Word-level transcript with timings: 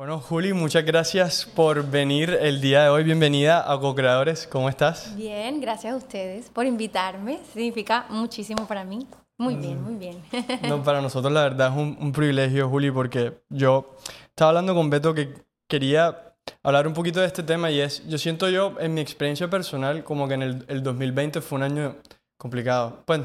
Bueno, 0.00 0.18
Juli, 0.18 0.54
muchas 0.54 0.82
gracias 0.86 1.44
por 1.44 1.90
venir 1.90 2.30
el 2.40 2.62
día 2.62 2.84
de 2.84 2.88
hoy. 2.88 3.04
Bienvenida 3.04 3.70
a 3.70 3.78
Co-Creadores. 3.78 4.46
¿Cómo 4.46 4.70
estás? 4.70 5.14
Bien, 5.14 5.60
gracias 5.60 5.92
a 5.92 5.96
ustedes 5.96 6.48
por 6.48 6.64
invitarme. 6.64 7.38
Significa 7.52 8.06
muchísimo 8.08 8.66
para 8.66 8.82
mí. 8.82 9.06
Muy 9.36 9.56
bien, 9.56 9.82
muy 9.82 9.96
bien. 9.96 10.16
No, 10.66 10.82
para 10.82 11.02
nosotros 11.02 11.30
la 11.30 11.42
verdad 11.42 11.68
es 11.68 11.76
un, 11.76 11.98
un 12.00 12.12
privilegio, 12.12 12.70
Juli, 12.70 12.90
porque 12.90 13.42
yo 13.50 13.94
estaba 14.28 14.48
hablando 14.48 14.74
con 14.74 14.88
Beto 14.88 15.12
que 15.12 15.34
quería 15.68 16.32
hablar 16.62 16.86
un 16.86 16.94
poquito 16.94 17.20
de 17.20 17.26
este 17.26 17.42
tema 17.42 17.70
y 17.70 17.80
es, 17.80 18.02
yo 18.08 18.16
siento 18.16 18.48
yo, 18.48 18.76
en 18.80 18.94
mi 18.94 19.02
experiencia 19.02 19.50
personal, 19.50 20.02
como 20.02 20.26
que 20.28 20.32
en 20.32 20.42
el, 20.42 20.64
el 20.68 20.82
2020 20.82 21.42
fue 21.42 21.56
un 21.56 21.62
año 21.64 21.96
complicado. 22.38 23.02
Pues 23.04 23.20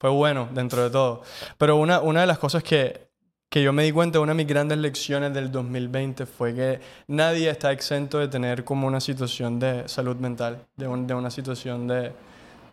fue 0.00 0.08
bueno 0.08 0.48
dentro 0.50 0.82
de 0.82 0.88
todo. 0.88 1.20
Pero 1.58 1.76
una, 1.76 2.00
una 2.00 2.22
de 2.22 2.26
las 2.26 2.38
cosas 2.38 2.62
que 2.62 3.05
que 3.48 3.62
yo 3.62 3.72
me 3.72 3.84
di 3.84 3.92
cuenta, 3.92 4.20
una 4.20 4.32
de 4.32 4.36
mis 4.36 4.46
grandes 4.46 4.78
lecciones 4.78 5.32
del 5.32 5.50
2020 5.52 6.26
fue 6.26 6.54
que 6.54 6.80
nadie 7.06 7.48
está 7.48 7.72
exento 7.72 8.18
de 8.18 8.28
tener 8.28 8.64
como 8.64 8.86
una 8.86 9.00
situación 9.00 9.58
de 9.58 9.88
salud 9.88 10.16
mental, 10.16 10.66
de, 10.76 10.86
una 10.88 11.30
situación 11.30 11.86
de 11.86 12.12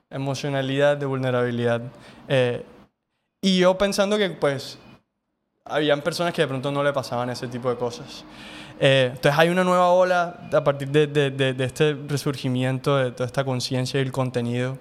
emocionalidad, 0.10 0.98
de 0.98 1.06
vulnerabilidad. 1.06 1.82
Eh, 2.28 2.66
y 3.42 3.60
yo 3.60 3.78
pensando 3.78 4.18
que 4.18 4.30
pues 4.32 4.80
habían 5.66 6.02
personas 6.02 6.34
que 6.34 6.42
de 6.42 6.48
pronto 6.48 6.72
no 6.72 6.84
le 6.84 6.92
pasaban 6.92 7.30
ese 7.30 7.48
tipo 7.48 7.70
de 7.70 7.76
cosas. 7.76 8.26
Eh, 8.80 9.12
entonces 9.14 9.40
hay 9.40 9.50
una 9.50 9.64
nueva 9.64 9.90
ola 9.90 10.50
a 10.52 10.64
partir 10.64 10.90
de, 10.90 11.08
de 11.08 11.64
este 11.64 11.94
resurgimiento 12.08 12.98
de 12.98 13.12
toda 13.12 13.28
esta 13.28 13.44
conciencia 13.46 14.00
y 14.00 14.04
el 14.04 14.12
contenido 14.12 14.78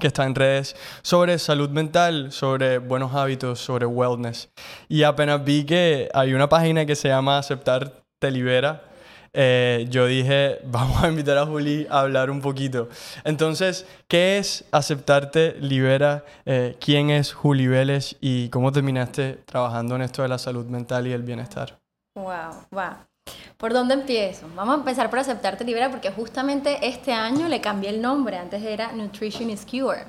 que 0.00 0.08
está 0.08 0.24
en 0.24 0.34
redes 0.34 0.74
sobre 1.02 1.38
salud 1.38 1.70
mental, 1.70 2.32
sobre 2.32 2.78
buenos 2.78 3.14
hábitos, 3.14 3.60
sobre 3.60 3.86
wellness. 3.86 4.50
Y 4.88 5.04
apenas 5.04 5.44
vi 5.44 5.64
que 5.64 6.08
hay 6.12 6.34
una 6.34 6.48
página 6.48 6.84
que 6.86 6.96
se 6.96 7.08
llama 7.08 7.38
Aceptar 7.38 8.02
Te 8.18 8.32
Libera. 8.32 8.82
Eh, 9.32 9.86
yo 9.88 10.06
dije, 10.06 10.58
vamos 10.64 11.04
a 11.04 11.08
invitar 11.08 11.38
a 11.38 11.46
Juli 11.46 11.86
a 11.88 12.00
hablar 12.00 12.30
un 12.30 12.40
poquito. 12.40 12.88
Entonces, 13.22 13.86
¿qué 14.08 14.38
es 14.38 14.64
Aceptarte 14.72 15.54
Libera? 15.60 16.24
Eh, 16.44 16.76
¿Quién 16.80 17.10
es 17.10 17.32
Juli 17.32 17.68
Vélez 17.68 18.16
y 18.20 18.48
cómo 18.48 18.72
terminaste 18.72 19.34
trabajando 19.44 19.94
en 19.94 20.02
esto 20.02 20.22
de 20.22 20.28
la 20.28 20.38
salud 20.38 20.66
mental 20.66 21.06
y 21.06 21.12
el 21.12 21.22
bienestar? 21.22 21.78
Wow, 22.16 22.66
wow. 22.72 23.09
¿Por 23.60 23.74
dónde 23.74 23.92
empiezo? 23.92 24.46
Vamos 24.56 24.74
a 24.74 24.78
empezar 24.78 25.10
por 25.10 25.18
Aceptarte 25.18 25.64
Libera 25.64 25.90
porque 25.90 26.10
justamente 26.10 26.78
este 26.88 27.12
año 27.12 27.46
le 27.46 27.60
cambié 27.60 27.90
el 27.90 28.00
nombre. 28.00 28.38
Antes 28.38 28.62
era 28.62 28.92
Nutrition 28.92 29.50
is 29.50 29.66
Cure. 29.66 30.04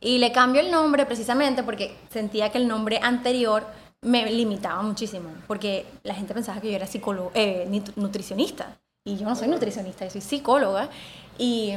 Y 0.00 0.16
le 0.16 0.32
cambio 0.32 0.62
el 0.62 0.70
nombre 0.70 1.04
precisamente 1.04 1.62
porque 1.62 1.94
sentía 2.08 2.50
que 2.50 2.56
el 2.56 2.66
nombre 2.66 2.98
anterior 3.02 3.66
me 4.00 4.24
limitaba 4.32 4.80
muchísimo. 4.80 5.28
Porque 5.46 5.84
la 6.04 6.14
gente 6.14 6.32
pensaba 6.32 6.58
que 6.58 6.70
yo 6.70 6.76
era 6.76 6.86
psicólogo, 6.86 7.32
eh, 7.34 7.68
nutricionista. 7.96 8.78
Y 9.04 9.18
yo 9.18 9.28
no 9.28 9.36
soy 9.36 9.48
nutricionista, 9.48 10.06
yo 10.06 10.10
soy 10.10 10.22
psicóloga. 10.22 10.88
Y, 11.36 11.74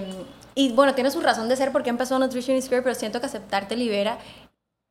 y 0.56 0.72
bueno, 0.72 0.96
tiene 0.96 1.12
su 1.12 1.20
razón 1.20 1.50
de 1.50 1.58
ser 1.58 1.74
porque 1.74 1.90
empezó 1.90 2.18
Nutrition 2.18 2.56
is 2.56 2.70
Cure, 2.70 2.82
pero 2.82 2.96
siento 2.96 3.20
que 3.20 3.26
Aceptarte 3.26 3.76
Libera 3.76 4.20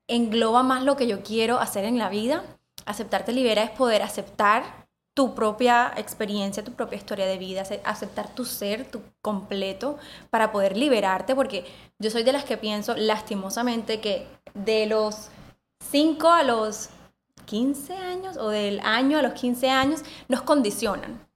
engloba 0.08 0.62
más 0.62 0.82
lo 0.82 0.96
que 0.96 1.06
yo 1.06 1.22
quiero 1.22 1.58
hacer 1.58 1.84
en 1.84 1.98
la 1.98 2.10
vida. 2.10 2.42
Aceptarte 2.86 3.32
libera 3.32 3.62
es 3.62 3.70
poder 3.70 4.02
aceptar 4.02 4.87
tu 5.18 5.34
propia 5.34 5.92
experiencia, 5.96 6.62
tu 6.62 6.74
propia 6.74 6.96
historia 6.96 7.26
de 7.26 7.38
vida, 7.38 7.64
aceptar 7.82 8.28
tu 8.36 8.44
ser, 8.44 8.88
tu 8.88 9.02
completo, 9.20 9.98
para 10.30 10.52
poder 10.52 10.76
liberarte, 10.76 11.34
porque 11.34 11.64
yo 11.98 12.08
soy 12.08 12.22
de 12.22 12.30
las 12.30 12.44
que 12.44 12.56
pienso 12.56 12.94
lastimosamente 12.96 14.00
que 14.00 14.28
de 14.54 14.86
los 14.86 15.30
5 15.90 16.28
a 16.28 16.44
los 16.44 16.90
15 17.46 17.96
años 17.96 18.36
o 18.36 18.50
del 18.50 18.78
año 18.84 19.18
a 19.18 19.22
los 19.22 19.32
15 19.32 19.68
años 19.68 20.02
nos 20.28 20.42
condicionan. 20.42 21.26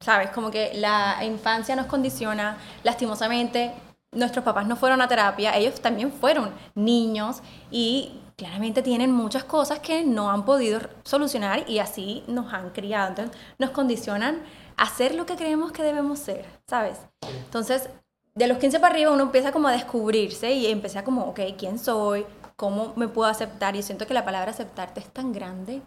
¿Sabes? 0.00 0.30
Como 0.30 0.50
que 0.50 0.72
la 0.74 1.24
infancia 1.24 1.76
nos 1.76 1.86
condiciona, 1.86 2.58
lastimosamente, 2.82 3.72
nuestros 4.10 4.44
papás 4.44 4.66
no 4.66 4.74
fueron 4.74 5.00
a 5.00 5.06
terapia, 5.06 5.56
ellos 5.56 5.80
también 5.80 6.10
fueron 6.10 6.50
niños 6.74 7.40
y 7.70 8.18
claramente 8.38 8.82
tienen 8.82 9.10
muchas 9.10 9.42
cosas 9.42 9.80
que 9.80 10.04
no 10.04 10.30
han 10.30 10.44
podido 10.44 10.80
solucionar 11.02 11.68
y 11.68 11.80
así 11.80 12.22
nos 12.28 12.54
han 12.54 12.70
criado. 12.70 13.08
Entonces 13.08 13.36
nos 13.58 13.70
condicionan 13.70 14.44
a 14.76 14.86
ser 14.88 15.16
lo 15.16 15.26
que 15.26 15.34
creemos 15.34 15.72
que 15.72 15.82
debemos 15.82 16.20
ser, 16.20 16.46
¿sabes? 16.68 17.00
Entonces, 17.44 17.90
de 18.36 18.46
los 18.46 18.58
15 18.58 18.78
para 18.78 18.94
arriba 18.94 19.10
uno 19.10 19.24
empieza 19.24 19.50
como 19.50 19.66
a 19.66 19.72
descubrirse 19.72 20.52
y 20.52 20.66
empieza 20.66 21.02
como, 21.02 21.24
ok, 21.24 21.40
¿quién 21.58 21.80
soy? 21.80 22.24
¿Cómo 22.54 22.92
me 22.94 23.08
puedo 23.08 23.28
aceptar? 23.28 23.74
Y 23.74 23.82
siento 23.82 24.06
que 24.06 24.14
la 24.14 24.24
palabra 24.24 24.52
aceptarte 24.52 25.00
es 25.00 25.12
tan 25.12 25.32
grande, 25.32 25.82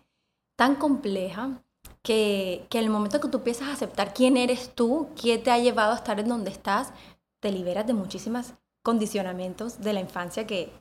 tan 0.58 0.76
compleja, 0.76 1.64
que, 2.02 2.68
que 2.70 2.80
el 2.80 2.90
momento 2.90 3.22
que 3.22 3.30
tú 3.30 3.38
empiezas 3.38 3.70
a 3.70 3.74
aceptar 3.74 4.14
quién 4.14 4.36
eres 4.36 4.76
tú, 4.76 5.08
qué 5.16 5.38
te 5.38 5.52
ha 5.52 5.58
llevado 5.58 5.94
a 5.94 5.96
estar 5.96 6.20
en 6.20 6.28
donde 6.28 6.52
estás, 6.52 6.92
te 7.40 7.50
liberas 7.50 7.88
de 7.88 7.94
muchísimos 7.94 8.56
condicionamientos 8.84 9.80
de 9.80 9.94
la 9.94 10.02
infancia 10.02 10.46
que 10.46 10.74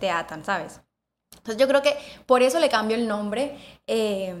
te 0.00 0.10
atan, 0.10 0.44
¿sabes? 0.44 0.80
Entonces 1.46 1.60
yo 1.60 1.68
creo 1.68 1.82
que 1.82 1.96
por 2.26 2.42
eso 2.42 2.58
le 2.58 2.68
cambio 2.68 2.96
el 2.96 3.06
nombre. 3.06 3.56
Eh, 3.86 4.34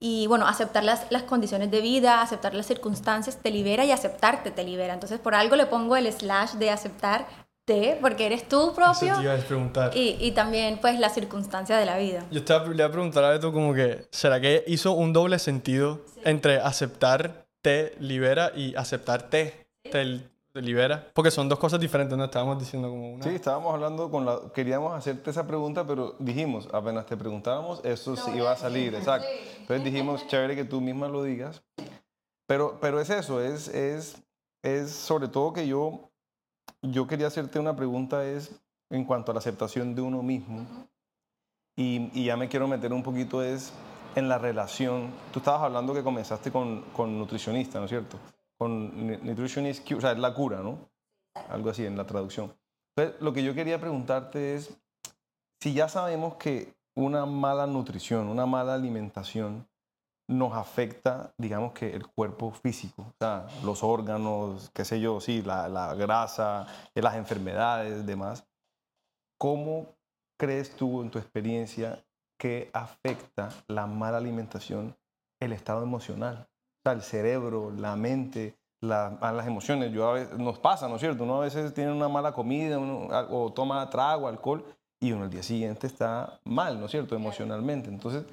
y 0.00 0.26
bueno, 0.28 0.46
aceptar 0.46 0.84
las, 0.84 1.10
las, 1.10 1.24
condiciones 1.24 1.70
de 1.70 1.80
vida, 1.80 2.22
aceptar 2.22 2.54
las 2.54 2.66
circunstancias, 2.66 3.38
te 3.42 3.50
libera 3.50 3.84
y 3.84 3.90
aceptarte 3.90 4.50
te 4.50 4.62
libera. 4.62 4.94
Entonces 4.94 5.18
por 5.18 5.34
algo 5.34 5.56
le 5.56 5.66
pongo 5.66 5.96
el 5.96 6.12
slash 6.12 6.52
de 6.52 6.70
aceptarte, 6.70 7.98
porque 8.00 8.26
eres 8.26 8.48
tú 8.48 8.74
propio. 8.74 9.12
Eso 9.12 9.16
te 9.16 9.22
iba 9.22 9.34
a 9.34 9.38
preguntar. 9.38 9.96
Y, 9.96 10.16
y, 10.20 10.32
también 10.32 10.78
pues 10.78 11.00
la 11.00 11.08
circunstancia 11.08 11.76
de 11.76 11.86
la 11.86 11.98
vida. 11.98 12.24
Yo 12.30 12.44
te 12.44 12.58
le 12.68 12.74
iba 12.76 12.86
a 12.86 12.92
preguntar 12.92 13.24
a 13.24 13.30
Beto 13.30 13.52
como 13.52 13.74
que, 13.74 14.06
¿será 14.10 14.40
que 14.40 14.64
hizo 14.66 14.92
un 14.92 15.12
doble 15.12 15.38
sentido 15.38 16.02
sí. 16.14 16.20
entre 16.24 16.60
aceptar 16.60 17.46
te 17.62 17.94
libera 17.98 18.52
y 18.54 18.76
aceptarte 18.76 19.66
te, 19.90 20.20
libera? 20.54 21.10
Porque 21.14 21.30
son 21.30 21.48
dos 21.48 21.58
cosas 21.58 21.80
diferentes, 21.80 22.16
¿no? 22.16 22.24
Estábamos 22.24 22.58
diciendo 22.58 22.88
como 22.88 23.14
una... 23.14 23.24
Sí, 23.24 23.30
estábamos 23.30 23.72
hablando 23.72 24.10
con 24.10 24.24
la... 24.24 24.40
Queríamos 24.54 24.94
hacerte 24.94 25.30
esa 25.30 25.46
pregunta, 25.46 25.86
pero 25.86 26.16
dijimos, 26.18 26.68
apenas 26.72 27.06
te 27.06 27.16
preguntábamos, 27.16 27.84
eso 27.84 28.16
sí 28.16 28.30
iba 28.34 28.52
a 28.52 28.56
salir, 28.56 28.94
exacto. 28.94 29.28
Entonces 29.60 29.84
dijimos, 29.84 30.26
chévere 30.26 30.56
que 30.56 30.64
tú 30.64 30.80
misma 30.80 31.08
lo 31.08 31.22
digas. 31.22 31.62
Pero, 32.46 32.78
pero 32.80 33.00
es 33.00 33.10
eso, 33.10 33.42
es, 33.42 33.68
es, 33.68 34.22
es 34.62 34.90
sobre 34.90 35.28
todo 35.28 35.52
que 35.52 35.66
yo, 35.66 36.10
yo 36.82 37.06
quería 37.06 37.26
hacerte 37.26 37.58
una 37.58 37.76
pregunta, 37.76 38.24
es 38.24 38.58
en 38.90 39.04
cuanto 39.04 39.32
a 39.32 39.34
la 39.34 39.40
aceptación 39.40 39.94
de 39.94 40.00
uno 40.00 40.22
mismo. 40.22 40.66
Y, 41.76 42.10
y 42.18 42.24
ya 42.24 42.36
me 42.36 42.48
quiero 42.48 42.66
meter 42.66 42.92
un 42.92 43.02
poquito, 43.02 43.42
es 43.42 43.72
en 44.16 44.28
la 44.28 44.38
relación. 44.38 45.10
Tú 45.32 45.40
estabas 45.40 45.62
hablando 45.62 45.94
que 45.94 46.02
comenzaste 46.02 46.50
con, 46.50 46.82
con 46.96 47.18
nutricionista, 47.18 47.78
¿no 47.78 47.84
es 47.84 47.90
cierto? 47.90 48.16
Con 48.58 49.06
Nutrition 49.24 49.66
is 49.66 49.80
Cure, 49.80 49.96
o 49.96 50.00
sea, 50.00 50.12
es 50.12 50.18
la 50.18 50.34
cura, 50.34 50.58
¿no? 50.58 50.90
Algo 51.48 51.70
así 51.70 51.86
en 51.86 51.96
la 51.96 52.06
traducción. 52.06 52.54
Entonces, 52.96 53.20
lo 53.22 53.32
que 53.32 53.44
yo 53.44 53.54
quería 53.54 53.80
preguntarte 53.80 54.56
es, 54.56 54.76
si 55.62 55.72
ya 55.72 55.88
sabemos 55.88 56.34
que 56.34 56.74
una 56.96 57.26
mala 57.26 57.66
nutrición, 57.66 58.28
una 58.28 58.44
mala 58.44 58.74
alimentación 58.74 59.68
nos 60.28 60.52
afecta, 60.52 61.32
digamos 61.38 61.72
que 61.72 61.94
el 61.94 62.06
cuerpo 62.06 62.50
físico, 62.50 63.02
o 63.02 63.14
sea, 63.18 63.46
los 63.64 63.82
órganos, 63.82 64.70
qué 64.74 64.84
sé 64.84 65.00
yo, 65.00 65.20
sí, 65.20 65.42
la, 65.42 65.68
la 65.68 65.94
grasa, 65.94 66.66
las 66.94 67.14
enfermedades, 67.14 68.04
demás, 68.04 68.46
¿cómo 69.38 69.96
crees 70.38 70.76
tú 70.76 71.00
en 71.02 71.10
tu 71.10 71.18
experiencia 71.18 72.04
que 72.38 72.70
afecta 72.72 73.48
la 73.68 73.86
mala 73.86 74.18
alimentación 74.18 74.96
el 75.40 75.52
estado 75.52 75.82
emocional? 75.82 76.48
El 76.92 77.02
cerebro, 77.02 77.70
la 77.70 77.96
mente, 77.96 78.56
la, 78.80 79.18
las 79.20 79.46
emociones. 79.46 79.92
Yo 79.92 80.08
a 80.08 80.12
veces, 80.14 80.38
nos 80.38 80.58
pasa, 80.58 80.88
¿no 80.88 80.96
es 80.96 81.00
cierto? 81.00 81.24
Uno 81.24 81.36
a 81.36 81.44
veces 81.44 81.74
tiene 81.74 81.92
una 81.92 82.08
mala 82.08 82.32
comida 82.32 82.78
uno, 82.78 83.08
o 83.30 83.52
toma 83.52 83.88
trago, 83.90 84.28
alcohol, 84.28 84.64
y 85.00 85.12
uno 85.12 85.24
al 85.24 85.30
día 85.30 85.42
siguiente 85.42 85.86
está 85.86 86.40
mal, 86.44 86.78
¿no 86.78 86.86
es 86.86 86.90
cierto? 86.90 87.14
Emocionalmente. 87.14 87.88
Entonces, 87.88 88.24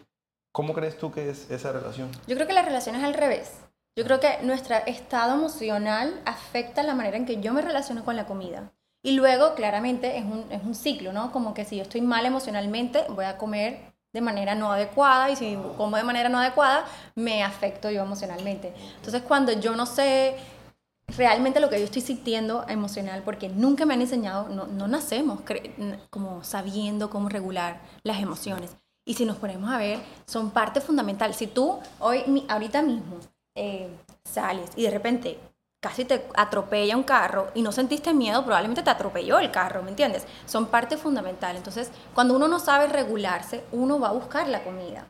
¿cómo 0.52 0.74
crees 0.74 0.98
tú 0.98 1.12
que 1.12 1.30
es 1.30 1.50
esa 1.52 1.72
relación? 1.72 2.10
Yo 2.28 2.36
creo 2.36 2.48
que 2.48 2.54
la 2.54 2.64
relación 2.64 2.96
es 2.96 3.04
al 3.04 3.14
revés. 3.14 3.62
Yo 3.98 4.04
creo 4.04 4.20
que 4.20 4.40
nuestro 4.44 4.76
estado 4.88 5.36
emocional 5.36 6.22
afecta 6.26 6.84
la 6.84 6.96
manera 6.96 7.16
en 7.16 7.26
que 7.26 7.40
yo 7.40 7.54
me 7.54 7.62
relaciono 7.62 8.04
con 8.04 8.16
la 8.16 8.26
comida. 8.26 8.74
Y 9.04 9.12
luego, 9.12 9.54
claramente, 9.54 10.18
es 10.18 10.26
un, 10.26 10.52
es 10.52 10.64
un 10.64 10.76
ciclo, 10.76 11.14
¿no? 11.14 11.32
Como 11.32 11.54
que 11.54 11.64
si 11.64 11.78
yo 11.78 11.84
estoy 11.84 12.02
mal 12.02 12.26
emocionalmente, 12.26 13.06
voy 13.10 13.26
a 13.26 13.38
comer 13.38 13.95
de 14.16 14.22
manera 14.22 14.56
no 14.56 14.72
adecuada 14.72 15.30
y 15.30 15.36
si 15.36 15.58
como 15.76 15.98
de 15.98 16.04
manera 16.04 16.30
no 16.30 16.40
adecuada, 16.40 16.86
me 17.16 17.44
afecto 17.44 17.92
yo 17.92 18.02
emocionalmente. 18.02 18.74
Entonces, 18.96 19.22
cuando 19.24 19.52
yo 19.52 19.76
no 19.76 19.86
sé 19.86 20.38
realmente 21.18 21.60
lo 21.60 21.70
que 21.70 21.80
yo 21.80 21.84
estoy 21.84 22.02
sintiendo 22.02 22.66
emocional, 22.70 23.24
porque 23.26 23.50
nunca 23.50 23.86
me 23.86 23.94
han 23.94 24.00
enseñado, 24.00 24.48
no, 24.48 24.68
no 24.68 24.88
nacemos 24.88 25.42
como 26.10 26.46
sabiendo 26.46 27.10
cómo 27.10 27.28
regular 27.28 27.82
las 28.04 28.22
emociones. 28.22 28.72
Y 29.06 29.16
si 29.16 29.26
nos 29.26 29.36
ponemos 29.36 29.70
a 29.70 29.78
ver, 29.78 30.00
son 30.26 30.52
parte 30.52 30.80
fundamental. 30.80 31.34
Si 31.34 31.48
tú 31.48 31.78
hoy, 32.00 32.46
ahorita 32.48 32.82
mismo, 32.84 33.18
eh, 33.54 33.90
sales 34.24 34.70
y 34.78 34.84
de 34.84 34.92
repente 34.92 35.40
casi 35.86 36.04
te 36.04 36.26
atropella 36.34 36.98
un 36.98 37.04
carro 37.04 37.52
y 37.54 37.62
no 37.62 37.72
sentiste 37.72 38.12
miedo, 38.12 38.44
probablemente 38.44 38.82
te 38.82 38.90
atropelló 38.90 39.38
el 39.38 39.52
carro, 39.52 39.84
¿me 39.84 39.92
entiendes? 39.92 40.26
Son 40.48 40.66
parte 40.66 40.98
fundamental. 40.98 41.56
Entonces, 41.56 41.92
cuando 42.16 42.36
uno 42.36 42.48
no 42.48 42.58
sabe 42.58 42.88
regularse, 42.88 43.64
uno 43.72 44.00
va 44.00 44.08
a 44.08 44.14
buscar 44.14 44.50
la 44.50 44.64
comida. 44.64 45.06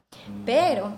Pero 0.46 0.92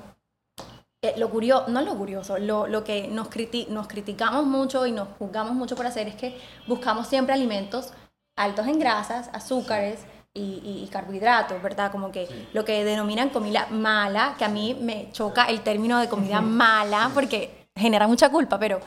eh, 1.03 1.13
lo 1.18 1.29
curioso, 1.29 1.65
no 1.68 1.83
lo 1.83 1.95
curioso, 1.95 2.39
lo, 2.39 2.65
lo 2.65 2.83
que 2.83 3.07
nos, 3.07 3.27
criti 3.27 3.68
nos 3.69 3.88
criticamos 3.88 4.47
mucho 4.47 4.88
y 4.88 4.91
nos 4.91 5.09
juzgamos 5.19 5.53
mucho 5.53 5.75
por 5.75 5.85
hacer 5.85 6.07
es 6.07 6.15
que 6.15 6.41
buscamos 6.65 7.06
siempre 7.06 7.35
alimentos 7.35 7.94
altos 8.35 8.65
en 8.65 8.79
grasas, 8.79 9.29
azúcares 9.31 10.07
y, 10.33 10.81
y 10.83 10.89
carbohidratos, 10.91 11.62
¿verdad? 11.62 11.91
Como 11.91 12.12
que 12.12 12.47
lo 12.51 12.65
que 12.65 12.83
denominan 12.83 13.29
comida 13.29 13.68
mala, 13.69 14.33
que 14.39 14.45
a 14.45 14.50
mí 14.50 14.75
me 14.81 15.12
choca 15.12 15.45
el 15.45 15.62
término 15.62 16.00
de 16.00 16.09
comida 16.09 16.41
mala 16.41 17.12
porque 17.13 17.68
genera 17.75 18.07
mucha 18.07 18.29
culpa, 18.29 18.57
pero 18.57 18.81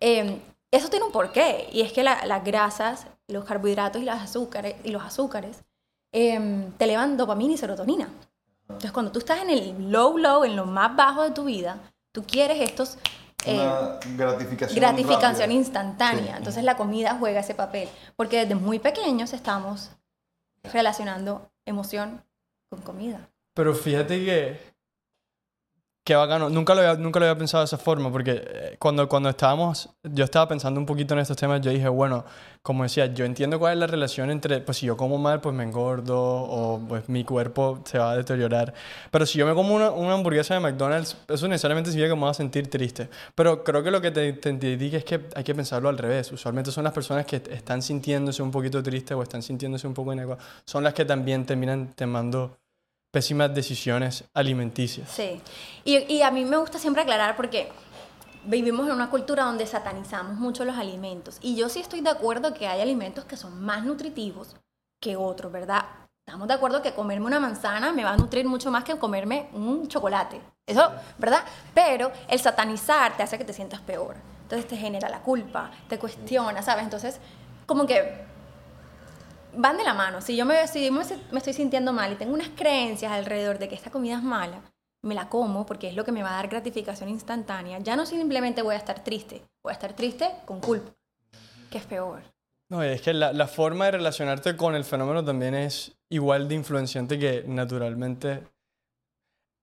eh, 0.00 0.40
eso 0.70 0.88
tiene 0.88 1.06
un 1.06 1.12
porqué 1.12 1.68
y 1.72 1.80
es 1.82 1.92
que 1.92 2.02
la, 2.02 2.24
las 2.26 2.44
grasas, 2.44 3.06
los 3.28 3.44
carbohidratos 3.44 4.02
y, 4.02 4.04
las 4.04 4.22
azúcares, 4.22 4.76
y 4.84 4.90
los 4.90 5.02
azúcares 5.02 5.64
eh, 6.12 6.68
te 6.76 6.84
elevan 6.84 7.16
dopamina 7.16 7.54
y 7.54 7.56
serotonina. 7.56 8.08
Entonces, 8.62 8.92
cuando 8.92 9.12
tú 9.12 9.20
estás 9.20 9.42
en 9.42 9.50
el 9.50 9.90
low, 9.92 10.18
low, 10.18 10.44
en 10.44 10.56
lo 10.56 10.66
más 10.66 10.96
bajo 10.96 11.22
de 11.22 11.30
tu 11.30 11.44
vida, 11.44 11.78
tú 12.12 12.24
quieres 12.24 12.60
estos... 12.60 12.98
eh, 13.44 13.54
Una 13.54 13.98
gratificación. 14.16 14.80
gratificación 14.80 15.40
rápida. 15.40 15.52
instantánea. 15.54 16.32
Sí. 16.32 16.38
Entonces 16.38 16.64
la 16.64 16.76
comida 16.76 17.16
juega 17.18 17.40
ese 17.40 17.54
papel, 17.54 17.88
porque 18.16 18.38
desde 18.40 18.56
muy 18.56 18.78
pequeños 18.78 19.32
estamos 19.32 19.90
relacionando 20.72 21.48
emoción 21.64 22.24
con 22.68 22.80
comida. 22.80 23.28
Pero 23.54 23.74
fíjate 23.74 24.24
que. 24.24 24.75
Qué 26.06 26.14
bacano. 26.14 26.48
Nunca 26.48 26.72
lo 26.72 26.82
había, 26.82 26.94
nunca 26.94 27.18
lo 27.18 27.26
había 27.26 27.36
pensado 27.36 27.62
de 27.62 27.64
esa 27.64 27.78
forma, 27.78 28.12
porque 28.12 28.40
eh, 28.40 28.76
cuando, 28.78 29.08
cuando 29.08 29.28
estábamos. 29.28 29.90
Yo 30.04 30.22
estaba 30.22 30.46
pensando 30.46 30.78
un 30.78 30.86
poquito 30.86 31.14
en 31.14 31.20
estos 31.20 31.36
temas, 31.36 31.60
yo 31.60 31.72
dije, 31.72 31.88
bueno, 31.88 32.24
como 32.62 32.84
decía, 32.84 33.06
yo 33.06 33.24
entiendo 33.24 33.58
cuál 33.58 33.72
es 33.72 33.80
la 33.80 33.88
relación 33.88 34.30
entre. 34.30 34.60
Pues 34.60 34.78
si 34.78 34.86
yo 34.86 34.96
como 34.96 35.18
mal, 35.18 35.40
pues 35.40 35.52
me 35.52 35.64
engordo, 35.64 36.16
o 36.16 36.80
pues 36.88 37.08
mi 37.08 37.24
cuerpo 37.24 37.80
se 37.84 37.98
va 37.98 38.12
a 38.12 38.16
deteriorar. 38.16 38.72
Pero 39.10 39.26
si 39.26 39.36
yo 39.38 39.46
me 39.48 39.54
como 39.54 39.74
una, 39.74 39.90
una 39.90 40.12
hamburguesa 40.12 40.54
de 40.54 40.60
McDonald's, 40.60 41.16
eso 41.26 41.48
necesariamente 41.48 41.90
significa 41.90 42.12
que 42.12 42.14
me 42.14 42.20
voy 42.20 42.30
a 42.30 42.34
sentir 42.34 42.70
triste. 42.70 43.08
Pero 43.34 43.64
creo 43.64 43.82
que 43.82 43.90
lo 43.90 44.00
que 44.00 44.12
te, 44.12 44.32
te 44.32 44.96
es 44.96 45.04
que 45.04 45.26
hay 45.34 45.42
que 45.42 45.54
pensarlo 45.56 45.88
al 45.88 45.98
revés. 45.98 46.30
Usualmente 46.30 46.70
son 46.70 46.84
las 46.84 46.92
personas 46.92 47.26
que 47.26 47.42
están 47.50 47.82
sintiéndose 47.82 48.44
un 48.44 48.52
poquito 48.52 48.80
tristes 48.80 49.16
o 49.16 49.24
están 49.24 49.42
sintiéndose 49.42 49.88
un 49.88 49.94
poco 49.94 50.12
inecuas, 50.12 50.38
son 50.64 50.84
las 50.84 50.94
que 50.94 51.04
también 51.04 51.44
terminan 51.44 51.94
tomando 51.96 52.58
pésimas 53.16 53.54
decisiones 53.54 54.24
alimenticias. 54.34 55.08
Sí. 55.08 55.40
Y, 55.86 55.96
y 56.12 56.20
a 56.20 56.30
mí 56.30 56.44
me 56.44 56.58
gusta 56.58 56.78
siempre 56.78 57.00
aclarar 57.00 57.34
porque 57.34 57.72
vivimos 58.44 58.86
en 58.88 58.92
una 58.92 59.08
cultura 59.08 59.44
donde 59.44 59.66
satanizamos 59.66 60.36
mucho 60.36 60.66
los 60.66 60.76
alimentos. 60.76 61.38
Y 61.40 61.56
yo 61.56 61.70
sí 61.70 61.80
estoy 61.80 62.02
de 62.02 62.10
acuerdo 62.10 62.52
que 62.52 62.68
hay 62.68 62.82
alimentos 62.82 63.24
que 63.24 63.38
son 63.38 63.58
más 63.64 63.86
nutritivos 63.86 64.54
que 65.00 65.16
otros, 65.16 65.50
¿verdad? 65.50 65.86
Estamos 66.26 66.46
de 66.46 66.52
acuerdo 66.52 66.82
que 66.82 66.92
comerme 66.92 67.24
una 67.24 67.40
manzana 67.40 67.90
me 67.90 68.04
va 68.04 68.10
a 68.10 68.16
nutrir 68.18 68.44
mucho 68.44 68.70
más 68.70 68.84
que 68.84 68.98
comerme 68.98 69.48
un 69.54 69.88
chocolate. 69.88 70.38
Eso, 70.66 70.92
¿verdad? 71.16 71.42
Pero 71.72 72.12
el 72.28 72.38
satanizar 72.38 73.16
te 73.16 73.22
hace 73.22 73.38
que 73.38 73.46
te 73.46 73.54
sientas 73.54 73.80
peor. 73.80 74.16
Entonces 74.42 74.68
te 74.68 74.76
genera 74.76 75.08
la 75.08 75.22
culpa, 75.22 75.70
te 75.88 75.98
cuestiona, 75.98 76.60
¿sabes? 76.60 76.84
Entonces, 76.84 77.18
como 77.64 77.86
que 77.86 78.35
van 79.56 79.76
de 79.76 79.84
la 79.84 79.94
mano. 79.94 80.20
Si 80.20 80.36
yo 80.36 80.44
me, 80.44 80.54
me, 80.54 81.38
estoy 81.38 81.52
sintiendo 81.52 81.92
mal 81.92 82.12
y 82.12 82.16
tengo 82.16 82.34
unas 82.34 82.48
creencias 82.50 83.12
alrededor 83.12 83.58
de 83.58 83.68
que 83.68 83.74
esta 83.74 83.90
comida 83.90 84.16
es 84.16 84.22
mala, 84.22 84.60
me 85.02 85.14
la 85.14 85.28
como 85.28 85.66
porque 85.66 85.88
es 85.88 85.94
lo 85.94 86.04
que 86.04 86.12
me 86.12 86.22
va 86.22 86.30
a 86.30 86.36
dar 86.36 86.48
gratificación 86.48 87.08
instantánea. 87.08 87.78
Ya 87.78 87.96
no 87.96 88.06
simplemente 88.06 88.62
voy 88.62 88.74
a 88.74 88.78
estar 88.78 89.02
triste, 89.02 89.42
voy 89.62 89.70
a 89.70 89.74
estar 89.74 89.94
triste 89.94 90.30
con 90.44 90.60
culpa, 90.60 90.92
que 91.70 91.78
es 91.78 91.84
peor. 91.84 92.22
No, 92.68 92.82
es 92.82 93.00
que 93.00 93.14
la, 93.14 93.32
la 93.32 93.46
forma 93.46 93.84
de 93.86 93.92
relacionarte 93.92 94.56
con 94.56 94.74
el 94.74 94.84
fenómeno 94.84 95.24
también 95.24 95.54
es 95.54 95.96
igual 96.08 96.48
de 96.48 96.56
influenciante 96.56 97.18
que 97.18 97.44
naturalmente 97.46 98.42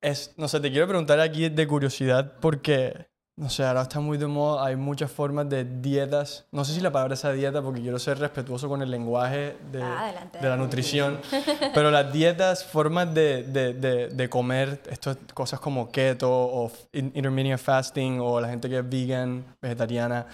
es. 0.02 0.34
No 0.38 0.48
sé, 0.48 0.60
te 0.60 0.72
quiero 0.72 0.88
preguntar 0.88 1.20
aquí 1.20 1.50
de 1.50 1.68
curiosidad 1.68 2.34
porque, 2.40 3.08
no 3.36 3.50
sé, 3.50 3.64
ahora 3.66 3.82
está 3.82 4.00
muy 4.00 4.20
de 4.20 4.28
moda, 4.28 4.64
hay 4.66 4.76
muchas 4.76 5.12
formas 5.12 5.50
de 5.50 5.64
dietas. 5.66 6.46
No 6.52 6.64
sé 6.64 6.74
si 6.74 6.82
la 6.82 6.92
palabra 6.92 7.16
es 7.16 7.24
dieta 7.36 7.62
porque 7.64 7.82
quiero 7.82 7.98
ser 7.98 8.20
respetuoso 8.20 8.70
con 8.70 8.82
el 8.84 8.92
lenguaje 8.92 9.58
de, 9.72 9.82
Ah, 9.82 10.04
adelante, 10.04 10.40
de 10.40 10.50
la 10.50 10.56
nutrición, 10.56 11.20
pero 11.74 11.90
las 11.90 12.14
dietas, 12.14 12.64
formas 12.64 13.12
de, 13.14 13.42
de, 13.44 13.74
de, 13.74 14.08
de 14.10 14.30
comer, 14.30 14.82
estas 14.88 15.18
cosas 15.34 15.60
como 15.60 15.92
keto 15.92 16.30
o 16.32 16.72
in- 16.92 17.12
intermittent 17.16 17.60
fasting 17.60 18.20
o 18.22 18.40
la 18.40 18.50
gente 18.50 18.70
que 18.70 18.78
es 18.80 18.88
vegan, 18.90 19.44
vegetariana. 19.62 20.28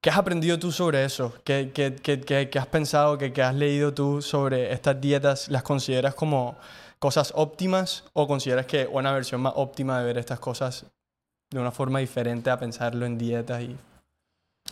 ¿Qué 0.00 0.10
has 0.10 0.18
aprendido 0.18 0.58
tú 0.58 0.70
sobre 0.70 1.04
eso? 1.04 1.32
¿Qué, 1.44 1.72
qué, 1.74 1.96
qué, 1.96 2.20
qué- 2.20 2.50
qué 2.50 2.58
has 2.58 2.66
pensado, 2.66 3.16
qué, 3.18 3.32
qué 3.32 3.42
has 3.42 3.54
leído 3.54 3.92
tú 3.94 4.20
sobre 4.20 4.72
estas 4.72 5.00
dietas? 5.00 5.48
¿Las 5.48 5.62
consideras 5.62 6.14
como 6.14 6.56
cosas 6.98 7.32
óptimas 7.34 8.04
o 8.12 8.26
consideras 8.28 8.66
que 8.66 8.86
una 8.86 9.12
versión 9.12 9.40
más 9.40 9.54
óptima 9.56 9.98
de 9.98 10.04
ver 10.04 10.18
estas 10.18 10.38
cosas 10.40 10.84
de 11.54 11.60
una 11.60 11.70
forma 11.70 12.00
diferente 12.00 12.50
a 12.50 12.58
pensarlo 12.58 13.06
en 13.06 13.16
dietas? 13.16 13.62
Y... 13.62 13.68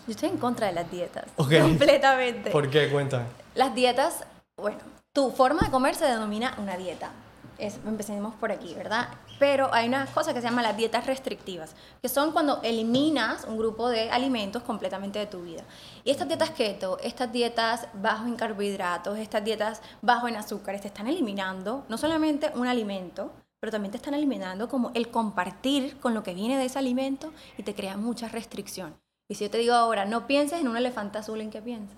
Yo 0.06 0.10
estoy 0.10 0.30
en 0.30 0.38
contra 0.38 0.66
de 0.66 0.72
las 0.72 0.90
dietas. 0.90 1.26
Ok. 1.36 1.52
Completamente. 1.60 2.50
¿Por 2.50 2.68
qué? 2.68 2.90
Cuéntame. 2.90 3.26
Las 3.54 3.72
dietas, 3.74 4.24
bueno, 4.56 4.78
tu 5.12 5.30
forma 5.30 5.62
de 5.62 5.70
comer 5.70 5.94
se 5.94 6.06
denomina 6.06 6.56
una 6.58 6.76
dieta. 6.76 7.12
Es, 7.58 7.78
empecemos 7.86 8.34
por 8.34 8.50
aquí, 8.50 8.74
¿verdad? 8.74 9.08
Pero 9.38 9.72
hay 9.72 9.86
una 9.86 10.06
cosa 10.06 10.34
que 10.34 10.40
se 10.40 10.48
llama 10.48 10.62
las 10.62 10.76
dietas 10.76 11.06
restrictivas, 11.06 11.76
que 12.00 12.08
son 12.08 12.32
cuando 12.32 12.60
eliminas 12.62 13.44
un 13.44 13.56
grupo 13.56 13.88
de 13.88 14.10
alimentos 14.10 14.64
completamente 14.64 15.20
de 15.20 15.26
tu 15.26 15.42
vida. 15.42 15.62
Y 16.02 16.10
estas 16.10 16.26
dietas 16.26 16.50
keto, 16.50 16.98
estas 17.00 17.30
dietas 17.30 17.86
bajo 17.94 18.26
en 18.26 18.34
carbohidratos, 18.34 19.18
estas 19.18 19.44
dietas 19.44 19.82
bajo 20.00 20.26
en 20.26 20.36
azúcares, 20.36 20.80
te 20.80 20.88
están 20.88 21.06
eliminando 21.06 21.84
no 21.88 21.98
solamente 21.98 22.50
un 22.56 22.66
alimento, 22.66 23.30
pero 23.62 23.70
también 23.70 23.92
te 23.92 23.96
están 23.96 24.14
eliminando 24.14 24.68
como 24.68 24.90
el 24.92 25.08
compartir 25.08 26.00
con 26.00 26.14
lo 26.14 26.24
que 26.24 26.34
viene 26.34 26.58
de 26.58 26.64
ese 26.64 26.80
alimento 26.80 27.32
y 27.56 27.62
te 27.62 27.76
crea 27.76 27.96
mucha 27.96 28.26
restricción. 28.26 28.96
Y 29.28 29.36
si 29.36 29.44
yo 29.44 29.50
te 29.52 29.58
digo 29.58 29.72
ahora, 29.72 30.04
no 30.04 30.26
pienses 30.26 30.60
en 30.60 30.66
un 30.66 30.76
elefante 30.76 31.18
azul, 31.18 31.40
¿en 31.40 31.48
qué 31.48 31.62
piensas? 31.62 31.96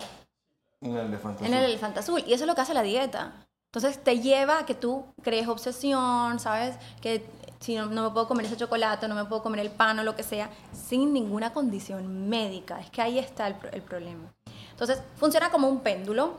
Un 0.81 0.95
elefante 0.95 1.43
En 1.43 1.53
el 1.53 1.61
azul. 1.61 1.69
elefante 1.71 1.99
azul. 2.01 2.23
Y 2.27 2.33
eso 2.33 2.43
es 2.43 2.47
lo 2.47 2.53
que 2.53 2.61
hace 2.61 2.75
la 2.75 2.83
dieta. 2.83 3.47
Entonces 3.73 3.97
te 4.03 4.19
lleva 4.19 4.59
a 4.59 4.65
que 4.67 4.75
tú 4.75 5.05
crees 5.23 5.47
obsesión, 5.47 6.39
¿sabes? 6.39 6.75
Que 7.01 7.25
si 7.59 7.75
no, 7.75 7.87
no 7.87 8.03
me 8.03 8.09
puedo 8.11 8.27
comer 8.27 8.45
ese 8.45 8.57
chocolate, 8.57 9.07
no 9.07 9.15
me 9.15 9.25
puedo 9.25 9.41
comer 9.41 9.61
el 9.61 9.71
pan 9.71 9.97
o 9.97 10.03
lo 10.03 10.15
que 10.15 10.21
sea, 10.21 10.51
sin 10.71 11.13
ninguna 11.13 11.51
condición 11.51 12.29
médica. 12.29 12.79
Es 12.79 12.91
que 12.91 13.01
ahí 13.01 13.17
está 13.17 13.47
el, 13.47 13.55
el 13.71 13.81
problema. 13.81 14.31
Entonces 14.69 15.01
funciona 15.15 15.49
como 15.49 15.67
un 15.67 15.79
péndulo. 15.79 16.35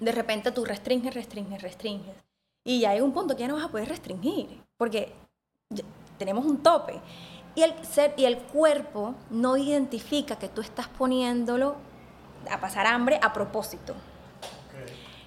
De 0.00 0.10
repente 0.10 0.50
tú 0.50 0.64
restringes, 0.64 1.14
restringes, 1.14 1.62
restringes. 1.62 2.16
Y 2.64 2.80
ya 2.80 2.90
hay 2.90 3.00
un 3.00 3.12
punto 3.12 3.34
que 3.34 3.40
ya 3.40 3.48
no 3.48 3.54
vas 3.54 3.64
a 3.64 3.70
poder 3.70 3.88
restringir. 3.88 4.62
Porque 4.76 5.14
tenemos 6.18 6.44
un 6.44 6.62
tope. 6.62 7.00
Y 7.54 7.62
el, 7.62 7.84
ser, 7.84 8.14
y 8.16 8.24
el 8.24 8.38
cuerpo 8.38 9.14
no 9.30 9.56
identifica 9.56 10.36
que 10.36 10.48
tú 10.48 10.60
estás 10.60 10.88
poniéndolo 10.88 11.76
a 12.50 12.60
pasar 12.60 12.86
hambre 12.86 13.18
a 13.22 13.32
propósito. 13.32 13.94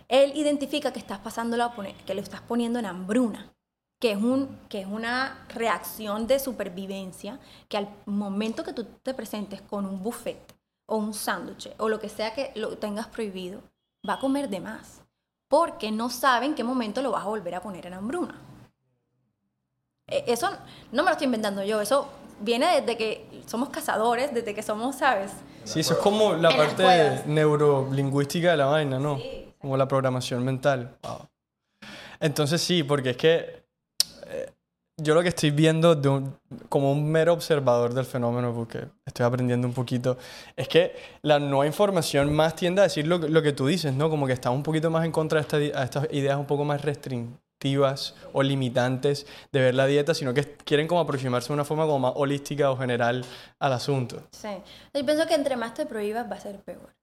Él 0.07 0.33
identifica 0.35 0.91
que 0.91 0.99
estás 0.99 1.19
pasándolo 1.19 1.63
a 1.63 1.73
poner, 1.73 1.95
que 2.05 2.13
lo 2.13 2.21
estás 2.21 2.41
poniendo 2.41 2.79
en 2.79 2.85
hambruna, 2.85 3.53
que 3.99 4.11
es, 4.11 4.17
un, 4.17 4.59
que 4.67 4.81
es 4.81 4.87
una 4.87 5.45
reacción 5.49 6.27
de 6.27 6.39
supervivencia 6.39 7.39
que 7.69 7.77
al 7.77 7.87
momento 8.05 8.63
que 8.63 8.73
tú 8.73 8.83
te 8.83 9.13
presentes 9.13 9.61
con 9.61 9.85
un 9.85 10.03
buffet 10.03 10.53
o 10.85 10.97
un 10.97 11.13
sándwich 11.13 11.71
o 11.77 11.87
lo 11.87 11.99
que 11.99 12.09
sea 12.09 12.33
que 12.33 12.51
lo 12.55 12.77
tengas 12.77 13.07
prohibido, 13.07 13.61
va 14.07 14.15
a 14.15 14.19
comer 14.19 14.49
de 14.49 14.59
más, 14.59 15.00
porque 15.51 15.91
no 15.91 16.09
sabe 16.09 16.45
en 16.45 16.55
qué 16.55 16.63
momento 16.63 17.01
lo 17.01 17.11
vas 17.11 17.25
a 17.25 17.27
volver 17.27 17.53
a 17.55 17.61
poner 17.61 17.85
en 17.85 17.93
hambruna. 17.93 18.33
Eh, 20.07 20.23
Eso 20.27 20.49
no 20.93 21.03
me 21.03 21.09
lo 21.09 21.11
estoy 21.11 21.25
inventando 21.25 21.61
yo, 21.61 21.81
eso 21.81 22.07
viene 22.39 22.79
desde 22.79 22.95
que 22.95 23.43
somos 23.47 23.67
cazadores, 23.67 24.33
desde 24.33 24.55
que 24.55 24.63
somos, 24.63 24.95
¿sabes? 24.95 25.31
Sí, 25.65 25.81
eso 25.81 25.95
es 25.95 25.99
como 25.99 26.35
la 26.35 26.51
En 26.51 26.57
parte 26.57 27.23
neurolingüística 27.25 28.51
de 28.51 28.57
la 28.57 28.67
vaina, 28.67 28.97
¿no? 28.97 29.17
Sí. 29.17 29.53
Como 29.59 29.75
la 29.75 29.89
programación 29.89 30.43
mental. 30.45 30.95
Wow. 31.03 31.27
Entonces 32.21 32.61
sí, 32.61 32.83
porque 32.83 33.09
es 33.09 33.17
que 33.17 33.60
yo 35.01 35.13
lo 35.15 35.21
que 35.23 35.29
estoy 35.29 35.51
viendo 35.51 35.95
de 35.95 36.09
un- 36.09 36.35
como 36.69 36.91
un 36.91 37.09
mero 37.11 37.33
observador 37.33 37.93
del 37.93 38.05
fenómeno, 38.05 38.53
porque 38.53 38.85
estoy 39.05 39.25
aprendiendo 39.25 39.67
un 39.67 39.73
poquito, 39.73 40.17
es 40.55 40.67
que 40.67 40.95
la 41.21 41.39
nueva 41.39 41.65
información 41.67 42.33
más 42.33 42.55
tiende 42.55 42.81
a 42.81 42.83
decir 42.83 43.07
lo, 43.07 43.17
lo 43.17 43.41
que 43.41 43.51
tú 43.53 43.67
dices, 43.67 43.93
¿no? 43.93 44.09
Como 44.09 44.27
que 44.27 44.33
está 44.33 44.49
un 44.49 44.63
poquito 44.63 44.89
más 44.89 45.05
en 45.05 45.11
contra 45.11 45.41
de 45.41 45.67
esta 45.67 45.83
estas 45.83 46.07
ideas 46.11 46.37
un 46.37 46.45
poco 46.45 46.63
más 46.65 46.81
restrictivas 46.81 48.15
o 48.33 48.41
limitantes 48.43 49.25
de 49.51 49.59
ver 49.61 49.75
la 49.75 49.85
dieta, 49.85 50.13
sino 50.13 50.33
que 50.33 50.43
quieren 50.65 50.87
como 50.87 51.01
aproximarse 51.01 51.49
de 51.49 51.53
una 51.53 51.65
forma 51.65 51.85
como 51.85 51.99
más 51.99 52.13
holística 52.15 52.71
o 52.71 52.77
general 52.77 53.23
al 53.59 53.73
asunto. 53.73 54.23
Sí. 54.31 54.49
Yo 54.93 55.05
pienso 55.05 55.27
que 55.27 55.35
entre 55.35 55.55
más 55.55 55.73
te 55.73 55.85
prohíbas 55.85 56.29
va 56.29 56.35
a 56.35 56.39
ser 56.39 56.59
peor. 56.61 56.95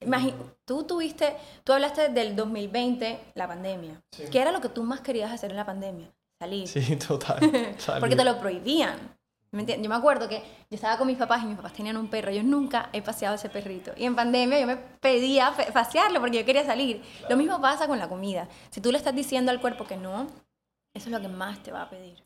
Imagi- 0.00 0.34
tú 0.66 0.84
tuviste, 0.84 1.36
tú 1.64 1.72
hablaste 1.72 2.10
del 2.10 2.36
2020, 2.36 3.18
la 3.34 3.48
pandemia. 3.48 4.02
¿Qué 4.30 4.40
era 4.40 4.52
lo 4.52 4.60
que 4.60 4.68
tú 4.68 4.82
más 4.82 5.00
querías 5.00 5.32
hacer 5.32 5.50
en 5.52 5.56
la 5.56 5.64
pandemia? 5.64 6.12
Salir. 6.38 6.68
Sí, 6.68 6.96
total. 7.08 7.38
Porque 8.00 8.16
te 8.16 8.24
lo 8.24 8.38
prohibían. 8.38 9.16
¿Me? 9.52 9.64
Yo 9.64 9.88
me 9.88 9.94
acuerdo 9.94 10.28
que 10.28 10.40
yo 10.68 10.74
estaba 10.74 10.98
con 10.98 11.06
mis 11.06 11.16
papás 11.16 11.42
y 11.42 11.46
mis 11.46 11.56
papás 11.56 11.72
tenían 11.72 11.96
un 11.96 12.08
perro. 12.08 12.30
Yo 12.30 12.42
nunca 12.42 12.90
he 12.92 13.00
paseado 13.00 13.36
ese 13.36 13.48
perrito. 13.48 13.92
Y 13.96 14.04
en 14.04 14.14
pandemia 14.14 14.60
yo 14.60 14.66
me 14.66 14.76
pedía 14.76 15.54
pasearlo 15.72 16.20
porque 16.20 16.38
yo 16.38 16.44
quería 16.44 16.64
salir. 16.64 17.02
Lo 17.30 17.36
mismo 17.36 17.60
pasa 17.60 17.86
con 17.86 17.98
la 17.98 18.08
comida. 18.08 18.48
Si 18.70 18.80
tú 18.80 18.90
le 18.90 18.98
estás 18.98 19.14
diciendo 19.14 19.50
al 19.50 19.60
cuerpo 19.60 19.86
que 19.86 19.96
no, 19.96 20.26
eso 20.92 21.08
es 21.08 21.12
lo 21.12 21.20
que 21.20 21.28
más 21.28 21.62
te 21.62 21.72
va 21.72 21.82
a 21.82 21.90
pedir. 21.90 22.22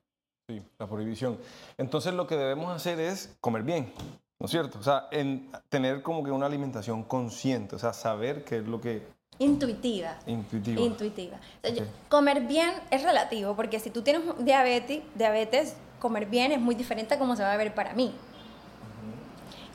Sí, 0.49 0.63
la 0.79 0.89
prohibición. 0.89 1.39
Entonces 1.77 2.15
lo 2.15 2.27
que 2.27 2.37
debemos 2.37 2.75
hacer 2.75 2.99
es 2.99 3.37
comer 3.41 3.63
bien, 3.63 3.93
¿no 4.39 4.47
es 4.47 4.51
cierto? 4.51 4.79
O 4.79 4.83
sea, 4.83 5.09
en 5.13 5.51
tener 5.69 6.03
como 6.03 6.25
que 6.25 6.31
una 6.31 6.47
alimentación 6.47 7.05
consciente, 7.05 7.77
o 7.77 7.79
sea, 7.79 7.93
saber 7.93 8.45
qué 8.45 8.59
es 8.59 8.67
lo 8.67 8.81
que... 8.81 9.07
Intuitiva. 9.41 10.17
Intuitiva. 10.27 10.81
Intuitiva. 10.83 11.37
O 11.37 11.67
sea, 11.67 11.75
yo- 11.75 11.83
Ok. 11.83 11.89
comer 12.11 12.43
bien 12.43 12.71
es 12.91 13.03
relativo, 13.03 13.57
porque 13.57 13.81
si 13.81 13.91
tú 13.91 14.03
tienes 14.03 14.23
diabetes, 14.39 15.03
diabetes, 15.15 15.77
comer 15.99 16.27
bien 16.27 16.53
es 16.53 16.61
muy 16.61 16.75
diferente 16.75 17.15
a 17.15 17.19
cómo 17.19 17.35
se 17.37 17.43
va 17.43 17.53
a 17.53 17.57
ver 17.57 17.75
para 17.75 17.95
mí. 17.95 18.15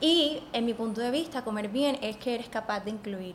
Y 0.00 0.42
en 0.52 0.64
mi 0.66 0.74
punto 0.74 1.00
de 1.00 1.10
vista, 1.10 1.42
comer 1.42 1.68
bien 1.68 1.98
es 2.02 2.16
que 2.16 2.34
eres 2.34 2.48
capaz 2.48 2.80
de 2.84 2.90
incluir 2.90 3.34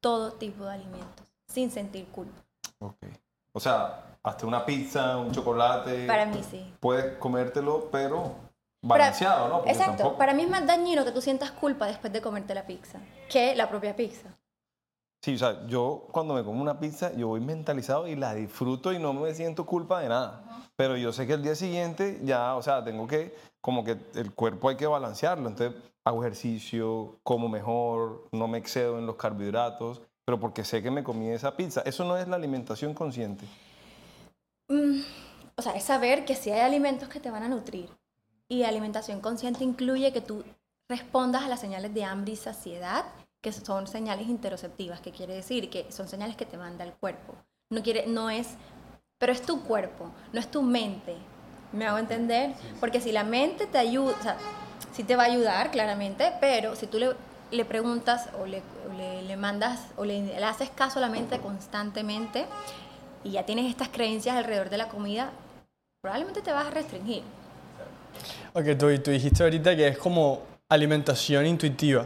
todo 0.00 0.32
tipo 0.32 0.64
de 0.64 0.72
alimentos 0.74 1.26
sin 1.46 1.70
sentir 1.70 2.06
culpa. 2.06 2.42
Ok. 2.80 2.96
O 3.52 3.60
sea, 3.60 4.16
hasta 4.22 4.46
una 4.46 4.64
pizza, 4.64 5.18
un 5.18 5.30
chocolate. 5.32 6.06
Para 6.06 6.26
mí 6.26 6.40
sí. 6.48 6.72
Puedes 6.80 7.16
comértelo, 7.18 7.88
pero 7.92 8.34
balanceado, 8.82 9.48
¿no? 9.48 9.56
Porque 9.58 9.72
Exacto. 9.72 9.96
tampoco- 9.98 10.18
Para 10.18 10.32
mí 10.32 10.42
es 10.42 10.48
más 10.50 10.66
dañino 10.66 11.04
que 11.04 11.12
tú 11.12 11.20
sientas 11.20 11.50
culpa 11.50 11.86
después 11.86 12.12
de 12.12 12.20
comerte 12.22 12.54
la 12.54 12.66
pizza 12.66 12.98
que 13.28 13.54
la 13.54 13.68
propia 13.68 13.94
pizza. 13.94 14.28
Sí, 15.22 15.34
o 15.34 15.38
sea, 15.38 15.66
yo 15.66 16.08
cuando 16.12 16.32
me 16.32 16.42
como 16.42 16.62
una 16.62 16.80
pizza, 16.80 17.12
yo 17.12 17.28
voy 17.28 17.40
mentalizado 17.40 18.08
y 18.08 18.16
la 18.16 18.34
disfruto 18.34 18.92
y 18.92 18.98
no 18.98 19.12
me 19.12 19.34
siento 19.34 19.66
culpa 19.66 20.00
de 20.00 20.08
nada. 20.08 20.42
Pero 20.76 20.96
yo 20.96 21.12
sé 21.12 21.26
que 21.26 21.34
el 21.34 21.42
día 21.42 21.54
siguiente 21.54 22.20
ya, 22.22 22.56
o 22.56 22.62
sea, 22.62 22.82
tengo 22.82 23.06
que, 23.06 23.34
como 23.60 23.84
que 23.84 23.98
el 24.14 24.32
cuerpo 24.32 24.70
hay 24.70 24.76
que 24.76 24.86
balancearlo. 24.86 25.48
Entonces, 25.48 25.78
hago 26.04 26.22
ejercicio, 26.24 27.18
como 27.22 27.50
mejor, 27.50 28.28
no 28.32 28.48
me 28.48 28.56
excedo 28.56 28.98
en 28.98 29.06
los 29.06 29.16
carbohidratos, 29.16 30.00
pero 30.24 30.40
porque 30.40 30.64
sé 30.64 30.82
que 30.82 30.90
me 30.90 31.04
comí 31.04 31.28
esa 31.28 31.54
pizza. 31.54 31.82
Eso 31.82 32.04
no 32.04 32.16
es 32.16 32.26
la 32.26 32.36
alimentación 32.36 32.94
consciente. 32.94 33.44
Mm, 34.68 35.00
o 35.54 35.62
sea, 35.62 35.72
es 35.72 35.84
saber 35.84 36.24
que 36.24 36.34
sí 36.34 36.50
hay 36.50 36.60
alimentos 36.60 37.10
que 37.10 37.20
te 37.20 37.30
van 37.30 37.42
a 37.42 37.48
nutrir. 37.48 37.90
Y 38.48 38.62
alimentación 38.62 39.20
consciente 39.20 39.64
incluye 39.64 40.12
que 40.12 40.22
tú 40.22 40.44
respondas 40.88 41.42
a 41.42 41.48
las 41.48 41.60
señales 41.60 41.92
de 41.92 42.04
hambre 42.04 42.32
y 42.32 42.36
saciedad, 42.36 43.04
que 43.40 43.52
son 43.52 43.86
señales 43.86 44.28
interoceptivas, 44.28 45.00
que 45.00 45.12
quiere 45.12 45.34
decir 45.34 45.70
que 45.70 45.90
son 45.90 46.08
señales 46.08 46.36
que 46.36 46.44
te 46.46 46.56
manda 46.58 46.84
el 46.84 46.92
cuerpo. 46.92 47.34
No 47.70 47.82
quiere, 47.82 48.06
no 48.06 48.28
es, 48.30 48.48
pero 49.18 49.32
es 49.32 49.42
tu 49.42 49.62
cuerpo, 49.62 50.10
no 50.32 50.40
es 50.40 50.50
tu 50.50 50.62
mente. 50.62 51.14
¿Me 51.72 51.86
hago 51.86 51.98
entender? 51.98 52.52
Porque 52.80 53.00
si 53.00 53.12
la 53.12 53.24
mente 53.24 53.66
te 53.66 53.78
ayuda, 53.78 54.14
o 54.18 54.22
sea, 54.22 54.36
sí 54.92 55.04
te 55.04 55.16
va 55.16 55.22
a 55.22 55.26
ayudar, 55.26 55.70
claramente, 55.70 56.32
pero 56.40 56.74
si 56.76 56.86
tú 56.86 56.98
le, 56.98 57.10
le 57.52 57.64
preguntas 57.64 58.28
o 58.40 58.44
le, 58.46 58.62
o 58.88 58.92
le- 58.92 59.22
le 59.22 59.36
mandas 59.36 59.80
o 59.96 60.04
le, 60.04 60.20
le 60.22 60.44
haces 60.44 60.68
caso 60.70 60.98
a 60.98 61.02
la 61.02 61.08
mente 61.08 61.38
constantemente 61.38 62.46
y 63.24 63.30
ya 63.32 63.46
tienes 63.46 63.70
estas 63.70 63.88
creencias 63.88 64.36
alrededor 64.36 64.68
de 64.68 64.78
la 64.78 64.88
comida, 64.88 65.30
probablemente 66.02 66.42
te 66.42 66.52
vas 66.52 66.66
a 66.66 66.70
restringir. 66.70 67.22
Ok, 68.52 68.64
tú, 68.78 68.98
tú 68.98 69.10
dijiste 69.12 69.44
ahorita 69.44 69.76
que 69.76 69.86
es 69.88 69.98
como 69.98 70.42
alimentación 70.68 71.46
intuitiva. 71.46 72.04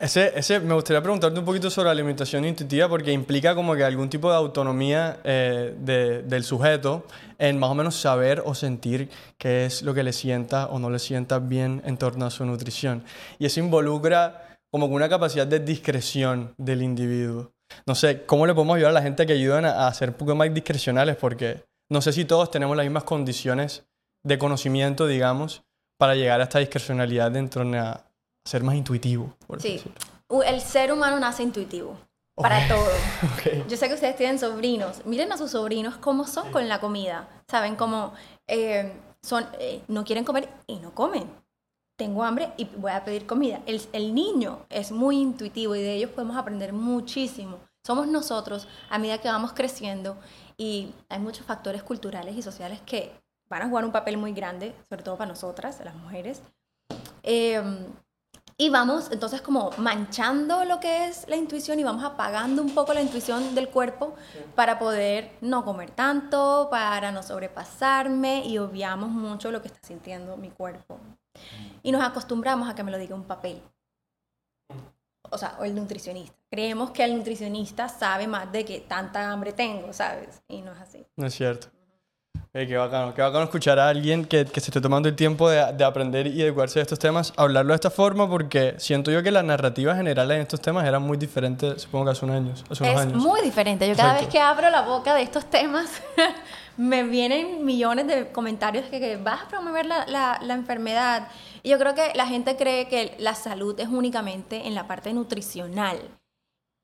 Ese, 0.00 0.32
ese, 0.36 0.60
me 0.60 0.74
gustaría 0.74 1.00
preguntarte 1.00 1.38
un 1.38 1.44
poquito 1.46 1.70
sobre 1.70 1.88
alimentación 1.88 2.44
intuitiva 2.44 2.88
porque 2.88 3.12
implica 3.12 3.54
como 3.54 3.74
que 3.74 3.84
algún 3.84 4.10
tipo 4.10 4.28
de 4.28 4.36
autonomía 4.36 5.20
eh, 5.24 5.74
de- 5.78 6.22
del 6.22 6.44
sujeto 6.44 7.06
en 7.38 7.58
más 7.58 7.70
o 7.70 7.74
menos 7.74 7.94
saber 7.94 8.42
o 8.44 8.54
sentir 8.54 9.08
qué 9.38 9.64
es 9.66 9.82
lo 9.82 9.94
que 9.94 10.02
le 10.02 10.12
sienta 10.12 10.66
o 10.66 10.78
no 10.78 10.90
le 10.90 10.98
sienta 10.98 11.38
bien 11.38 11.80
en 11.86 11.96
torno 11.96 12.26
a 12.26 12.30
su 12.30 12.44
nutrición. 12.44 13.04
Y 13.38 13.46
eso 13.46 13.60
involucra 13.60 14.58
como 14.70 14.86
una 14.86 15.08
capacidad 15.08 15.46
de 15.46 15.60
discreción 15.60 16.54
del 16.58 16.82
individuo. 16.82 17.52
No 17.86 17.94
sé, 17.94 18.24
¿cómo 18.26 18.46
le 18.46 18.54
podemos 18.54 18.76
ayudar 18.76 18.90
a 18.90 18.94
la 18.94 19.02
gente 19.02 19.24
que 19.26 19.32
ayudan 19.32 19.64
a, 19.64 19.86
a 19.86 19.94
ser 19.94 20.10
un 20.10 20.16
poco 20.16 20.34
más 20.34 20.52
discrecionales? 20.52 21.16
Porque 21.16 21.62
no 21.90 22.02
sé 22.02 22.12
si 22.12 22.24
todos 22.24 22.50
tenemos 22.50 22.76
las 22.76 22.84
mismas 22.84 23.04
condiciones 23.04 23.84
de 24.24 24.38
conocimiento, 24.38 25.06
digamos, 25.06 25.62
para 25.98 26.14
llegar 26.14 26.40
a 26.40 26.44
esta 26.44 26.58
discrecionalidad 26.58 27.30
dentro 27.30 27.64
de 27.64 27.70
ser 28.44 28.62
más 28.62 28.74
intuitivo. 28.74 29.34
por 29.46 29.60
Sí, 29.60 29.74
decirlo. 29.74 30.42
El 30.44 30.60
ser 30.60 30.92
humano 30.92 31.18
nace 31.18 31.42
intuitivo 31.42 31.96
para 32.34 32.66
todo. 32.68 32.84
Ok. 33.34 33.68
Yo 33.68 33.76
sé 33.76 33.88
que 33.88 33.94
ustedes 33.94 34.16
tienen 34.16 34.38
sobrinos. 34.38 35.04
Miren 35.06 35.32
a 35.32 35.36
sus 35.38 35.52
sobrinos 35.52 35.96
cómo 35.96 36.26
son 36.26 36.50
con 36.50 36.68
la 36.68 36.80
comida. 36.80 37.28
Saben 37.48 37.76
cómo 37.76 38.12
eh, 38.46 38.92
son, 39.22 39.46
eh, 39.58 39.82
no 39.88 40.04
quieren 40.04 40.24
comer 40.24 40.48
y 40.66 40.76
no 40.76 40.94
comen. 40.94 41.28
Tengo 41.96 42.24
hambre 42.24 42.52
y 42.56 42.64
voy 42.64 42.90
a 42.90 43.04
pedir 43.04 43.26
comida. 43.26 43.60
El, 43.66 43.80
el 43.92 44.14
niño 44.14 44.66
es 44.68 44.90
muy 44.90 45.20
intuitivo 45.20 45.76
y 45.76 45.82
de 45.82 45.94
ellos 45.94 46.10
podemos 46.10 46.36
aprender 46.36 46.72
muchísimo. 46.72 47.60
Somos 47.86 48.08
nosotros 48.08 48.66
a 48.90 48.98
medida 48.98 49.18
que 49.18 49.28
vamos 49.28 49.52
creciendo 49.52 50.16
y 50.56 50.92
hay 51.08 51.20
muchos 51.20 51.46
factores 51.46 51.82
culturales 51.82 52.34
y 52.36 52.42
sociales 52.42 52.80
que 52.84 53.12
van 53.48 53.62
a 53.62 53.68
jugar 53.68 53.84
un 53.84 53.92
papel 53.92 54.16
muy 54.16 54.32
grande, 54.32 54.74
sobre 54.88 55.02
todo 55.04 55.16
para 55.16 55.28
nosotras, 55.28 55.80
las 55.84 55.94
mujeres. 55.94 56.42
Eh, 57.22 57.62
y 58.56 58.70
vamos 58.70 59.10
entonces 59.10 59.42
como 59.42 59.70
manchando 59.78 60.64
lo 60.64 60.78
que 60.78 61.08
es 61.08 61.26
la 61.28 61.36
intuición 61.36 61.80
y 61.80 61.84
vamos 61.84 62.04
apagando 62.04 62.62
un 62.62 62.74
poco 62.74 62.94
la 62.94 63.02
intuición 63.02 63.54
del 63.54 63.68
cuerpo 63.68 64.14
para 64.54 64.78
poder 64.78 65.32
no 65.40 65.64
comer 65.64 65.90
tanto, 65.90 66.68
para 66.70 67.10
no 67.10 67.22
sobrepasarme 67.22 68.46
y 68.46 68.58
obviamos 68.58 69.10
mucho 69.10 69.50
lo 69.50 69.60
que 69.60 69.68
está 69.68 69.80
sintiendo 69.86 70.36
mi 70.36 70.50
cuerpo. 70.50 70.98
Y 71.82 71.90
nos 71.90 72.02
acostumbramos 72.02 72.68
a 72.68 72.74
que 72.74 72.84
me 72.84 72.92
lo 72.92 72.98
diga 72.98 73.16
un 73.16 73.24
papel. 73.24 73.60
O 75.30 75.38
sea, 75.38 75.56
o 75.58 75.64
el 75.64 75.74
nutricionista. 75.74 76.36
Creemos 76.48 76.92
que 76.92 77.02
el 77.02 77.16
nutricionista 77.16 77.88
sabe 77.88 78.28
más 78.28 78.52
de 78.52 78.64
que 78.64 78.80
tanta 78.80 79.32
hambre 79.32 79.52
tengo, 79.52 79.92
¿sabes? 79.92 80.42
Y 80.46 80.62
no 80.62 80.72
es 80.72 80.80
así. 80.80 81.04
No 81.16 81.26
es 81.26 81.34
cierto. 81.34 81.68
Eh, 82.56 82.68
qué 82.68 82.76
bacano, 82.76 83.12
qué 83.12 83.20
bacano 83.20 83.42
escuchar 83.44 83.80
a 83.80 83.88
alguien 83.88 84.24
que, 84.24 84.44
que 84.44 84.60
se 84.60 84.70
esté 84.70 84.80
tomando 84.80 85.08
el 85.08 85.16
tiempo 85.16 85.50
de, 85.50 85.72
de 85.72 85.82
aprender 85.84 86.28
y 86.28 86.40
educarse 86.40 86.78
de 86.78 86.82
estos 86.82 87.00
temas, 87.00 87.32
hablarlo 87.36 87.72
de 87.72 87.74
esta 87.74 87.90
forma, 87.90 88.28
porque 88.30 88.76
siento 88.78 89.10
yo 89.10 89.24
que 89.24 89.32
las 89.32 89.42
narrativas 89.42 89.96
generales 89.96 90.36
en 90.36 90.42
estos 90.42 90.60
temas 90.60 90.86
eran 90.86 91.02
muy 91.02 91.16
diferentes, 91.16 91.82
supongo 91.82 92.04
que 92.04 92.10
hace 92.12 92.24
unos 92.24 92.36
años. 92.36 92.64
Hace 92.70 92.84
unos 92.84 92.94
Es 92.94 93.00
años. 93.08 93.22
muy 93.24 93.40
diferente. 93.40 93.88
Yo 93.88 93.96
cada 93.96 94.10
Exacto. 94.10 94.26
vez 94.26 94.32
que 94.32 94.40
abro 94.40 94.70
la 94.70 94.82
boca 94.82 95.16
de 95.16 95.22
estos 95.22 95.46
temas, 95.50 96.00
me 96.76 97.02
vienen 97.02 97.64
millones 97.64 98.06
de 98.06 98.30
comentarios 98.30 98.84
que, 98.86 99.00
que 99.00 99.16
vas 99.16 99.42
a 99.42 99.48
promover 99.48 99.86
la, 99.86 100.06
la- 100.06 100.38
la 100.40 100.54
enfermedad. 100.54 101.26
Y 101.64 101.70
yo 101.70 101.78
creo 101.80 101.96
que 101.96 102.12
la 102.14 102.28
gente 102.28 102.54
cree 102.56 102.86
que 102.86 103.16
la 103.18 103.34
salud 103.34 103.78
es 103.80 103.88
únicamente 103.88 104.68
en 104.68 104.76
la 104.76 104.86
parte 104.86 105.12
nutricional. 105.12 105.98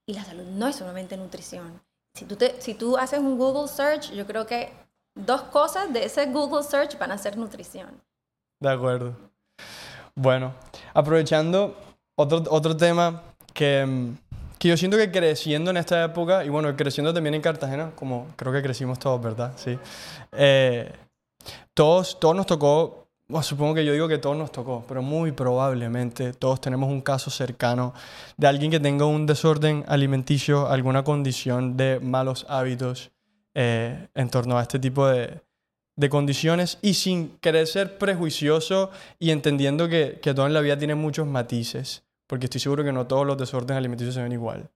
Y 0.09 0.15
la 0.15 0.25
salud 0.25 0.47
no 0.47 0.67
es 0.67 0.75
solamente 0.75 1.17
nutrición. 1.17 1.81
Si 2.19 2.25
tú, 2.25 2.35
te- 2.35 2.61
si 2.61 2.75
tú 2.75 2.97
haces 2.97 3.21
un 3.21 3.39
Google 3.39 3.69
search, 3.69 4.11
yo 4.11 4.27
creo 4.27 4.45
que 4.47 4.73
dos 5.15 5.43
cosas 5.43 5.93
de 5.93 6.05
ese 6.05 6.27
Google 6.27 6.63
search 6.63 6.99
van 6.99 7.13
a 7.13 7.19
ser 7.19 7.37
nutrición. 7.37 7.89
De 8.61 8.71
acuerdo. 8.71 9.15
Bueno, 10.15 10.53
aprovechando 10.93 11.77
otro, 12.15 12.43
otro 12.51 12.77
tema 12.77 13.23
que, 13.55 13.85
mm, 13.87 14.17
que 14.59 14.69
yo 14.69 14.77
siento 14.77 14.97
que 14.97 15.11
creciendo 15.11 15.71
en 15.71 15.79
esta 15.79 16.05
época, 16.05 16.45
y 16.45 16.51
bueno, 16.51 16.75
creciendo 16.77 17.15
también 17.15 17.35
en 17.35 17.41
Cartagena, 17.41 17.93
como 17.95 18.27
creo 18.37 18.53
que 18.53 18.63
crecimos 18.63 18.99
todos, 18.99 19.21
¿verdad? 19.23 19.53
Sí. 19.57 19.79
Eh, 20.33 20.93
todos, 21.73 22.21
todos 22.21 22.37
nos 22.37 22.45
tocó, 22.47 23.07
bueno, 23.29 23.43
supongo 23.43 23.75
que 23.75 23.85
yo 23.85 23.93
digo 23.93 24.09
que 24.09 24.19
todos 24.19 24.37
nos 24.37 24.53
tocó, 24.53 24.85
pero 24.87 25.01
muy 25.01 25.33
probablemente 25.33 26.35
todos 26.35 26.61
tenemos 26.61 26.91
un 26.91 27.01
caso 27.01 27.31
cercano 27.31 27.95
de 28.37 28.47
alguien 28.47 28.71
que 28.71 28.81
tenga 28.81 29.07
un 29.07 29.25
desorden 29.25 29.85
alimenticio, 29.89 30.69
alguna 30.69 31.05
condición 31.05 31.79
de 31.79 31.99
malos 32.01 32.45
hábitos 32.49 33.11
eh, 33.55 34.09
en 34.15 34.31
torno 34.31 34.59
a 34.59 34.63
este 34.63 34.79
tipo 34.79 35.07
de, 35.07 35.41
de 36.01 36.09
condiciones 36.09 36.79
y 36.81 36.95
sin 36.95 37.37
querer 37.39 37.67
ser 37.67 37.99
prejuicioso 37.99 38.91
y 39.19 39.31
entendiendo 39.31 39.89
que, 39.89 40.19
que 40.23 40.33
todo 40.33 40.47
en 40.47 40.55
la 40.55 40.63
vida 40.63 40.79
tiene 40.79 40.95
muchos 40.95 41.27
matices, 41.27 42.05
porque 42.27 42.47
estoy 42.47 42.61
seguro 42.61 42.83
que 42.85 42.93
no 42.93 43.07
todos 43.07 43.27
los 43.27 43.37
desórdenes 43.37 43.77
alimenticios 43.77 44.15
se 44.15 44.23
ven 44.23 44.33
igual. 44.33 44.71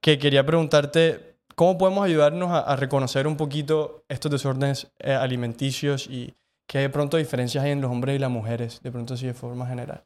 Que 0.00 0.18
quería 0.18 0.44
preguntarte, 0.44 1.36
¿cómo 1.54 1.78
podemos 1.78 2.04
ayudarnos 2.04 2.50
a, 2.50 2.74
reconocer 2.74 3.26
un 3.28 3.36
poquito 3.36 4.04
estos 4.08 4.32
desórdenes 4.32 4.90
eh, 4.98 5.12
alimenticios 5.12 6.08
y 6.08 6.34
qué 6.66 6.78
de 6.78 6.90
pronto 6.90 7.18
diferencias 7.18 7.62
hay 7.62 7.70
en 7.70 7.80
los 7.80 7.90
hombres 7.90 8.16
y 8.16 8.18
las 8.18 8.30
mujeres, 8.30 8.80
de 8.82 8.90
pronto 8.90 9.14
así 9.14 9.26
de 9.26 9.34
forma 9.34 9.66
general? 9.66 10.04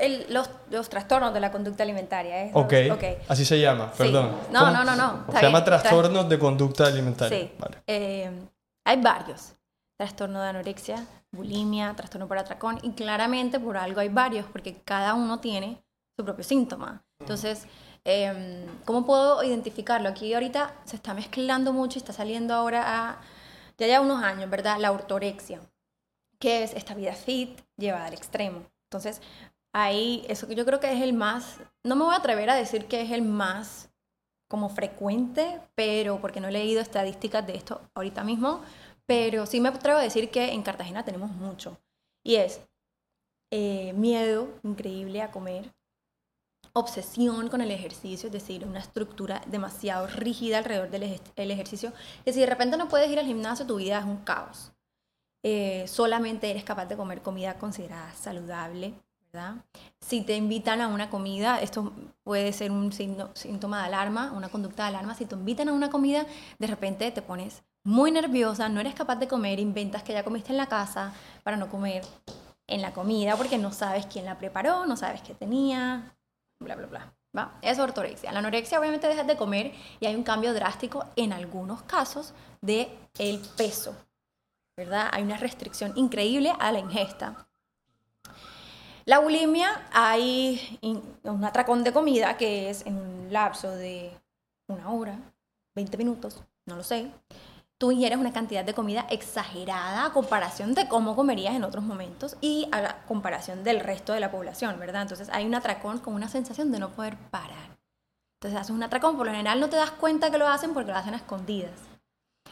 El- 0.00 0.26
los, 0.32 0.50
los 0.70 0.88
trastornos 0.88 1.32
de 1.34 1.40
la 1.40 1.50
conducta 1.52 1.82
alimentaria. 1.82 2.44
¿eh? 2.46 2.50
Ok, 2.54 2.72
Los- 2.88 2.96
ok. 2.96 3.04
así 3.28 3.44
se 3.44 3.60
llama, 3.60 3.90
Sí. 3.92 3.98
perdón. 3.98 4.30
No, 4.50 4.60
¿Cómo? 4.60 4.72
no, 4.72 4.84
no, 4.84 4.96
no, 4.96 5.26
Se 5.32 5.42
llama 5.42 5.62
trastornos 5.64 6.28
de 6.28 6.38
conducta 6.38 6.86
alimentaria. 6.86 7.38
Sí. 7.38 7.52
Vale. 7.58 7.78
Eh, 7.86 8.30
hay 8.84 9.00
varios. 9.00 9.54
Trastorno 9.98 10.40
de 10.40 10.48
anorexia, 10.48 11.04
bulimia, 11.30 11.94
trastorno 11.94 12.26
por 12.26 12.38
atracón. 12.38 12.78
Y 12.82 12.92
claramente 12.92 13.60
por 13.60 13.76
algo 13.76 14.00
hay 14.00 14.08
varios, 14.08 14.46
porque 14.46 14.80
cada 14.82 15.14
uno 15.14 15.40
tiene 15.40 15.82
su 16.16 16.24
propio 16.24 16.42
síntoma. 16.42 17.02
Entonces, 17.20 17.66
eh, 18.06 18.66
¿cómo 18.86 19.04
puedo 19.04 19.44
identificarlo? 19.44 20.08
Aquí 20.08 20.32
ahorita 20.32 20.72
se 20.84 20.96
está 20.96 21.12
mezclando 21.12 21.74
mucho 21.74 21.98
y 21.98 22.00
está 22.00 22.14
saliendo 22.14 22.54
ahora 22.54 22.82
a, 22.86 23.20
ya 23.76 23.86
ya 23.86 24.00
unos 24.00 24.22
años, 24.22 24.48
¿verdad? 24.48 24.78
La 24.78 24.90
ortorexia, 24.90 25.60
que 26.38 26.62
es 26.62 26.72
esta 26.72 26.94
vida 26.94 27.12
fit 27.12 27.60
llevada 27.76 28.06
al 28.06 28.14
extremo. 28.14 28.62
Entonces, 28.90 29.20
ahí, 29.72 30.24
eso 30.28 30.48
que 30.48 30.54
yo 30.54 30.64
creo 30.64 30.80
que 30.80 30.92
es 30.92 31.00
el 31.02 31.12
más, 31.12 31.58
no 31.84 31.96
me 31.96 32.04
voy 32.04 32.14
a 32.14 32.18
atrever 32.18 32.50
a 32.50 32.54
decir 32.54 32.86
que 32.86 33.02
es 33.02 33.10
el 33.10 33.22
más 33.22 33.90
como 34.48 34.68
frecuente, 34.70 35.60
pero 35.74 36.20
porque 36.20 36.40
no 36.40 36.48
he 36.48 36.52
leído 36.52 36.80
estadísticas 36.82 37.46
de 37.46 37.56
esto 37.56 37.80
ahorita 37.94 38.24
mismo, 38.24 38.62
Pero 39.06 39.46
sí 39.46 39.60
me 39.60 39.70
atrevo 39.70 39.98
a 39.98 40.02
decir 40.02 40.30
que 40.30 40.52
en 40.52 40.62
Cartagena 40.62 41.04
tenemos 41.04 41.32
mucho. 41.32 41.78
Y 42.24 42.36
es 42.36 42.60
eh, 43.52 43.92
miedo 43.94 44.48
increíble 44.64 45.22
a 45.22 45.30
comer, 45.32 45.72
obsesión 46.72 47.48
con 47.48 47.60
el 47.60 47.70
ejercicio, 47.70 48.26
es 48.28 48.32
decir, 48.32 48.64
una 48.64 48.78
estructura 48.80 49.42
demasiado 49.46 50.06
rígida 50.06 50.58
alrededor 50.58 50.90
del 50.90 51.02
ej- 51.04 51.32
el 51.36 51.50
ejercicio, 51.50 51.92
que 52.24 52.32
si 52.32 52.40
de 52.40 52.46
repente 52.46 52.76
no 52.76 52.88
puedes 52.88 53.10
ir 53.10 53.18
al 53.18 53.26
gimnasio, 53.26 53.66
tu 53.66 53.76
vida 53.76 53.98
es 53.98 54.04
un 54.04 54.18
caos. 54.18 54.72
Eh, 55.44 55.86
solamente 55.88 56.50
eres 56.50 56.64
capaz 56.64 56.86
de 56.86 56.96
comer 56.96 57.22
comida 57.22 57.58
considerada 57.58 58.12
saludable, 58.14 58.94
Si 60.00 60.22
te 60.22 60.36
invitan 60.36 60.80
a 60.80 60.88
una 60.88 61.10
comida, 61.10 61.60
esto 61.60 61.92
puede 62.24 62.52
ser 62.52 62.70
un 62.70 62.92
síntoma 62.92 63.80
de 63.80 63.86
alarma, 63.86 64.32
una 64.32 64.48
conducta 64.48 64.84
de 64.84 64.88
alarma, 64.88 65.14
si 65.14 65.26
te 65.26 65.34
invitan 65.34 65.68
a 65.68 65.72
una 65.72 65.90
comida, 65.90 66.26
de 66.58 66.66
repente 66.66 67.10
te 67.10 67.22
pones 67.22 67.62
muy 67.84 68.10
nerviosa, 68.10 68.68
no 68.68 68.80
eres 68.80 68.94
capaz 68.94 69.16
de 69.16 69.28
comer, 69.28 69.60
inventas 69.60 70.02
que 70.02 70.12
ya 70.12 70.24
comiste 70.24 70.50
en 70.50 70.56
la 70.56 70.66
casa 70.66 71.12
para 71.42 71.56
no 71.56 71.68
comer 71.68 72.04
en 72.66 72.82
la 72.82 72.92
comida 72.92 73.36
porque 73.36 73.58
no 73.58 73.72
sabes 73.72 74.06
quién 74.06 74.24
la 74.24 74.38
preparó, 74.38 74.86
no 74.86 74.96
sabes 74.96 75.22
qué 75.22 75.34
tenía, 75.34 76.16
bla, 76.60 76.76
bla, 76.76 76.86
bla. 76.86 77.14
¿va? 77.36 77.58
Es 77.62 77.78
ortorexia. 77.78 78.32
La 78.32 78.40
anorexia 78.40 78.78
obviamente 78.78 79.08
dejas 79.08 79.26
de 79.26 79.36
comer 79.36 79.72
y 80.00 80.06
hay 80.06 80.14
un 80.14 80.22
cambio 80.22 80.52
drástico 80.52 81.04
en 81.16 81.32
algunos 81.32 81.82
casos 81.82 82.34
de 82.60 82.88
el 83.18 83.40
peso, 83.56 83.94
¿verdad? 84.76 85.08
Hay 85.12 85.22
una 85.22 85.36
restricción 85.36 85.92
increíble 85.96 86.52
a 86.58 86.72
la 86.72 86.78
ingesta. 86.78 87.48
La 89.10 89.18
bulimia, 89.18 89.88
hay 89.92 90.78
un 91.24 91.44
atracón 91.44 91.82
de 91.82 91.92
comida 91.92 92.36
que 92.36 92.70
es 92.70 92.86
en 92.86 92.94
un 92.96 93.32
lapso 93.32 93.68
de 93.72 94.16
una 94.68 94.88
hora, 94.88 95.18
20 95.74 95.96
minutos, 95.96 96.44
no 96.64 96.76
lo 96.76 96.84
sé. 96.84 97.10
Tú 97.76 97.90
ingieres 97.90 98.20
una 98.20 98.32
cantidad 98.32 98.64
de 98.64 98.72
comida 98.72 99.08
exagerada 99.10 100.04
a 100.04 100.12
comparación 100.12 100.74
de 100.74 100.86
cómo 100.86 101.16
comerías 101.16 101.56
en 101.56 101.64
otros 101.64 101.82
momentos 101.82 102.36
y 102.40 102.68
a 102.70 102.82
la 102.82 103.02
comparación 103.06 103.64
del 103.64 103.80
resto 103.80 104.12
de 104.12 104.20
la 104.20 104.30
población, 104.30 104.78
¿verdad? 104.78 105.02
Entonces 105.02 105.28
hay 105.32 105.44
un 105.44 105.56
atracón 105.56 105.98
con 105.98 106.14
una 106.14 106.28
sensación 106.28 106.70
de 106.70 106.78
no 106.78 106.90
poder 106.90 107.16
parar. 107.32 107.80
Entonces 108.38 108.60
haces 108.60 108.70
un 108.70 108.84
atracón, 108.84 109.16
por 109.16 109.26
lo 109.26 109.32
general 109.32 109.58
no 109.58 109.68
te 109.68 109.76
das 109.76 109.90
cuenta 109.90 110.30
que 110.30 110.38
lo 110.38 110.46
hacen 110.46 110.72
porque 110.72 110.92
lo 110.92 110.96
hacen 110.96 111.14
a 111.14 111.16
escondidas. 111.16 111.80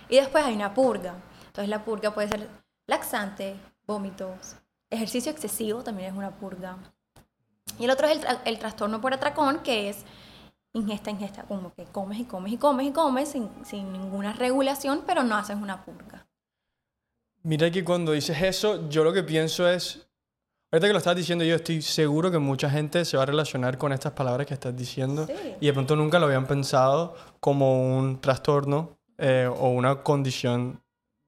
Y 0.09 0.17
después 0.17 0.43
hay 0.43 0.57
una 0.57 0.75
purga. 0.75 1.15
Entonces 1.47 1.69
la 1.69 1.85
purga 1.85 2.13
puede 2.13 2.27
ser 2.27 2.49
laxante, 2.89 3.55
vómitos, 3.87 4.57
ejercicio 4.91 5.31
excesivo 5.33 5.83
también 5.83 6.11
es 6.13 6.17
una 6.19 6.31
purga. 6.31 6.77
Y 7.79 7.85
el 7.85 7.91
otro 7.91 8.07
es 8.09 8.17
el, 8.19 8.25
tra- 8.25 8.41
el 8.45 8.59
trastorno 8.59 9.01
por 9.01 9.13
atracón, 9.15 9.61
que 9.61 9.89
es 9.91 10.05
ingesta, 10.73 11.11
ingesta, 11.11 11.43
como 11.45 11.73
que 11.75 11.85
comes 11.85 12.19
y 12.19 12.25
comes 12.25 12.53
y 12.53 12.57
comes 12.59 12.87
y 12.87 12.93
comes 12.93 13.29
sin, 13.31 13.49
sin 13.65 13.93
ninguna 13.93 14.33
regulación, 14.33 15.03
pero 15.07 15.23
no 15.23 15.37
haces 15.37 15.57
una 15.57 15.85
purga. 15.85 16.27
Mira 17.43 17.71
que 17.71 17.85
cuando 17.85 18.13
dices 18.13 18.41
eso, 18.43 18.89
yo 18.89 19.05
lo 19.05 19.13
que 19.13 19.23
pienso 19.23 19.69
es, 19.69 20.09
ahorita 20.73 20.87
que 20.89 20.93
lo 20.93 20.99
estás 20.99 21.17
diciendo, 21.17 21.45
yo 21.45 21.55
estoy 21.55 21.81
seguro 21.83 22.31
que 22.31 22.39
mucha 22.39 22.69
gente 22.69 23.05
se 23.05 23.17
va 23.17 23.23
a 23.23 23.27
relacionar 23.27 23.79
con 23.79 23.93
estas 23.93 24.13
palabras 24.13 24.47
que 24.47 24.55
estás 24.55 24.77
diciendo 24.77 25.27
Sí. 25.27 25.35
y 25.61 25.67
de 25.67 25.73
pronto 25.73 25.95
nunca 25.97 26.19
lo 26.19 26.27
habían 26.27 26.47
pensado 26.47 27.15
como 27.41 27.97
un 27.99 28.21
trastorno 28.21 28.99
eh, 29.19 29.49
o 29.51 29.69
una 29.71 30.03
condición 30.03 30.83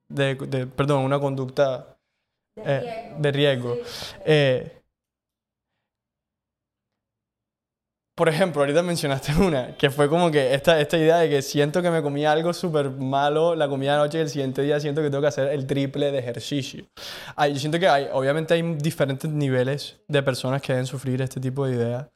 de, 0.09 0.35
de- 0.35 0.67
perdón, 0.67 1.03
una 1.03 1.19
conducta 1.19 1.97
eh, 2.57 3.13
de 3.17 3.31
riesgo. 3.31 3.77
Eh, 4.25 4.77
por 8.15 8.29
ejemplo, 8.29 8.61
ahorita 8.61 8.83
mencionaste 8.83 9.33
una, 9.35 9.75
que 9.77 9.89
fue 9.89 10.07
como 10.07 10.29
que 10.29 10.53
esta, 10.53 10.79
esta 10.79 10.97
idea 10.97 11.17
de 11.17 11.29
que 11.29 11.41
siento 11.41 11.81
que 11.81 11.89
me 11.89 12.01
comía 12.01 12.31
algo 12.31 12.53
súper 12.53 12.91
malo 12.91 13.55
la 13.55 13.67
comida 13.67 13.93
de 13.93 13.97
noche 13.99 14.19
y 14.19 14.21
el 14.21 14.29
siguiente 14.29 14.61
día 14.61 14.79
siento 14.79 15.01
que 15.01 15.09
tengo 15.09 15.21
que 15.21 15.27
hacer 15.27 15.47
el 15.47 15.65
triple 15.65 16.11
de 16.11 16.19
ejercicio. 16.19 16.85
Ah, 17.35 17.47
yo 17.47 17.57
siento 17.57 17.79
que 17.79 17.87
hay, 17.87 18.09
obviamente 18.11 18.53
hay 18.53 18.61
diferentes 18.75 19.29
niveles 19.29 19.99
de 20.07 20.21
personas 20.21 20.61
que 20.61 20.73
deben 20.73 20.85
sufrir 20.85 21.21
este 21.21 21.39
tipo 21.39 21.65
de 21.65 21.75
ideas. 21.75 22.07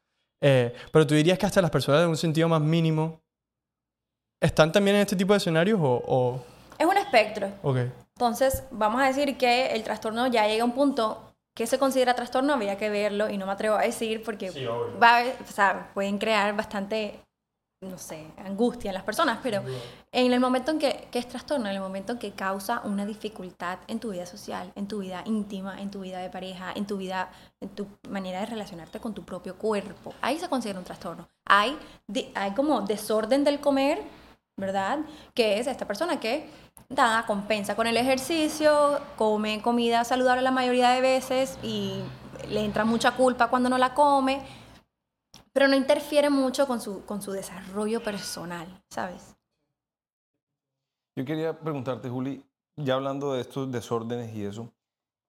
Eh, 0.43 0.73
pero 0.91 1.07
tú 1.07 1.15
dirías 1.15 1.39
que 1.39 1.45
hasta 1.45 1.61
las 1.61 1.71
personas 1.71 2.01
de 2.01 2.07
un 2.07 2.17
sentido 2.17 2.47
más 2.49 2.61
mínimo 2.61 3.21
están 4.39 4.71
también 4.71 4.97
en 4.97 5.03
este 5.03 5.15
tipo 5.15 5.33
de 5.33 5.37
escenarios 5.37 5.79
o... 5.81 6.03
o 6.05 6.45
Es 6.77 6.85
un 6.85 6.97
espectro. 6.97 7.49
ok. 7.63 7.77
Entonces, 8.17 8.63
vamos 8.71 9.01
a 9.01 9.07
decir 9.07 9.37
que 9.37 9.67
el 9.67 9.83
trastorno 9.83 10.27
ya 10.27 10.47
llega 10.47 10.63
a 10.63 10.65
un 10.65 10.71
punto 10.71 11.21
que 11.53 11.67
se 11.67 11.77
considera 11.77 12.15
trastorno, 12.15 12.53
habría 12.53 12.77
que 12.77 12.89
verlo 12.89 13.29
y 13.29 13.37
no 13.37 13.45
me 13.45 13.51
atrevo 13.51 13.75
a 13.75 13.81
decir 13.81 14.23
porque 14.23 14.51
Sí, 14.51 14.65
va 14.65 15.17
a 15.17 15.23
o 15.23 15.51
sea, 15.51 15.91
pueden 15.93 16.17
crear 16.17 16.55
bastante, 16.55 17.19
no 17.81 17.97
sé, 17.97 18.27
angustia 18.37 18.91
en 18.91 18.95
las 18.95 19.03
personas, 19.03 19.39
pero 19.43 19.61
en 20.13 20.31
el 20.31 20.39
momento 20.39 20.71
en 20.71 20.79
que, 20.79 21.09
que 21.11 21.19
es 21.19 21.27
trastorno, 21.27 21.67
en 21.67 21.75
el 21.75 21.81
momento 21.81 22.13
en 22.13 22.19
que 22.19 22.31
causa 22.31 22.81
una 22.85 23.05
dificultad 23.05 23.79
en 23.87 23.99
tu 23.99 24.11
vida 24.11 24.25
social, 24.25 24.71
en 24.75 24.87
tu 24.87 24.99
vida 24.99 25.21
íntima, 25.25 25.81
en 25.81 25.91
tu 25.91 25.99
vida 25.99 26.19
de 26.19 26.29
pareja, 26.29 26.71
en 26.73 26.87
tu 26.87 26.95
vida, 26.95 27.29
en 27.59 27.67
tu 27.69 27.85
manera 28.09 28.39
de 28.39 28.45
relacionarte 28.45 29.01
con 29.01 29.13
tu 29.13 29.23
propio 29.25 29.57
cuerpo, 29.57 30.13
ahí 30.21 30.39
se 30.39 30.47
considera 30.47 30.79
un 30.79 30.85
trastorno. 30.85 31.27
Hay, 31.45 31.77
hay 32.33 32.51
como 32.51 32.79
desorden 32.79 33.43
del 33.43 33.59
comer, 33.59 34.01
¿verdad? 34.57 34.99
Que 35.33 35.59
es 35.59 35.67
esta 35.67 35.85
persona 35.85 36.19
que 36.19 36.49
compensa 37.25 37.75
con 37.75 37.87
el 37.87 37.97
ejercicio, 37.97 38.99
come 39.17 39.61
comida 39.61 40.03
saludable 40.03 40.41
la 40.41 40.51
mayoría 40.51 40.89
de 40.89 41.01
veces 41.01 41.57
y 41.61 42.01
le 42.49 42.63
entra 42.63 42.85
mucha 42.85 43.15
culpa 43.15 43.49
cuando 43.49 43.69
no 43.69 43.77
la 43.77 43.93
come, 43.93 44.41
pero 45.51 45.67
no 45.67 45.75
interfiere 45.75 46.29
mucho 46.29 46.67
con 46.67 46.79
su, 46.81 47.05
con 47.05 47.21
su 47.21 47.31
desarrollo 47.31 48.01
personal, 48.03 48.67
¿sabes? 48.89 49.35
Yo 51.17 51.23
quería 51.25 51.57
preguntarte, 51.57 52.09
Juli, 52.09 52.43
ya 52.77 52.95
hablando 52.95 53.33
de 53.33 53.41
estos 53.41 53.71
desórdenes 53.71 54.35
y 54.35 54.43
eso, 54.43 54.69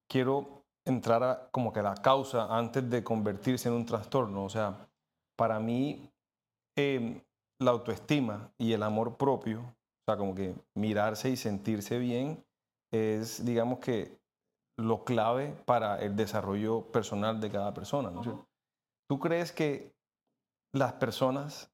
quiero 0.09 0.65
entrar 0.85 1.23
a 1.23 1.49
como 1.51 1.73
que 1.73 1.83
la 1.83 1.95
causa 1.95 2.47
antes 2.57 2.89
de 2.89 3.05
convertirse 3.05 3.69
en 3.69 3.75
un 3.75 3.87
trastorno. 3.87 4.45
O 4.45 4.49
sea, 4.49 4.89
para 5.37 5.61
mí, 5.61 6.11
eh, 6.77 7.23
la 7.61 7.71
autoestima 7.71 8.51
y 8.59 8.73
el 8.73 8.83
amor 8.83 9.17
propio, 9.17 9.76
o 10.07 10.13
sea, 10.13 10.17
como 10.17 10.35
que 10.37 10.55
mirarse 10.75 11.31
y 11.31 11.37
sentirse 11.37 11.99
bien, 11.99 12.45
es, 12.93 13.45
digamos 13.45 13.81
que, 13.81 14.17
lo 14.79 15.05
clave 15.05 15.57
para 15.65 15.99
el 16.01 16.17
desarrollo 16.17 16.83
personal 16.93 17.41
de 17.41 17.51
cada 17.51 17.73
persona. 17.73 18.13
¿Tú 19.09 19.19
crees 19.19 19.51
que 19.51 19.95
las 20.75 20.93
personas 20.93 21.71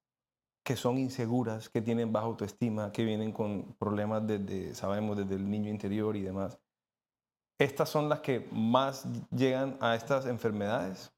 que 0.64 0.76
son 0.76 0.98
inseguras, 0.98 1.68
que 1.68 1.82
tienen 1.82 2.12
baja 2.12 2.26
autoestima, 2.26 2.92
que 2.92 3.04
vienen 3.04 3.32
con 3.32 3.74
problemas 3.78 4.24
desde, 4.24 4.74
sabemos, 4.74 5.16
desde 5.16 5.34
el 5.34 5.50
niño 5.50 5.68
interior 5.68 6.16
y 6.16 6.22
demás, 6.22 6.58
estas 7.58 7.88
son 7.88 8.08
las 8.08 8.20
que 8.20 8.48
más 8.52 9.04
llegan 9.32 9.76
a 9.80 9.96
estas 9.96 10.26
enfermedades? 10.26 11.12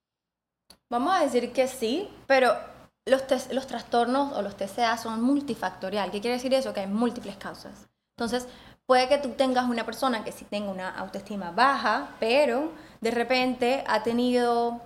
Vamos 0.90 1.14
a 1.14 1.22
decir 1.22 1.52
que 1.52 1.68
sí, 1.68 2.08
pero 2.26 2.54
los, 3.06 3.66
trastornos 3.66 4.32
o 4.32 4.42
los 4.42 4.56
TCA 4.56 4.96
son 4.96 5.22
multifactorial. 5.22 6.10
¿Qué 6.10 6.20
quiere 6.20 6.36
decir 6.36 6.54
eso? 6.54 6.72
Que 6.72 6.80
hay 6.80 6.86
múltiples 6.86 7.36
causas. 7.36 7.88
Entonces, 8.16 8.46
puede 8.86 9.08
que 9.08 9.18
tú 9.18 9.30
tengas 9.30 9.68
una 9.68 9.84
persona 9.84 10.24
que 10.24 10.32
sí 10.32 10.44
tenga 10.44 10.70
una 10.70 10.90
autoestima 10.90 11.50
baja, 11.50 12.10
pero 12.20 12.72
de 13.00 13.10
repente 13.10 13.84
ha 13.86 14.02
tenido, 14.02 14.80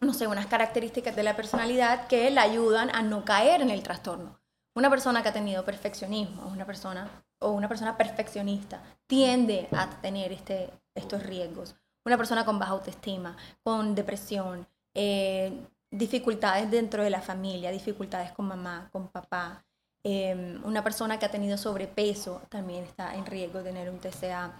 no 0.00 0.14
sé, 0.14 0.26
unas 0.26 0.46
características 0.46 1.14
de 1.14 1.22
la 1.22 1.36
personalidad 1.36 2.06
que 2.06 2.30
le 2.30 2.40
ayudan 2.40 2.94
a 2.94 3.02
no 3.02 3.24
caer 3.24 3.60
en 3.60 3.70
el 3.70 3.82
trastorno. 3.82 4.38
Una 4.74 4.88
persona 4.88 5.22
que 5.22 5.28
ha 5.28 5.34
tenido 5.34 5.64
perfeccionismo, 5.64 6.46
una 6.46 6.64
persona 6.64 7.10
o 7.40 7.50
una 7.50 7.68
persona 7.68 7.96
perfeccionista 7.96 8.82
tiende 9.06 9.68
a 9.72 9.90
tener 10.00 10.32
este, 10.32 10.70
estos 10.94 11.22
riesgos. 11.22 11.74
Una 12.06 12.16
persona 12.16 12.44
con 12.44 12.58
baja 12.58 12.72
autoestima, 12.72 13.36
con 13.62 13.94
depresión, 13.94 14.66
eh, 14.94 15.52
dificultades 15.92 16.70
dentro 16.70 17.04
de 17.04 17.10
la 17.10 17.20
familia, 17.20 17.70
dificultades 17.70 18.32
con 18.32 18.46
mamá, 18.46 18.88
con 18.90 19.08
papá. 19.08 19.64
Eh, 20.04 20.58
una 20.64 20.82
persona 20.82 21.18
que 21.18 21.26
ha 21.26 21.30
tenido 21.30 21.56
sobrepeso 21.56 22.42
también 22.48 22.82
está 22.84 23.14
en 23.14 23.24
riesgo 23.26 23.58
de 23.58 23.64
tener 23.64 23.90
un 23.90 23.98
TCA. 23.98 24.52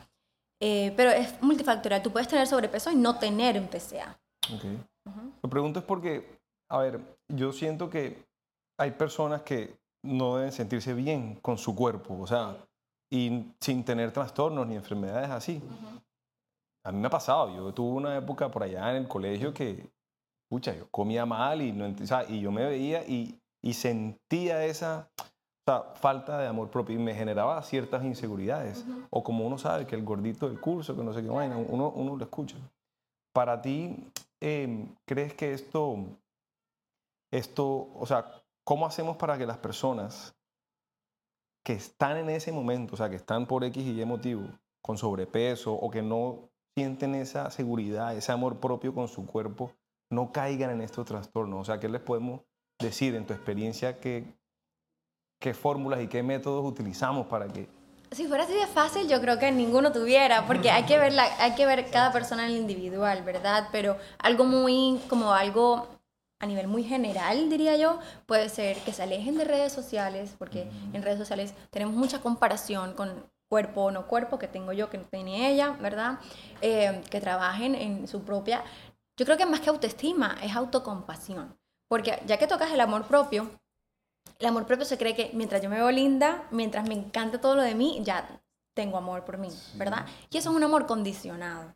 Eh, 0.60 0.92
pero 0.96 1.10
es 1.10 1.42
multifactorial. 1.42 2.02
Tú 2.02 2.12
puedes 2.12 2.28
tener 2.28 2.46
sobrepeso 2.46 2.92
y 2.92 2.96
no 2.96 3.18
tener 3.18 3.58
un 3.58 3.66
TCA. 3.66 4.16
Ok. 4.54 4.64
Ujú. 5.06 5.32
Lo 5.42 5.50
pregunto 5.50 5.80
es 5.80 5.84
porque, 5.84 6.38
a 6.70 6.78
ver, 6.78 7.00
yo 7.28 7.52
siento 7.52 7.90
que 7.90 8.24
hay 8.78 8.92
personas 8.92 9.42
que 9.42 9.76
no 10.04 10.36
deben 10.36 10.52
sentirse 10.52 10.94
bien 10.94 11.36
con 11.36 11.58
su 11.58 11.74
cuerpo, 11.74 12.18
o 12.20 12.26
sea, 12.26 12.56
y 13.10 13.52
sin 13.60 13.84
tener 13.84 14.12
trastornos 14.12 14.66
ni 14.66 14.76
enfermedades 14.76 15.30
así. 15.30 15.62
A 16.84 16.92
mí 16.92 16.98
me 16.98 17.06
ha 17.06 17.10
pasado, 17.10 17.54
yo 17.54 17.72
tuve 17.72 17.96
una 17.96 18.16
época 18.16 18.50
por 18.50 18.62
allá 18.62 18.90
en 18.90 18.96
el 18.96 19.08
colegio 19.08 19.54
que, 19.54 19.88
pucha, 20.52 20.76
yo 20.76 20.86
comía 20.90 21.24
mal 21.24 21.62
y, 21.62 21.72
no, 21.72 21.86
o 21.86 22.06
sea, 22.06 22.26
y 22.28 22.42
yo 22.42 22.52
me 22.52 22.62
veía 22.62 23.08
y, 23.08 23.40
y 23.62 23.72
sentía 23.72 24.66
esa 24.66 25.08
o 25.18 25.64
sea, 25.64 25.94
falta 25.94 26.36
de 26.36 26.46
amor 26.46 26.70
propio 26.70 26.94
y 26.94 26.98
me 26.98 27.14
generaba 27.14 27.62
ciertas 27.62 28.04
inseguridades. 28.04 28.84
O 29.08 29.24
como 29.24 29.46
uno 29.46 29.56
sabe 29.56 29.86
que 29.86 29.94
el 29.94 30.04
gordito 30.04 30.46
del 30.50 30.60
curso, 30.60 30.94
que 30.94 31.02
no 31.02 31.14
sé 31.14 31.22
qué 31.22 31.30
vaina, 31.30 31.56
uno, 31.56 31.88
uno 31.88 32.16
lo 32.16 32.22
escucha. 32.22 32.58
Para 33.32 33.62
ti, 33.62 34.12
eh, 34.42 34.86
¿crees 35.06 35.32
que 35.32 35.54
esto, 35.54 35.96
esto, 37.30 37.88
o 37.94 38.04
sea, 38.04 38.26
cómo 38.62 38.84
hacemos 38.84 39.16
para 39.16 39.38
que 39.38 39.46
las 39.46 39.56
personas 39.56 40.36
que 41.64 41.72
están 41.72 42.18
en 42.18 42.28
ese 42.28 42.52
momento, 42.52 42.92
o 42.92 42.98
sea, 42.98 43.08
que 43.08 43.16
están 43.16 43.46
por 43.46 43.64
X 43.64 43.82
y 43.82 43.98
Y 43.98 44.04
motivo, 44.04 44.50
con 44.82 44.98
sobrepeso 44.98 45.72
o 45.72 45.90
que 45.90 46.02
no 46.02 46.50
sienten 46.76 47.14
esa 47.14 47.50
seguridad, 47.50 48.14
ese 48.14 48.32
amor 48.32 48.60
propio 48.60 48.92
con 48.92 49.08
su 49.08 49.24
cuerpo, 49.24 49.72
no 50.12 50.30
caigan 50.30 50.70
en 50.70 50.80
estos 50.82 51.06
trastornos? 51.06 51.60
O 51.60 51.64
sea, 51.64 51.80
¿qué 51.80 51.88
les 51.88 52.00
podemos 52.00 52.42
decir 52.78 53.14
en 53.14 53.26
tu 53.26 53.32
experiencia? 53.32 53.98
¿Qué, 53.98 54.24
qué 55.40 55.54
fórmulas 55.54 56.02
y 56.02 56.08
qué 56.08 56.22
métodos 56.22 56.64
utilizamos 56.64 57.26
para 57.26 57.48
que... 57.48 57.68
Si 58.12 58.26
fuera 58.26 58.44
así 58.44 58.52
de 58.52 58.66
fácil, 58.66 59.08
yo 59.08 59.22
creo 59.22 59.38
que 59.38 59.50
ninguno 59.50 59.90
tuviera, 59.90 60.46
porque 60.46 60.70
hay 60.70 60.84
que 60.84 60.98
ver, 60.98 61.14
la, 61.14 61.24
hay 61.42 61.54
que 61.54 61.64
ver 61.64 61.90
cada 61.90 62.12
persona 62.12 62.44
en 62.44 62.52
el 62.52 62.58
individual, 62.58 63.22
¿verdad? 63.22 63.68
Pero 63.72 63.96
algo 64.18 64.44
muy, 64.44 65.00
como 65.08 65.32
algo 65.32 65.88
a 66.38 66.46
nivel 66.46 66.68
muy 66.68 66.84
general, 66.84 67.48
diría 67.48 67.76
yo, 67.76 67.98
puede 68.26 68.50
ser 68.50 68.76
que 68.78 68.92
se 68.92 69.02
alejen 69.02 69.38
de 69.38 69.44
redes 69.44 69.72
sociales, 69.72 70.34
porque 70.38 70.68
en 70.92 71.02
redes 71.02 71.18
sociales 71.18 71.54
tenemos 71.70 71.94
mucha 71.94 72.20
comparación 72.20 72.92
con 72.92 73.30
cuerpo 73.48 73.84
o 73.84 73.90
no 73.90 74.06
cuerpo 74.06 74.38
que 74.38 74.48
tengo 74.48 74.72
yo, 74.72 74.90
que 74.90 74.98
no 74.98 75.04
tiene 75.04 75.50
ella, 75.50 75.76
¿verdad? 75.80 76.18
Eh, 76.60 77.00
que 77.10 77.20
trabajen 77.20 77.74
en 77.74 78.06
su 78.06 78.22
propia... 78.22 78.62
Yo 79.16 79.24
creo 79.26 79.36
que 79.36 79.46
más 79.46 79.60
que 79.60 79.70
autoestima 79.70 80.38
es 80.42 80.54
autocompasión, 80.56 81.56
porque 81.88 82.22
ya 82.26 82.38
que 82.38 82.46
tocas 82.46 82.72
el 82.72 82.80
amor 82.80 83.06
propio, 83.06 83.50
el 84.38 84.46
amor 84.46 84.66
propio 84.66 84.86
se 84.86 84.98
cree 84.98 85.14
que 85.14 85.30
mientras 85.34 85.62
yo 85.62 85.68
me 85.68 85.76
veo 85.76 85.90
linda, 85.90 86.48
mientras 86.50 86.88
me 86.88 86.94
encanta 86.94 87.40
todo 87.40 87.54
lo 87.54 87.62
de 87.62 87.74
mí, 87.74 88.00
ya 88.02 88.40
tengo 88.74 88.96
amor 88.96 89.24
por 89.24 89.38
mí, 89.38 89.50
¿verdad? 89.74 90.06
Y 90.30 90.38
eso 90.38 90.50
es 90.50 90.56
un 90.56 90.64
amor 90.64 90.86
condicionado, 90.86 91.74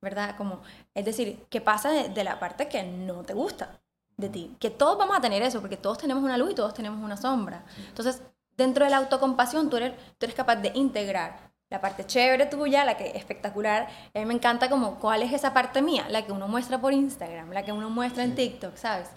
¿verdad? 0.00 0.36
Como, 0.36 0.62
es 0.94 1.04
decir, 1.04 1.46
que 1.48 1.60
pasa 1.60 1.90
de, 1.90 2.24
la 2.24 2.38
parte 2.38 2.68
que 2.68 2.82
no 2.82 3.22
te 3.22 3.32
gusta 3.32 3.80
de 4.16 4.28
ti, 4.28 4.56
que 4.60 4.70
todos 4.70 4.98
vamos 4.98 5.16
a 5.16 5.20
tener 5.20 5.42
eso, 5.42 5.60
porque 5.60 5.76
todos 5.76 5.98
tenemos 5.98 6.22
una 6.22 6.36
luz 6.36 6.50
y 6.50 6.54
todos 6.54 6.74
tenemos 6.74 7.02
una 7.02 7.16
sombra. 7.16 7.64
Entonces, 7.88 8.22
dentro 8.56 8.84
de 8.84 8.90
la 8.90 8.98
autocompasión, 8.98 9.70
tú 9.70 9.78
eres, 9.78 9.94
tú 10.18 10.26
eres 10.26 10.36
capaz 10.36 10.56
de 10.56 10.72
integrar 10.74 11.47
la 11.70 11.80
parte 11.80 12.06
chévere 12.06 12.46
tuya, 12.46 12.84
la 12.84 12.96
que 12.96 13.08
es 13.08 13.14
espectacular. 13.14 13.88
A 14.14 14.18
mí 14.18 14.24
me 14.24 14.34
encanta 14.34 14.70
como 14.70 14.98
cuál 14.98 15.22
es 15.22 15.32
esa 15.32 15.52
parte 15.52 15.82
mía, 15.82 16.06
la 16.08 16.24
que 16.24 16.32
uno 16.32 16.48
muestra 16.48 16.80
por 16.80 16.92
Instagram, 16.92 17.52
la 17.52 17.64
que 17.64 17.72
uno 17.72 17.90
muestra 17.90 18.24
en 18.24 18.34
TikTok, 18.34 18.76
¿sabes? 18.76 19.08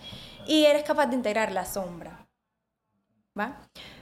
Y 0.46 0.66
eres 0.66 0.84
capaz 0.84 1.08
de 1.08 1.16
integrar 1.16 1.52
la 1.52 1.66
sombra. 1.66 2.28
¿va? 3.38 3.58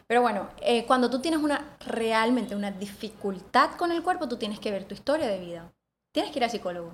Pero 0.07 0.21
bueno, 0.21 0.49
eh, 0.61 0.85
cuando 0.85 1.09
tú 1.09 1.19
tienes 1.19 1.39
una 1.39 1.77
realmente 1.85 2.55
una 2.55 2.71
dificultad 2.71 3.71
con 3.75 3.91
el 3.91 4.01
cuerpo, 4.01 4.27
tú 4.27 4.37
tienes 4.37 4.59
que 4.59 4.71
ver 4.71 4.85
tu 4.85 4.95
historia 4.95 5.27
de 5.27 5.39
vida. 5.39 5.71
Tienes 6.11 6.31
que 6.31 6.39
ir 6.39 6.43
al 6.43 6.49
psicólogo, 6.49 6.91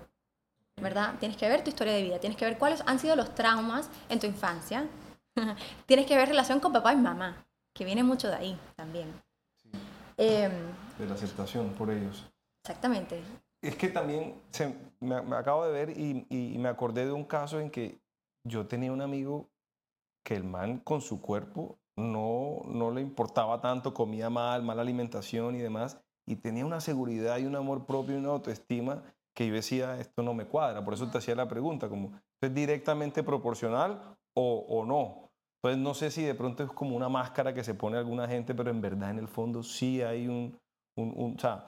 ¿verdad? 0.81 1.15
Tienes 1.19 1.37
que 1.37 1.47
ver 1.47 1.63
tu 1.63 1.69
historia 1.69 1.93
de 1.93 2.03
vida, 2.03 2.19
tienes 2.19 2.37
que 2.37 2.45
ver 2.45 2.57
cuáles 2.57 2.83
han 2.85 2.99
sido 2.99 3.15
los 3.15 3.33
traumas 3.33 3.89
en 4.09 4.19
tu 4.19 4.27
infancia. 4.27 4.87
tienes 5.85 6.05
que 6.05 6.17
ver 6.17 6.27
relación 6.27 6.59
con 6.59 6.73
papá 6.73 6.93
y 6.93 6.97
mamá, 6.97 7.45
que 7.73 7.85
viene 7.85 8.03
mucho 8.03 8.27
de 8.27 8.35
ahí 8.35 8.59
también. 8.75 9.13
Em, 10.17 10.51
de 10.97 11.05
la 11.05 11.13
aceptación 11.13 11.69
por 11.73 11.89
ellos. 11.89 12.25
Exactamente. 12.63 13.21
Es 13.61 13.75
que 13.75 13.89
también 13.89 14.35
me, 14.99 15.15
acabo 15.35 15.65
de 15.65 15.71
ver 15.71 15.89
y, 15.97 16.25
y 16.29 16.57
me 16.57 16.69
acordé 16.69 17.05
de 17.05 17.11
un 17.11 17.25
caso 17.25 17.59
en 17.59 17.69
que 17.69 17.99
yo 18.43 18.67
tenía 18.67 18.91
un 18.91 19.01
amigo 19.01 19.49
que 20.23 20.35
el 20.35 20.43
man 20.43 20.79
con 20.79 21.01
su 21.01 21.21
cuerpo 21.21 21.77
no, 21.95 22.61
no 22.67 22.91
le 22.91 23.01
importaba 23.01 23.61
tanto, 23.61 23.93
comía 23.93 24.29
mal, 24.29 24.63
mala 24.63 24.81
alimentación 24.81 25.55
y 25.55 25.59
demás, 25.59 26.01
y 26.25 26.35
tenía 26.35 26.65
una 26.65 26.81
seguridad 26.81 27.37
y 27.37 27.45
un 27.45 27.55
amor 27.55 27.85
propio 27.85 28.15
y 28.15 28.19
una 28.19 28.29
autoestima 28.29 29.03
que 29.33 29.47
yo 29.47 29.53
decía, 29.53 29.99
esto 29.99 30.23
no 30.23 30.33
me 30.33 30.45
cuadra. 30.45 30.83
Por 30.83 30.93
eso 30.93 31.09
te 31.09 31.17
hacía 31.17 31.35
la 31.35 31.47
pregunta, 31.47 31.89
como, 31.89 32.19
¿es 32.41 32.53
directamente 32.53 33.23
proporcional 33.23 34.17
o, 34.33 34.65
o 34.67 34.85
no? 34.85 35.29
Entonces 35.61 35.83
no 35.83 35.93
sé 35.93 36.11
si 36.11 36.23
de 36.23 36.35
pronto 36.35 36.63
es 36.63 36.71
como 36.71 36.95
una 36.95 37.09
máscara 37.09 37.53
que 37.53 37.63
se 37.63 37.73
pone 37.73 37.97
alguna 37.97 38.27
gente, 38.27 38.53
pero 38.53 38.69
en 38.69 38.81
verdad 38.81 39.11
en 39.11 39.19
el 39.19 39.27
fondo 39.27 39.63
sí 39.63 40.01
hay 40.01 40.27
un, 40.27 40.57
un, 40.95 41.35
o 41.37 41.39
sea, 41.39 41.65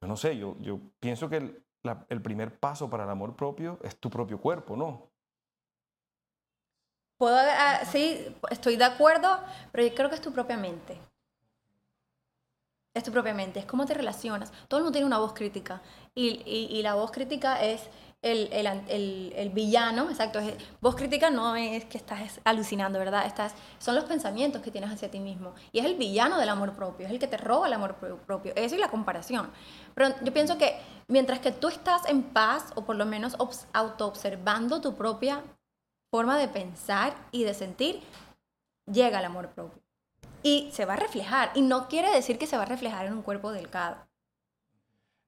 yo 0.00 0.08
no 0.08 0.16
sé, 0.16 0.36
yo, 0.36 0.56
yo 0.60 0.80
pienso 1.00 1.28
que 1.28 1.36
el, 1.36 1.64
el 2.08 2.22
primer 2.22 2.58
paso 2.58 2.88
para 2.90 3.04
el 3.04 3.10
amor 3.10 3.36
propio 3.36 3.78
es 3.82 3.96
tu 3.98 4.10
propio 4.10 4.40
cuerpo, 4.40 4.76
¿no? 4.76 5.12
Puedo, 7.18 7.36
ah, 7.36 7.84
sí, 7.84 8.34
estoy 8.50 8.76
de 8.76 8.84
acuerdo, 8.84 9.38
pero 9.70 9.86
yo 9.86 9.94
creo 9.94 10.08
que 10.08 10.16
es 10.16 10.20
tu 10.20 10.32
propia 10.32 10.56
mente. 10.56 10.98
Es 12.94 13.04
tu 13.04 13.12
propia 13.12 13.32
mente, 13.32 13.60
es 13.60 13.64
cómo 13.64 13.86
te 13.86 13.94
relacionas. 13.94 14.52
Todo 14.66 14.78
el 14.78 14.84
mundo 14.84 14.96
tiene 14.96 15.06
una 15.06 15.18
voz 15.18 15.32
crítica 15.32 15.80
y, 16.14 16.42
y, 16.44 16.82
la 16.82 16.94
voz 16.94 17.12
crítica 17.12 17.62
es 17.62 17.88
el, 18.22 18.48
el, 18.52 19.32
el, 19.36 19.50
villano, 19.50 20.08
exacto. 20.08 20.38
Es, 20.38 20.54
voz 20.80 20.94
crítica 20.94 21.30
no 21.30 21.56
es 21.56 21.84
que 21.86 21.98
estás 21.98 22.40
alucinando, 22.44 23.00
¿verdad? 23.00 23.26
Estás, 23.26 23.52
son 23.78 23.96
los 23.96 24.04
pensamientos 24.04 24.62
que 24.62 24.70
tienes 24.70 24.90
hacia 24.90 25.10
ti 25.10 25.18
mismo. 25.18 25.54
Y 25.72 25.80
es 25.80 25.84
el 25.84 25.96
villano 25.96 26.38
del 26.38 26.48
amor 26.48 26.74
propio, 26.74 27.06
es 27.06 27.12
el 27.12 27.18
que 27.18 27.26
te 27.26 27.36
roba 27.36 27.66
el 27.66 27.72
amor 27.72 27.96
propio. 27.96 28.52
Eso 28.54 28.76
y 28.76 28.78
la 28.78 28.88
comparación. 28.88 29.50
Pero 29.94 30.14
yo 30.22 30.32
pienso 30.32 30.56
que 30.56 30.80
mientras 31.08 31.40
que 31.40 31.50
tú 31.50 31.68
estás 31.68 32.08
en 32.08 32.22
paz 32.22 32.72
o 32.76 32.84
por 32.84 32.94
lo 32.94 33.06
menos 33.06 33.36
auto-observando 33.72 34.80
tu 34.80 34.94
propia 34.94 35.42
forma 36.12 36.38
de 36.38 36.46
pensar 36.46 37.16
y 37.32 37.42
de 37.42 37.54
sentir, 37.54 38.00
llega 38.86 39.18
el 39.18 39.24
amor 39.24 39.48
propio. 39.48 39.82
Y 40.44 40.70
se 40.72 40.84
va 40.84 40.94
a 40.94 40.96
reflejar. 40.96 41.50
Y 41.54 41.62
no 41.62 41.88
quiere 41.88 42.10
decir 42.12 42.38
que 42.38 42.46
se 42.46 42.56
va 42.56 42.62
a 42.62 42.66
reflejar 42.66 43.06
en 43.06 43.14
un 43.14 43.22
cuerpo 43.22 43.50
delgado. 43.50 43.96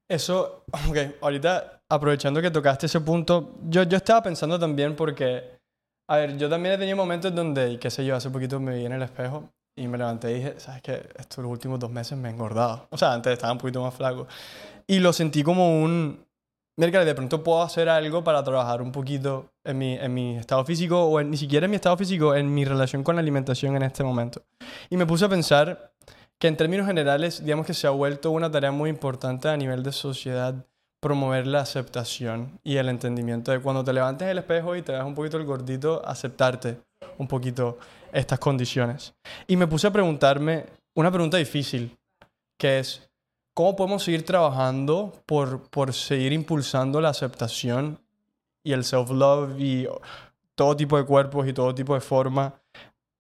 Eso, 0.09 0.65
ok, 0.89 0.97
ahorita 1.21 1.83
aprovechando 1.89 2.43
que 2.43 2.51
tocaste 2.51 2.87
ese 2.87 3.01
punto, 3.01 3.55
yo, 3.69 3.85
yo 3.85 3.97
estaba 3.97 4.23
pensando 4.23 4.59
también 4.59 4.97
porque, 4.97 5.59
a 6.09 6.17
ver, 6.17 6.37
yo 6.37 6.49
también 6.49 6.75
he 6.75 6.79
tenido 6.79 6.97
momentos 6.97 7.35
donde, 7.35 7.79
qué 7.79 7.91
sé 7.91 8.05
yo, 8.05 8.17
hace 8.17 8.31
poquito 8.31 8.61
me 8.61 8.77
vi 8.77 8.87
en 8.87 8.93
el 8.93 9.03
espejo 9.03 9.51
y 9.77 9.89
me 9.89 9.99
levanté 9.99 10.31
y 10.31 10.35
dije, 10.35 10.55
¿sabes 10.59 10.83
qué? 10.83 11.09
Estos 11.17 11.43
los 11.43 11.51
últimos 11.51 11.79
dos 11.79 11.91
meses 11.91 12.17
me 12.17 12.29
he 12.29 12.33
engordado. 12.33 12.87
O 12.91 12.99
sea, 12.99 13.13
antes 13.13 13.33
estaba 13.33 13.53
un 13.53 13.59
poquito 13.59 13.83
más 13.83 13.95
flaco. 13.95 14.27
Y 14.87 14.99
lo 15.01 15.13
sentí 15.13 15.43
como 15.43 15.83
un, 15.83 16.25
mira, 16.77 17.05
de 17.05 17.15
pronto 17.15 17.43
puedo 17.43 17.63
hacer 17.63 17.89
algo 17.89 18.23
para 18.23 18.43
trabajar 18.45 18.83
un 18.83 18.93
poquito 18.93 19.53
en 19.65 19.79
mi, 19.79 19.95
en 19.95 20.15
mi 20.15 20.37
estado 20.37 20.65
físico, 20.65 21.05
o 21.05 21.23
ni 21.23 21.37
siquiera 21.37 21.65
en 21.65 21.71
mi 21.71 21.77
estado 21.77 21.97
físico, 21.97 22.35
en 22.35 22.53
mi 22.53 22.65
relación 22.65 23.03
con 23.03 23.17
la 23.17 23.23
alimentación 23.23 23.75
en 23.77 23.83
este 23.83 24.05
momento. 24.05 24.43
Y 24.91 24.97
me 24.97 25.07
puse 25.07 25.25
a 25.25 25.29
pensar 25.29 25.94
que 26.45 26.49
en 26.49 26.59
términos 26.59 26.87
generales, 26.87 27.43
digamos 27.43 27.65
que 27.65 27.73
se 27.73 27.87
ha 27.87 27.91
vuelto 27.91 28.31
una 28.31 28.51
tarea 28.51 28.71
muy 28.71 28.91
importante 28.91 29.49
a 29.49 29.57
nivel 29.57 29.83
de 29.83 29.93
sociedad 29.93 30.55
promover 31.01 31.47
la 31.47 31.61
aceptación 31.61 32.61
y 32.63 32.77
el 32.77 32.91
entendimiento 32.91 33.51
de 33.51 33.61
cuando 33.61 33.83
te 33.83 33.95
levantes 33.95 34.29
el 34.29 34.37
espejo 34.37 34.77
y 34.77 34.83
te 34.83 34.93
das 34.93 35.07
un 35.07 35.15
poquito 35.15 35.39
el 35.39 35.47
gordito, 35.47 36.07
aceptarte 36.07 36.83
un 37.17 37.29
poquito 37.29 37.79
estas 38.13 38.39
condiciones. 38.39 39.15
Y 39.47 39.57
me 39.57 39.67
puse 39.67 39.87
a 39.87 39.91
preguntarme 39.91 40.67
una 40.95 41.11
pregunta 41.11 41.39
difícil, 41.39 41.97
que 42.59 42.81
es, 42.81 43.09
¿Cómo 43.55 43.75
podemos 43.75 44.05
seguir 44.05 44.27
trabajando 44.27 45.15
por, 45.25 45.71
por 45.71 45.95
seguir 45.95 46.35
impulsando 46.35 47.01
la 47.01 47.09
aceptación 47.09 47.99
y 48.63 48.73
el 48.73 48.85
self-love 48.85 49.59
y 49.59 49.89
todo 50.55 50.77
tipo 50.77 50.99
de 50.99 51.07
cuerpos 51.07 51.49
y 51.49 51.55
todo 51.55 51.75
tipo 51.75 51.95
de 51.95 52.03
forma, 52.03 52.61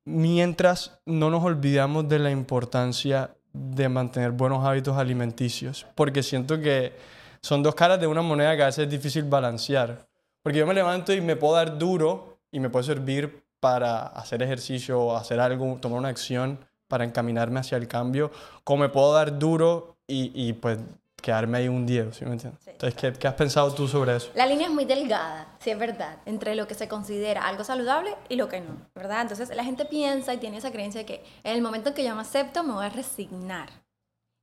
mientras 0.04 0.98
no 1.06 1.30
nos 1.30 1.44
olvidamos 1.44 2.08
de 2.08 2.18
la 2.18 2.30
importancia 2.30 3.34
de 3.52 3.88
mantener 3.88 4.32
buenos 4.32 4.64
hábitos 4.64 4.96
alimenticios? 4.96 5.86
Porque 5.94 6.22
siento 6.22 6.60
que 6.60 6.92
son 7.40 7.62
dos 7.62 7.74
caras 7.74 8.00
de 8.00 8.06
una 8.06 8.22
moneda 8.22 8.56
que 8.56 8.62
a 8.62 8.66
veces 8.66 8.84
es 8.84 8.90
difícil 8.90 9.24
balancear. 9.24 10.06
Porque 10.42 10.58
yo 10.58 10.66
me 10.66 10.74
levanto 10.74 11.12
y 11.12 11.20
me 11.20 11.36
puedo 11.36 11.54
dar 11.54 11.78
duro 11.78 12.38
y 12.50 12.60
me 12.60 12.70
puede 12.70 12.84
servir 12.84 13.44
para 13.60 14.06
hacer 14.06 14.42
ejercicio 14.42 15.00
o 15.00 15.16
hacer 15.16 15.40
algo, 15.40 15.78
tomar 15.80 15.98
una 15.98 16.08
acción 16.08 16.58
para 16.88 17.04
encaminarme 17.04 17.60
hacia 17.60 17.78
el 17.78 17.88
cambio, 17.88 18.30
como 18.62 18.82
me 18.82 18.88
puedo 18.90 19.12
dar 19.14 19.38
duro 19.38 19.96
y, 20.06 20.30
y 20.34 20.52
pues 20.52 20.78
quedarme 21.24 21.56
ahí 21.56 21.68
un 21.68 21.86
día, 21.86 22.12
¿sí 22.12 22.22
me 22.26 22.32
entiendes? 22.32 22.60
Entonces, 22.66 23.00
¿qué, 23.00 23.10
¿qué, 23.14 23.26
has 23.26 23.32
pensado 23.32 23.72
tú 23.72 23.88
sobre 23.88 24.14
eso? 24.14 24.30
La 24.34 24.44
línea 24.44 24.66
es 24.66 24.72
muy 24.72 24.84
delgada, 24.84 25.46
sí 25.58 25.70
es 25.70 25.78
verdad, 25.78 26.18
entre 26.26 26.54
lo 26.54 26.68
que 26.68 26.74
se 26.74 26.86
considera 26.86 27.48
algo 27.48 27.64
saludable 27.64 28.14
y 28.28 28.36
lo 28.36 28.50
que 28.50 28.60
no, 28.60 28.76
¿verdad? 28.94 29.22
Entonces 29.22 29.48
la 29.56 29.64
gente 29.64 29.86
piensa 29.86 30.34
y 30.34 30.36
tiene 30.36 30.58
esa 30.58 30.70
creencia 30.70 31.00
de 31.00 31.06
que 31.06 31.24
en 31.42 31.54
el 31.54 31.62
momento 31.62 31.88
en 31.88 31.94
que 31.94 32.04
yo 32.04 32.14
me 32.14 32.20
acepto 32.20 32.62
me 32.62 32.74
voy 32.74 32.84
a 32.84 32.90
resignar. 32.90 33.70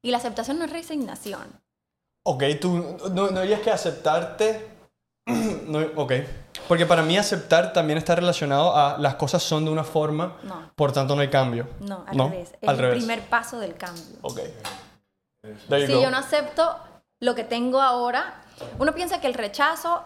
Y 0.02 0.10
la 0.10 0.18
aceptación 0.18 0.58
no 0.58 0.66
es 0.66 0.72
resignación. 0.72 1.62
Ok, 2.24 2.46
tú 2.60 2.98
no, 3.14 3.30
no 3.30 3.42
dirías 3.42 3.62
que 3.62 3.70
aceptarte... 3.70 4.68
no, 5.28 5.82
ok. 5.98 6.14
Porque 6.68 6.88
para 6.88 7.04
mí 7.04 7.16
aceptar 7.16 7.74
también 7.74 8.00
está 8.00 8.16
relacionado 8.16 8.76
a 8.76 8.98
las 8.98 9.16
cosas 9.16 9.44
son 9.44 9.66
de 9.66 9.72
una 9.72 9.84
forma, 9.84 10.38
no. 10.42 10.72
por 10.76 10.92
tanto 10.92 11.16
no 11.16 11.22
hay 11.22 11.30
cambio. 11.30 11.68
No, 11.82 12.04
al 12.08 12.18
revés. 12.18 12.54
Es 12.60 12.70
el 12.70 12.90
primer 12.90 13.22
paso 13.30 13.60
del 13.60 13.76
cambio. 13.76 14.18
Ok 14.24 14.40
si 15.44 16.02
yo 16.02 16.12
no 16.12 16.18
acepto 16.18 16.78
lo 17.20 17.36
que 17.36 17.44
tengo 17.44 17.82
ahora, 17.82 18.44
uno 18.80 18.94
piensa 18.94 19.20
que 19.20 19.28
el 19.28 19.34
rechazo, 19.34 20.04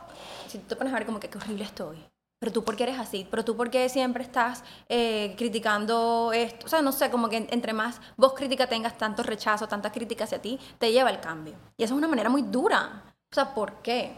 si 0.48 0.60
tú 0.60 0.67
te 0.67 0.76
pones 0.76 0.93
a 0.93 0.98
ver 0.98 1.06
como 1.06 1.19
que 1.19 1.30
qué 1.30 1.38
horrible 1.38 1.63
estoy, 1.63 2.06
pero 2.39 2.52
tú 2.52 2.63
por 2.63 2.76
qué 2.76 2.84
eres 2.84 3.00
así, 3.00 3.28
pero 3.30 3.43
tú 3.43 3.56
por 3.56 3.69
qué 3.69 3.89
siempre 3.89 4.24
estás 4.24 4.63
eh, 4.89 5.34
criticando 5.38 6.32
esto, 6.34 6.65
o 6.65 6.69
sea, 6.69 6.82
no 6.82 6.91
sé, 6.91 7.10
como 7.10 7.30
que 7.30 7.38
entre 7.50 7.74
más 7.74 8.00
vos 8.17 8.34
crítica 8.34 8.67
tengas 8.67 8.98
tanto 8.98 9.24
rechazo, 9.24 9.67
tanta 9.67 9.91
crítica 9.91 10.26
hacia 10.26 10.41
ti, 10.41 10.60
te 10.78 10.91
lleva 10.91 11.10
al 11.10 11.21
cambio. 11.21 11.56
Y 11.78 11.84
eso 11.84 11.93
es 11.93 11.98
una 11.98 12.08
manera 12.08 12.30
muy 12.30 12.43
dura. 12.43 13.15
O 13.32 13.36
sea, 13.36 13.54
¿por 13.54 13.82
qué? 13.82 14.15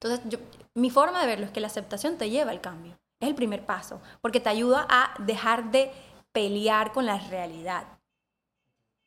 Entonces, 0.00 0.20
yo, 0.28 0.38
mi 0.74 0.90
forma 0.90 1.20
de 1.20 1.26
verlo 1.26 1.46
es 1.46 1.52
que 1.52 1.60
la 1.60 1.68
aceptación 1.68 2.18
te 2.18 2.28
lleva 2.30 2.50
al 2.50 2.60
cambio. 2.60 2.98
Es 3.20 3.28
el 3.28 3.34
primer 3.34 3.64
paso, 3.64 4.00
porque 4.20 4.40
te 4.40 4.50
ayuda 4.50 4.86
a 4.90 5.14
dejar 5.20 5.70
de 5.70 5.90
pelear 6.32 6.92
con 6.92 7.06
la 7.06 7.18
realidad. 7.18 7.84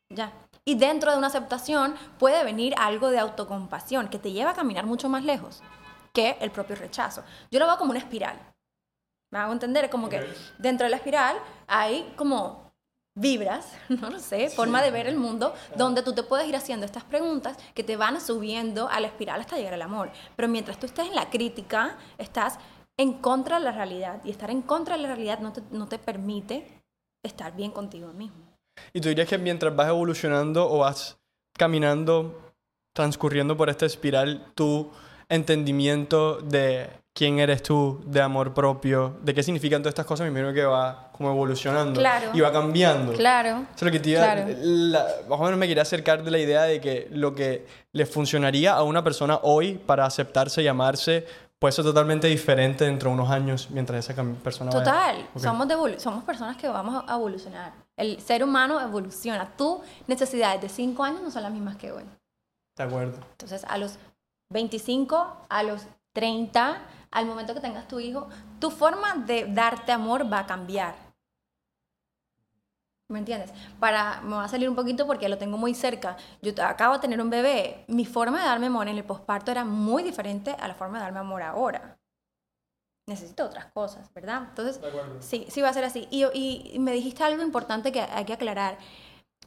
Ya. 0.08 0.32
Y 0.64 0.74
dentro 0.76 1.10
de 1.10 1.18
una 1.18 1.28
aceptación 1.28 1.94
puede 2.18 2.44
venir 2.44 2.74
algo 2.76 3.10
de 3.10 3.18
autocompasión 3.18 4.08
que 4.08 4.18
te 4.18 4.32
lleva 4.32 4.50
a 4.50 4.54
caminar 4.54 4.86
mucho 4.86 5.08
más 5.08 5.24
lejos 5.24 5.62
que 6.12 6.36
el 6.40 6.50
propio 6.50 6.76
rechazo. 6.76 7.22
Yo 7.50 7.58
lo 7.58 7.66
veo 7.66 7.78
como 7.78 7.90
una 7.90 8.00
espiral. 8.00 8.38
Me 9.32 9.38
hago 9.38 9.52
entender, 9.52 9.88
como 9.90 10.08
que 10.08 10.26
dentro 10.58 10.84
de 10.84 10.90
la 10.90 10.96
espiral 10.96 11.36
hay 11.68 12.12
como 12.16 12.70
vibras, 13.14 13.72
no 13.88 14.10
lo 14.10 14.18
sé, 14.18 14.50
forma 14.50 14.82
de 14.82 14.90
ver 14.90 15.06
el 15.06 15.16
mundo, 15.16 15.54
donde 15.76 16.02
tú 16.02 16.14
te 16.14 16.22
puedes 16.22 16.48
ir 16.48 16.56
haciendo 16.56 16.86
estas 16.86 17.04
preguntas 17.04 17.56
que 17.74 17.84
te 17.84 17.96
van 17.96 18.20
subiendo 18.20 18.88
a 18.88 19.00
la 19.00 19.06
espiral 19.06 19.40
hasta 19.40 19.56
llegar 19.56 19.74
al 19.74 19.82
amor. 19.82 20.10
Pero 20.36 20.48
mientras 20.48 20.78
tú 20.78 20.86
estés 20.86 21.06
en 21.06 21.14
la 21.14 21.30
crítica, 21.30 21.96
estás 22.18 22.58
en 22.96 23.14
contra 23.14 23.58
de 23.58 23.64
la 23.64 23.72
realidad. 23.72 24.20
Y 24.24 24.30
estar 24.30 24.50
en 24.50 24.62
contra 24.62 24.96
de 24.96 25.02
la 25.02 25.08
realidad 25.08 25.38
no 25.38 25.52
te, 25.52 25.62
no 25.70 25.86
te 25.86 25.98
permite 25.98 26.82
estar 27.22 27.54
bien 27.54 27.70
contigo 27.70 28.12
mismo. 28.12 28.49
Y 28.92 29.00
tú 29.00 29.08
dirías 29.08 29.28
que 29.28 29.38
mientras 29.38 29.74
vas 29.74 29.88
evolucionando 29.88 30.68
o 30.70 30.78
vas 30.78 31.18
caminando, 31.56 32.52
transcurriendo 32.94 33.56
por 33.56 33.68
esta 33.70 33.86
espiral, 33.86 34.46
tu 34.54 34.90
entendimiento 35.28 36.36
de 36.40 36.88
quién 37.12 37.38
eres 37.40 37.62
tú, 37.62 38.00
de 38.06 38.20
amor 38.22 38.54
propio, 38.54 39.16
de 39.22 39.34
qué 39.34 39.42
significan 39.42 39.82
todas 39.82 39.90
estas 39.92 40.06
cosas, 40.06 40.24
me 40.24 40.30
imagino 40.30 40.54
que 40.54 40.64
va 40.64 41.10
como 41.12 41.30
evolucionando 41.30 41.98
Claro. 42.00 42.30
y 42.32 42.40
va 42.40 42.52
cambiando. 42.52 43.12
Claro. 43.12 43.48
Eso 43.74 43.76
es 43.76 43.82
lo 43.82 43.90
que 43.90 44.00
te 44.00 44.10
iba- 44.10 44.20
Claro. 44.20 44.44
la- 44.58 45.06
más 45.28 45.40
o 45.40 45.42
menos 45.44 45.58
me 45.58 45.66
quería 45.66 45.82
acercar 45.82 46.22
de 46.22 46.30
la 46.30 46.38
idea 46.38 46.62
de 46.62 46.80
que 46.80 47.08
lo 47.10 47.34
que 47.34 47.66
le 47.92 48.06
funcionaría 48.06 48.74
a 48.74 48.82
una 48.84 49.02
persona 49.02 49.38
hoy 49.42 49.74
para 49.74 50.06
aceptarse 50.06 50.62
y 50.62 50.68
amarse 50.68 51.26
puede 51.58 51.72
ser 51.72 51.84
totalmente 51.84 52.26
diferente 52.28 52.84
dentro 52.84 53.10
de 53.10 53.14
unos 53.16 53.28
años 53.30 53.68
mientras 53.70 54.08
esa 54.08 54.22
persona 54.42 54.70
vaya- 54.70 54.84
Total, 54.84 55.28
Ok. 55.34 55.42
somos, 55.42 55.68
de 55.68 56.00
somos 56.00 56.24
personas 56.24 56.56
que 56.56 56.68
vamos 56.68 57.04
a 57.06 57.14
evolucionar. 57.16 57.72
El 58.00 58.18
ser 58.18 58.42
humano 58.42 58.80
evoluciona. 58.80 59.54
Tus 59.58 59.80
necesidades 60.06 60.62
de 60.62 60.70
5 60.70 61.04
años 61.04 61.20
no 61.20 61.30
son 61.30 61.42
las 61.42 61.52
mismas 61.52 61.76
que 61.76 61.92
hoy. 61.92 62.04
De 62.74 62.82
acuerdo. 62.82 63.18
Entonces, 63.32 63.62
a 63.68 63.76
los 63.76 63.98
25, 64.48 65.46
a 65.50 65.62
los 65.62 65.86
30, 66.14 66.80
al 67.10 67.26
momento 67.26 67.52
que 67.52 67.60
tengas 67.60 67.86
tu 67.88 68.00
hijo, 68.00 68.26
tu 68.58 68.70
forma 68.70 69.16
de 69.26 69.44
darte 69.52 69.92
amor 69.92 70.32
va 70.32 70.38
a 70.38 70.46
cambiar. 70.46 70.94
¿Me 73.08 73.18
entiendes? 73.18 73.52
Para, 73.78 74.22
me 74.22 74.36
va 74.36 74.44
a 74.44 74.48
salir 74.48 74.70
un 74.70 74.76
poquito 74.76 75.06
porque 75.06 75.28
lo 75.28 75.36
tengo 75.36 75.58
muy 75.58 75.74
cerca. 75.74 76.16
Yo 76.40 76.52
acabo 76.64 76.94
de 76.94 77.00
tener 77.00 77.20
un 77.20 77.28
bebé. 77.28 77.84
Mi 77.86 78.06
forma 78.06 78.40
de 78.40 78.46
darme 78.46 78.68
amor 78.68 78.88
en 78.88 78.96
el 78.96 79.04
posparto 79.04 79.50
era 79.50 79.66
muy 79.66 80.02
diferente 80.02 80.56
a 80.58 80.68
la 80.68 80.74
forma 80.74 80.96
de 80.96 81.04
darme 81.04 81.18
amor 81.18 81.42
ahora. 81.42 81.99
Necesito 83.10 83.44
otras 83.46 83.66
cosas, 83.72 84.12
¿verdad? 84.14 84.44
Entonces, 84.50 84.80
sí, 85.20 85.46
sí 85.50 85.60
va 85.62 85.68
a 85.70 85.72
ser 85.74 85.84
así. 85.84 86.06
Y, 86.10 86.24
y- 86.32 86.70
y 86.74 86.78
me 86.78 86.92
dijiste 86.92 87.24
algo 87.24 87.42
importante 87.42 87.92
que 87.92 88.00
hay 88.02 88.24
que 88.24 88.34
aclarar. 88.34 88.78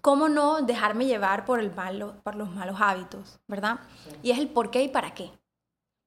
¿Cómo 0.02 0.30
no 0.30 0.62
dejarme 0.62 1.06
llevar 1.06 1.46
por, 1.46 1.60
el 1.60 1.74
malo, 1.74 2.16
por 2.24 2.36
los 2.36 2.50
malos 2.52 2.78
hábitos, 2.82 3.40
verdad? 3.48 3.80
Y 4.22 4.32
es 4.32 4.40
el 4.40 4.50
por 4.50 4.72
qué 4.72 4.84
y 4.84 4.90
para 4.90 5.14
qué. 5.14 5.32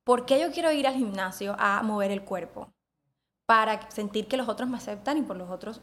¿Por 0.05 0.27
qué 0.27 0.41
yo 0.41 0.53
quiero 0.53 0.73
ir 0.73 0.87
al 0.87 0.95
gimnasio 0.97 1.57
a 1.59 1.83
mover 1.83 2.11
el 2.11 2.25
cuerpo? 2.25 2.73
Para 3.47 3.91
sentir 3.91 4.29
que 4.29 4.37
los 4.39 4.49
otros 4.49 4.69
me 4.69 4.79
aceptan 4.79 5.19
y 5.19 5.23
por 5.23 5.37
los 5.37 5.51
otros, 5.51 5.83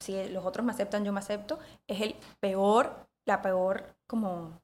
si 0.00 0.28
los 0.30 0.46
otros 0.46 0.64
me 0.66 0.72
aceptan, 0.72 1.04
yo 1.04 1.12
me 1.12 1.20
acepto. 1.20 1.58
Es 1.88 2.00
el 2.00 2.16
peor, 2.40 3.06
la 3.26 3.42
peor, 3.42 3.96
como, 4.08 4.61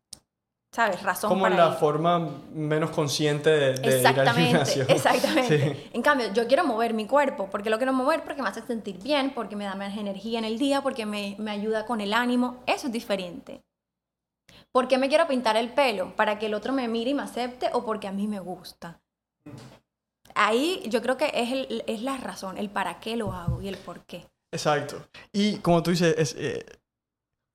¿sabes? 0.72 1.02
Razón 1.02 1.28
Como 1.31 1.42
para 1.42 1.57
la 1.57 1.68
ir. 1.72 1.74
forma 1.78 2.18
menos 2.52 2.90
consciente 2.90 3.50
de, 3.50 3.72
de 3.74 4.00
ir 4.00 4.07
al 4.07 4.37
gimnasio. 4.37 4.85
exactamente. 4.88 5.74
Sí. 5.74 5.90
En 5.92 6.02
cambio, 6.02 6.33
yo 6.33 6.46
quiero 6.46 6.64
mover 6.64 6.94
mi 6.94 7.07
cuerpo, 7.07 7.48
porque 7.50 7.70
lo 7.70 7.78
quiero 7.78 7.92
mover 7.92 8.22
porque 8.22 8.42
me 8.42 8.48
hace 8.48 8.62
sentir 8.62 9.02
bien, 9.02 9.33
porque 9.35 9.57
me 9.57 9.64
da 9.64 9.74
más 9.74 9.96
energía 9.96 10.38
en 10.38 10.44
el 10.44 10.59
día, 10.59 10.83
porque 10.83 11.07
me, 11.07 11.37
me 11.38 11.50
ayuda 11.50 11.87
con 11.87 12.00
el 12.00 12.12
ánimo. 12.12 12.62
Eso 12.66 12.87
es 12.88 12.92
diferente. 12.92 13.62
¿Por 14.70 14.87
qué 14.88 14.98
me 14.98 15.09
quiero 15.09 15.26
pintar 15.26 15.57
el 15.57 15.70
pelo? 15.72 16.14
¿Para 16.14 16.38
que 16.38 16.46
el 16.46 16.54
otro 16.54 16.72
me 16.72 16.87
mire 16.88 17.11
y 17.11 17.14
me 17.14 17.22
acepte 17.22 17.70
o 17.72 17.85
porque 17.85 18.07
a 18.07 18.12
mí 18.12 18.26
me 18.28 18.38
gusta? 18.40 19.00
Ahí 20.35 20.83
yo 20.88 21.02
creo 21.02 21.16
que 21.16 21.31
es, 21.35 21.50
el- 21.52 21.83
es 21.87 22.02
la 22.02 22.16
razón, 22.18 22.59
el 22.59 22.70
para 22.70 23.00
qué 23.00 23.16
lo 23.16 23.33
hago 23.33 23.61
y 23.62 23.68
el 23.68 23.76
por 23.76 24.00
qué. 24.04 24.26
Exacto. 24.52 25.09
Y 25.33 25.57
como 25.59 25.83
tú 25.83 25.90
dices, 25.90 26.14
es, 26.16 26.35
eh, 26.38 26.64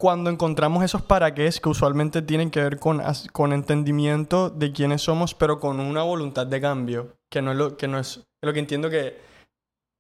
cuando 0.04 0.30
encontramos 0.30 0.84
esos 0.84 1.02
para 1.02 1.34
qué 1.34 1.50
que 1.62 1.70
usualmente 1.70 2.22
tienen 2.22 2.52
que 2.52 2.62
ver 2.62 2.78
con, 2.78 3.02
con 3.32 3.54
entendimiento 3.54 4.50
de 4.50 4.74
quiénes 4.74 5.02
somos, 5.02 5.34
pero 5.34 5.62
con 5.62 5.80
una 5.80 6.04
voluntad 6.04 6.46
de 6.46 6.60
cambio, 6.60 7.14
que 7.32 7.42
no 7.42 7.54
es 7.54 7.58
lo 7.58 7.78
que, 7.78 7.88
no 7.88 7.98
es, 7.98 8.18
es 8.18 8.26
lo 8.42 8.52
que 8.52 8.60
entiendo 8.60 8.90
que 8.90 9.18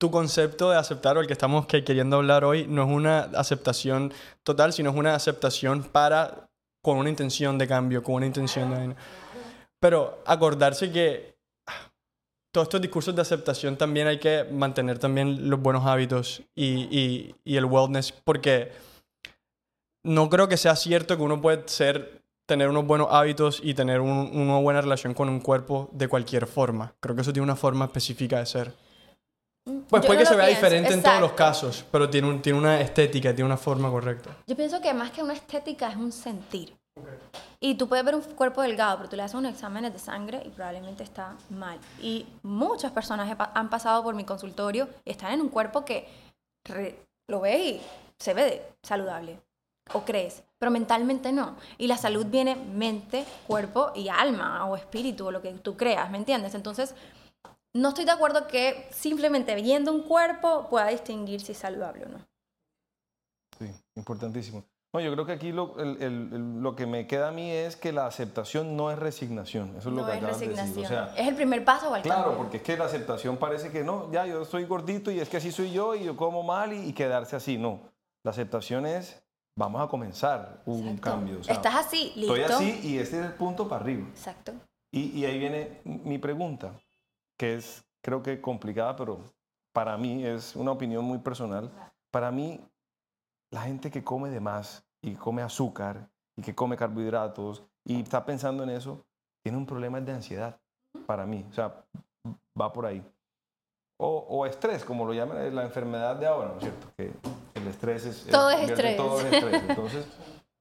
tu 0.01 0.11
concepto 0.11 0.69
de 0.71 0.75
aceptar 0.75 1.15
o 1.15 1.21
el 1.21 1.27
que 1.27 1.31
estamos 1.31 1.67
que, 1.67 1.85
queriendo 1.85 2.17
hablar 2.17 2.43
hoy 2.43 2.67
no 2.67 2.83
es 2.83 2.89
una 2.89 3.19
aceptación 3.33 4.11
total, 4.45 4.73
sino 4.73 4.89
es 4.89 4.97
una 4.97 5.15
aceptación 5.15 5.83
para 5.85 6.49
con 6.83 6.97
una 6.97 7.09
intención 7.09 7.57
de 7.57 7.65
cambio, 7.69 8.03
con 8.03 8.15
una 8.15 8.25
intención 8.25 8.71
de... 8.71 8.95
Pero 9.79 10.21
acordarse 10.25 10.91
que 10.91 11.37
todos 12.53 12.65
estos 12.65 12.81
discursos 12.81 13.15
de 13.15 13.21
aceptación 13.21 13.77
también 13.77 14.07
hay 14.07 14.19
que 14.19 14.43
mantener 14.51 14.99
también 14.99 15.49
los 15.49 15.61
buenos 15.61 15.85
hábitos 15.85 16.41
y, 16.53 16.89
y- 16.91 17.35
y 17.45 17.55
el 17.55 17.63
wellness, 17.63 18.11
porque 18.11 18.91
no 20.03 20.29
creo 20.29 20.47
que 20.47 20.57
sea 20.57 20.75
cierto 20.75 21.15
que 21.17 21.23
uno 21.23 21.41
puede 21.41 21.67
ser, 21.67 22.21
tener 22.45 22.67
unos 22.69 22.85
buenos 22.85 23.07
hábitos 23.09 23.59
y 23.63 23.73
tener 23.73 24.01
un- 24.01 24.31
una 24.33 24.57
buena 24.59 24.81
relación 24.81 25.13
con 25.13 25.29
un 25.29 25.39
cuerpo 25.39 25.89
de 25.93 26.07
cualquier 26.07 26.45
forma. 26.45 26.93
Creo 26.99 27.15
que 27.15 27.21
eso 27.21 27.31
tiene 27.31 27.43
una 27.45 27.55
forma 27.55 27.85
específica 27.85 28.39
de 28.39 28.45
ser. 28.45 28.73
Pues 29.89 30.01
Yo 30.03 30.07
puede 30.07 30.19
no 30.19 30.19
que 30.19 30.25
se 30.25 30.35
vea 30.35 30.45
pienso, 30.47 30.61
diferente 30.65 30.93
en 30.93 31.01
todos 31.03 31.21
los 31.21 31.31
casos, 31.33 31.85
pero 31.89 32.09
tiene, 32.09 32.27
un- 32.27 32.41
tiene 32.41 32.59
una 32.59 32.81
estética, 32.81 33.29
tiene 33.33 33.45
una 33.45 33.55
forma 33.57 33.89
correcta. 33.89 34.31
Yo 34.45 34.57
pienso 34.57 34.81
que 34.81 34.93
más 34.93 35.11
que 35.11 35.23
una 35.23 35.33
estética 35.33 35.89
es 35.89 35.95
un 35.95 36.11
sentir. 36.11 36.75
Y 37.61 37.75
tú 37.75 37.87
puedes 37.87 38.03
ver 38.03 38.13
un 38.15 38.21
cuerpo 38.21 38.61
delgado, 38.61 38.97
pero 38.97 39.09
tú 39.09 39.15
le 39.15 39.23
haces 39.23 39.35
unos 39.35 39.53
exámenes 39.53 39.93
de 39.93 39.99
sangre 39.99 40.43
y 40.45 40.49
probablemente 40.49 41.01
está 41.03 41.35
mal. 41.49 41.79
Y 42.01 42.25
muchas 42.43 42.91
personas 42.91 43.35
han 43.53 43.69
pasado 43.69 44.03
por 44.03 44.15
mi 44.15 44.25
consultorio 44.25 44.89
y 45.05 45.11
están 45.11 45.31
en 45.31 45.41
un 45.41 45.49
cuerpo 45.49 45.85
que 45.85 46.07
re- 46.67 46.99
lo 47.29 47.39
ves 47.39 47.61
y 47.61 47.81
se 48.19 48.33
ve 48.33 48.61
saludable. 48.83 49.39
O 49.91 50.05
crees, 50.05 50.43
pero 50.59 50.71
mentalmente 50.71 51.31
no. 51.33 51.57
Y 51.77 51.87
la 51.87 51.97
salud 51.97 52.25
viene 52.27 52.55
mente, 52.55 53.25
cuerpo 53.47 53.91
y 53.95 54.07
alma 54.07 54.65
o 54.65 54.77
espíritu 54.77 55.27
o 55.27 55.31
lo 55.31 55.41
que 55.41 55.51
tú 55.53 55.75
creas, 55.75 56.09
¿me 56.09 56.17
entiendes? 56.17 56.55
Entonces, 56.55 56.95
no 57.73 57.89
estoy 57.89 58.05
de 58.05 58.11
acuerdo 58.11 58.47
que 58.47 58.87
simplemente 58.91 59.55
viendo 59.55 59.91
un 59.91 60.03
cuerpo 60.03 60.69
pueda 60.69 60.87
distinguir 60.87 61.41
si 61.41 61.51
es 61.51 61.57
saludable 61.57 62.05
o 62.05 62.09
no. 62.09 62.19
Sí, 63.59 63.69
importantísimo. 63.95 64.63
No, 64.93 65.01
yo 65.01 65.11
creo 65.11 65.25
que 65.25 65.31
aquí 65.31 65.51
lo, 65.51 65.77
el- 65.79 66.01
el- 66.03 66.29
el- 66.33 66.61
lo 66.61 66.75
que 66.75 66.85
me 66.85 67.07
queda 67.07 67.29
a 67.29 67.31
mí 67.31 67.49
es 67.51 67.75
que 67.75 67.91
la 67.91 68.05
aceptación 68.05 68.77
no 68.77 68.91
es 68.91 68.99
resignación. 68.99 69.75
Eso 69.75 69.89
es 69.89 69.95
lo 69.95 70.05
que 70.05 70.11
es 70.11 70.17
acabas 70.19 70.39
de 70.39 70.45
resignación. 70.47 70.75
decir. 70.83 70.85
O 70.85 70.87
sea, 70.87 71.15
es 71.17 71.27
el 71.27 71.35
primer 71.35 71.65
paso 71.65 71.91
al 71.93 72.03
Claro, 72.03 72.21
cambio. 72.25 72.37
porque 72.37 72.57
es 72.57 72.63
que 72.63 72.77
la 72.77 72.85
aceptación 72.85 73.37
parece 73.37 73.71
que 73.71 73.83
no, 73.83 74.11
ya 74.11 74.25
yo 74.27 74.45
soy 74.45 74.65
gordito 74.65 75.09
y 75.09 75.19
es 75.19 75.27
que 75.29 75.37
así 75.37 75.51
soy 75.51 75.71
yo 75.71 75.95
y 75.95 76.03
yo 76.05 76.15
como 76.15 76.43
mal 76.43 76.73
y, 76.73 76.89
y 76.89 76.93
quedarse 76.93 77.35
así. 77.35 77.57
No, 77.57 77.79
la 78.23 78.31
aceptación 78.31 78.85
es, 78.85 79.19
vamos 79.55 79.81
a 79.81 79.87
comenzar 79.87 80.61
un 80.65 80.97
cambio. 80.97 81.39
o 81.39 81.43
sea, 81.43 81.55
Estás 81.55 81.75
así, 81.75 82.13
listo. 82.15 82.35
Estoy 82.35 82.55
así 82.55 82.87
y 82.87 82.97
este 82.97 83.19
es 83.19 83.25
el 83.25 83.33
punto 83.33 83.67
para 83.67 83.83
arriba. 83.83 84.07
Exacto. 84.09 84.53
Y, 84.91 85.19
y 85.19 85.25
ahí 85.25 85.39
viene 85.39 85.81
mi 85.83 86.17
pregunta, 86.17 86.79
que 87.37 87.55
es 87.55 87.83
creo 88.03 88.21
que 88.21 88.41
complicada, 88.41 88.95
pero 88.95 89.21
para 89.73 89.97
mí 89.97 90.25
es 90.25 90.55
una 90.55 90.71
opinión 90.71 91.03
muy 91.03 91.17
personal. 91.17 91.71
Para 92.11 92.31
mí, 92.31 92.59
la 93.51 93.61
gente 93.61 93.89
que 93.89 94.03
come 94.03 94.29
de 94.29 94.39
más 94.39 94.85
y 95.01 95.15
come 95.15 95.41
azúcar 95.41 96.09
y 96.37 96.41
que 96.41 96.53
come 96.53 96.77
carbohidratos 96.77 97.63
y 97.85 98.01
está 98.01 98.23
pensando 98.25 98.63
en 98.63 98.69
eso, 98.69 99.05
tiene 99.43 99.57
un 99.57 99.65
problema 99.65 99.99
de 99.99 100.11
ansiedad, 100.11 100.59
para 101.05 101.25
mí. 101.25 101.45
O 101.49 101.53
sea, 101.53 101.83
va 102.59 102.71
por 102.71 102.85
ahí. 102.85 103.03
O, 104.05 104.25
o 104.27 104.45
estrés, 104.45 104.83
como 104.83 105.05
lo 105.05 105.13
llaman 105.13 105.55
la 105.55 105.63
enfermedad 105.63 106.17
de 106.17 106.25
ahora, 106.27 106.49
¿no 106.49 106.55
es 106.57 106.63
cierto? 106.63 106.87
Que 106.97 107.11
el 107.55 107.67
estrés 107.67 108.05
es... 108.05 108.25
Todo 108.29 108.49
es 108.51 108.69
estrés. 108.69 108.97
Todo 108.97 109.19
es 109.21 109.25
estrés. 109.33 109.63
Entonces, 109.69 110.05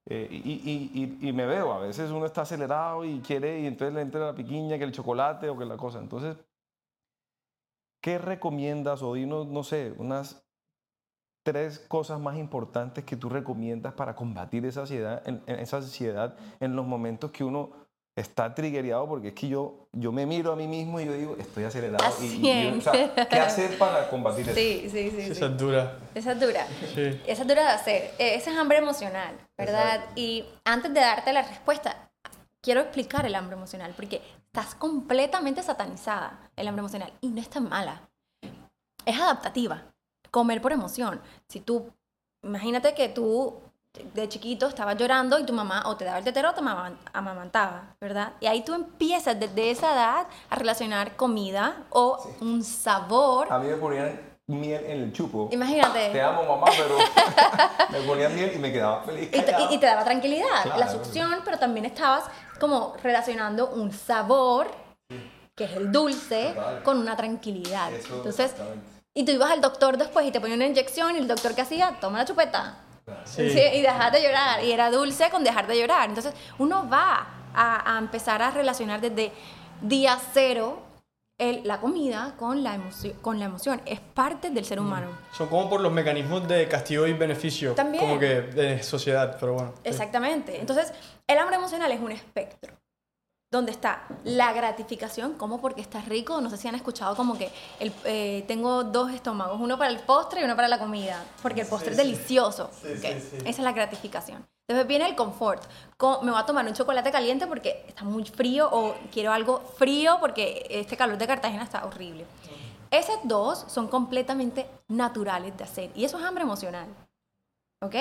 eh, 0.05 0.27
y, 0.31 0.37
y- 0.37 0.91
y- 1.21 1.29
y 1.29 1.33
me 1.33 1.45
veo, 1.45 1.73
a 1.73 1.79
veces 1.79 2.09
uno 2.11 2.25
está 2.25 2.43
acelerado 2.43 3.03
y 3.03 3.19
quiere, 3.19 3.59
y 3.59 3.65
entonces 3.67 3.93
le 3.95 4.01
entra 4.01 4.25
la 4.27 4.33
piquiña, 4.33 4.77
que 4.77 4.83
el 4.85 4.91
chocolate 4.93 5.49
o 5.49 5.57
que 5.57 5.65
la 5.65 5.75
cosa. 5.75 5.99
Entonces, 5.99 6.37
¿qué 8.01 8.17
recomiendas 8.17 9.01
o 9.01 9.13
dinos, 9.13 9.47
no 9.47 9.63
sé, 9.63 9.93
unas 9.97 10.45
tres 11.45 11.79
cosas 11.79 12.19
más 12.21 12.37
importantes 12.37 13.03
que 13.03 13.17
tú 13.17 13.27
recomiendas 13.27 13.93
para 13.93 14.15
combatir 14.15 14.65
esa 14.65 14.81
ansiedad 14.81 15.21
en, 15.27 15.41
en 15.47 15.59
esa 15.59 15.77
ansiedad 15.77 16.35
en 16.61 16.75
los 16.77 16.85
momentos 16.85 17.31
que 17.31 17.43
uno 17.43 17.71
está 18.15 18.53
triggereado? 18.53 19.07
Porque 19.07 19.29
es 19.29 19.33
que 19.33 19.47
yo, 19.47 19.87
yo 19.91 20.11
me 20.11 20.25
miro 20.25 20.51
a 20.51 20.55
mí 20.55 20.67
mismo 20.67 20.99
y 20.99 21.05
yo 21.05 21.13
digo, 21.13 21.35
estoy 21.39 21.63
acelerado. 21.63 22.13
Y, 22.21 22.25
y- 22.25 22.49
y- 22.51 22.77
o 22.77 22.81
sea, 22.81 23.27
¿Qué 23.29 23.39
hacer 23.39 23.77
para 23.77 24.09
combatir 24.09 24.45
eso? 24.47 24.55
Sí, 24.55 24.87
sí, 24.89 25.09
sí. 25.11 25.21
sí. 25.25 25.31
Esa 25.31 25.45
es 25.47 25.57
dura. 25.57 25.99
Esa 26.13 26.31
es 26.33 26.39
dura. 26.39 26.67
Sí. 26.93 27.21
Esa 27.27 27.41
es 27.41 27.47
dura 27.47 27.61
de 27.63 27.69
hacer. 27.69 28.03
Eh, 28.19 28.35
Esa 28.35 28.51
es 28.51 28.57
hambre 28.57 28.77
emocional, 28.77 29.35
¿verdad? 29.57 30.05
Y 30.15 30.45
antes 30.65 30.93
de 30.93 30.99
darte 30.99 31.33
la 31.33 31.41
respuesta, 31.41 32.09
quiero 32.61 32.81
explicar 32.81 33.25
el 33.25 33.35
hambre 33.35 33.55
emocional, 33.57 33.93
porque 33.95 34.21
estás 34.45 34.75
completamente 34.75 35.63
satanizada 35.63 36.51
el 36.55 36.67
hambre 36.67 36.81
emocional 36.81 37.11
y 37.21 37.29
no 37.29 37.41
es 37.41 37.49
tan 37.49 37.67
mala. 37.67 38.01
Es 39.05 39.19
adaptativa. 39.19 39.83
Comer 40.31 40.61
por 40.61 40.71
emoción. 40.71 41.19
Si 41.47 41.59
tú, 41.59 41.91
imagínate 42.41 42.93
que 42.93 43.09
tú 43.09 43.59
de 44.15 44.27
chiquito 44.27 44.67
estabas 44.67 44.97
llorando 44.97 45.37
y 45.37 45.45
tu 45.45 45.53
mamá 45.53 45.83
o 45.85 45.95
te 45.95 46.03
daba 46.03 46.17
el 46.17 46.23
tetero 46.23 46.49
o 46.49 46.53
te 46.53 46.61
amaman- 46.61 46.97
amamantaba, 47.13 47.95
¿verdad? 48.01 48.33
Y 48.39 48.47
ahí 48.47 48.63
tú 48.63 48.73
empiezas 48.73 49.39
desde 49.39 49.69
esa 49.69 49.93
edad 49.93 50.27
a 50.49 50.55
relacionar 50.55 51.15
comida 51.15 51.83
o 51.91 52.17
un 52.41 52.63
sabor. 52.63 53.47
A 53.53 53.59
mí 53.59 53.67
me 53.67 53.75
ponían 53.77 54.19
miel 54.47 54.83
en 54.85 55.03
el 55.03 55.13
chupo. 55.13 55.47
Imagínate. 55.51 56.09
Te 56.09 56.21
amo, 56.23 56.43
mamá, 56.43 56.65
pero 56.75 56.97
me 57.91 57.99
ponían 58.07 58.33
miel 58.35 58.51
y 58.55 58.57
me 58.57 58.71
quedaba 58.73 59.03
feliz. 59.03 59.29
Y 59.31 59.37
y- 59.37 59.75
y 59.75 59.77
te 59.77 59.85
daba 59.85 60.03
tranquilidad, 60.03 60.65
la 60.65 60.75
Claro. 60.75 60.91
succión, 60.91 61.41
pero 61.45 61.59
también 61.59 61.85
estabas 61.85 62.23
como 62.59 62.95
relacionando 63.03 63.67
un 63.69 63.91
sabor, 63.91 64.71
que 65.55 65.65
es 65.65 65.71
el 65.75 65.91
dulce, 65.91 66.53
Total. 66.55 66.81
con 66.81 66.97
una 66.97 67.15
tranquilidad. 67.15 67.93
Eso, 67.93 68.15
Entonces, 68.15 68.55
y 69.13 69.23
tú 69.23 69.31
ibas 69.33 69.51
al 69.51 69.61
doctor 69.61 69.97
después 69.97 70.25
y 70.25 70.31
te 70.31 70.41
ponía 70.41 70.55
una 70.55 70.65
inyección 70.65 71.15
y 71.15 71.19
el 71.19 71.27
doctor 71.27 71.53
que 71.53 71.61
hacía, 71.61 71.95
toma 72.01 72.17
la 72.17 72.25
chupeta. 72.25 72.77
Sí. 73.25 73.49
Sí, 73.49 73.59
y 73.73 73.81
dejar 73.81 74.11
de 74.11 74.21
llorar. 74.23 74.63
Y 74.63 74.71
era 74.71 74.89
dulce 74.91 75.29
con 75.29 75.43
dejar 75.43 75.67
de 75.67 75.79
llorar. 75.79 76.09
Entonces, 76.09 76.33
uno 76.57 76.87
va 76.89 77.27
a, 77.53 77.95
a 77.95 77.99
empezar 77.99 78.41
a 78.41 78.51
relacionar 78.51 79.01
desde 79.01 79.31
día 79.81 80.17
cero 80.33 80.79
el- 81.37 81.61
la 81.67 81.79
comida 81.81 82.35
con 82.37 82.63
la, 82.63 82.75
emoción, 82.75 83.13
con 83.21 83.39
la 83.39 83.45
emoción. 83.45 83.81
Es 83.85 83.99
parte 83.99 84.49
del 84.51 84.63
ser 84.65 84.79
humano. 84.79 85.07
Son 85.33 85.47
como 85.49 85.69
por 85.69 85.81
los 85.81 85.91
mecanismos 85.91 86.47
de 86.47 86.67
castigo 86.67 87.05
y 87.07 87.13
beneficio. 87.13 87.73
También. 87.73 88.03
Como 88.03 88.19
que 88.19 88.41
de 88.41 88.81
sociedad, 88.83 89.35
pero 89.39 89.53
bueno. 89.55 89.73
sí. 89.75 89.81
Exactamente. 89.89 90.59
Entonces, 90.59 90.93
el 91.27 91.37
hambre 91.37 91.55
emocional 91.57 91.91
es 91.91 91.99
un 91.99 92.11
espectro. 92.11 92.73
Donde 93.53 93.71
está 93.71 94.01
la 94.23 94.51
gratificación, 94.51 95.33
como 95.35 95.61
porque 95.61 95.79
está 95.81 96.01
rico. 96.01 96.41
No 96.41 96.49
sé 96.49 96.57
si 96.57 96.67
han 96.67 96.73
escuchado 96.73 97.15
como 97.15 97.37
que 97.37 97.51
el, 97.79 97.93
eh, 98.03 98.43
tengo 98.47 98.83
dos 98.83 99.11
estómagos, 99.11 99.61
uno 99.61 99.77
para 99.77 99.91
el 99.91 99.99
postre 99.99 100.41
y 100.41 100.43
uno 100.43 100.55
para 100.55 100.67
la 100.67 100.79
comida, 100.79 101.23
porque 101.43 101.61
el 101.61 101.67
postre 101.67 101.91
es 101.91 101.97
delicioso. 101.97 102.71
Sí, 102.81 102.97
sí. 102.97 103.37
Esa 103.37 103.49
es 103.49 103.59
la 103.59 103.71
gratificación. 103.71 104.43
Después 104.67 104.87
viene 104.87 105.05
el 105.07 105.15
confort. 105.15 105.61
Co- 105.97 106.21
Me 106.23 106.31
voy 106.31 106.39
a 106.41 106.45
tomar 106.47 106.65
un 106.65 106.73
chocolate 106.73 107.11
caliente 107.11 107.45
porque 107.45 107.85
está 107.87 108.03
muy 108.03 108.25
frío 108.25 108.67
o 108.71 108.95
quiero 109.11 109.31
algo 109.31 109.59
frío 109.77 110.17
porque 110.19 110.65
este 110.71 110.97
calor 110.97 111.19
de 111.19 111.27
Cartagena 111.27 111.63
está 111.63 111.85
horrible. 111.85 112.25
Esas 112.89 113.17
dos 113.23 113.65
son 113.67 113.87
completamente 113.87 114.67
naturales 114.87 115.55
de 115.57 115.63
hacer 115.63 115.91
y 115.93 116.05
eso 116.05 116.17
es 116.17 116.23
hambre 116.25 116.43
emocional. 116.43 116.87
¿Ok? 117.83 117.95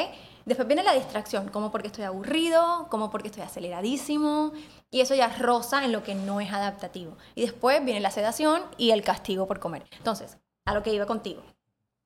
Después 0.45 0.67
viene 0.67 0.83
la 0.83 0.95
distracción, 0.95 1.49
como 1.49 1.71
porque 1.71 1.89
estoy 1.89 2.05
aburrido, 2.05 2.87
como 2.91 3.11
porque 3.11 3.29
estoy 3.29 3.43
aceleradísimo, 3.43 4.53
y 4.91 5.01
eso 5.01 5.15
ya 5.15 5.29
roza 5.39 5.85
en 5.85 5.93
lo 5.93 6.03
que 6.03 6.15
no 6.15 6.41
es 6.41 6.53
adaptativo. 6.53 7.17
Y 7.35 7.43
después 7.43 7.85
viene 7.85 8.01
la 8.01 8.11
sedación 8.11 8.63
y 8.77 8.91
el 8.91 9.03
castigo 9.03 9.47
por 9.47 9.61
comer. 9.61 9.85
Entonces, 9.99 10.39
a 10.65 10.75
lo 10.75 10.83
que 10.83 10.93
iba 10.93 11.07
contigo. 11.07 11.43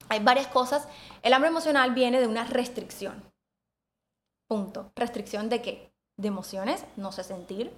Hay 0.09 0.21
varias 0.21 0.47
cosas. 0.49 0.87
El 1.23 1.33
hambre 1.33 1.51
emocional 1.51 1.93
viene 1.93 2.21
de 2.21 2.27
una 2.27 2.45
restricción. 2.45 3.23
Punto. 4.49 4.93
¿Restricción 4.95 5.49
de 5.49 5.63
qué? 5.63 5.93
De 6.17 6.29
emociones, 6.29 6.85
no 6.97 7.13
sé 7.13 7.25
sentir, 7.25 7.73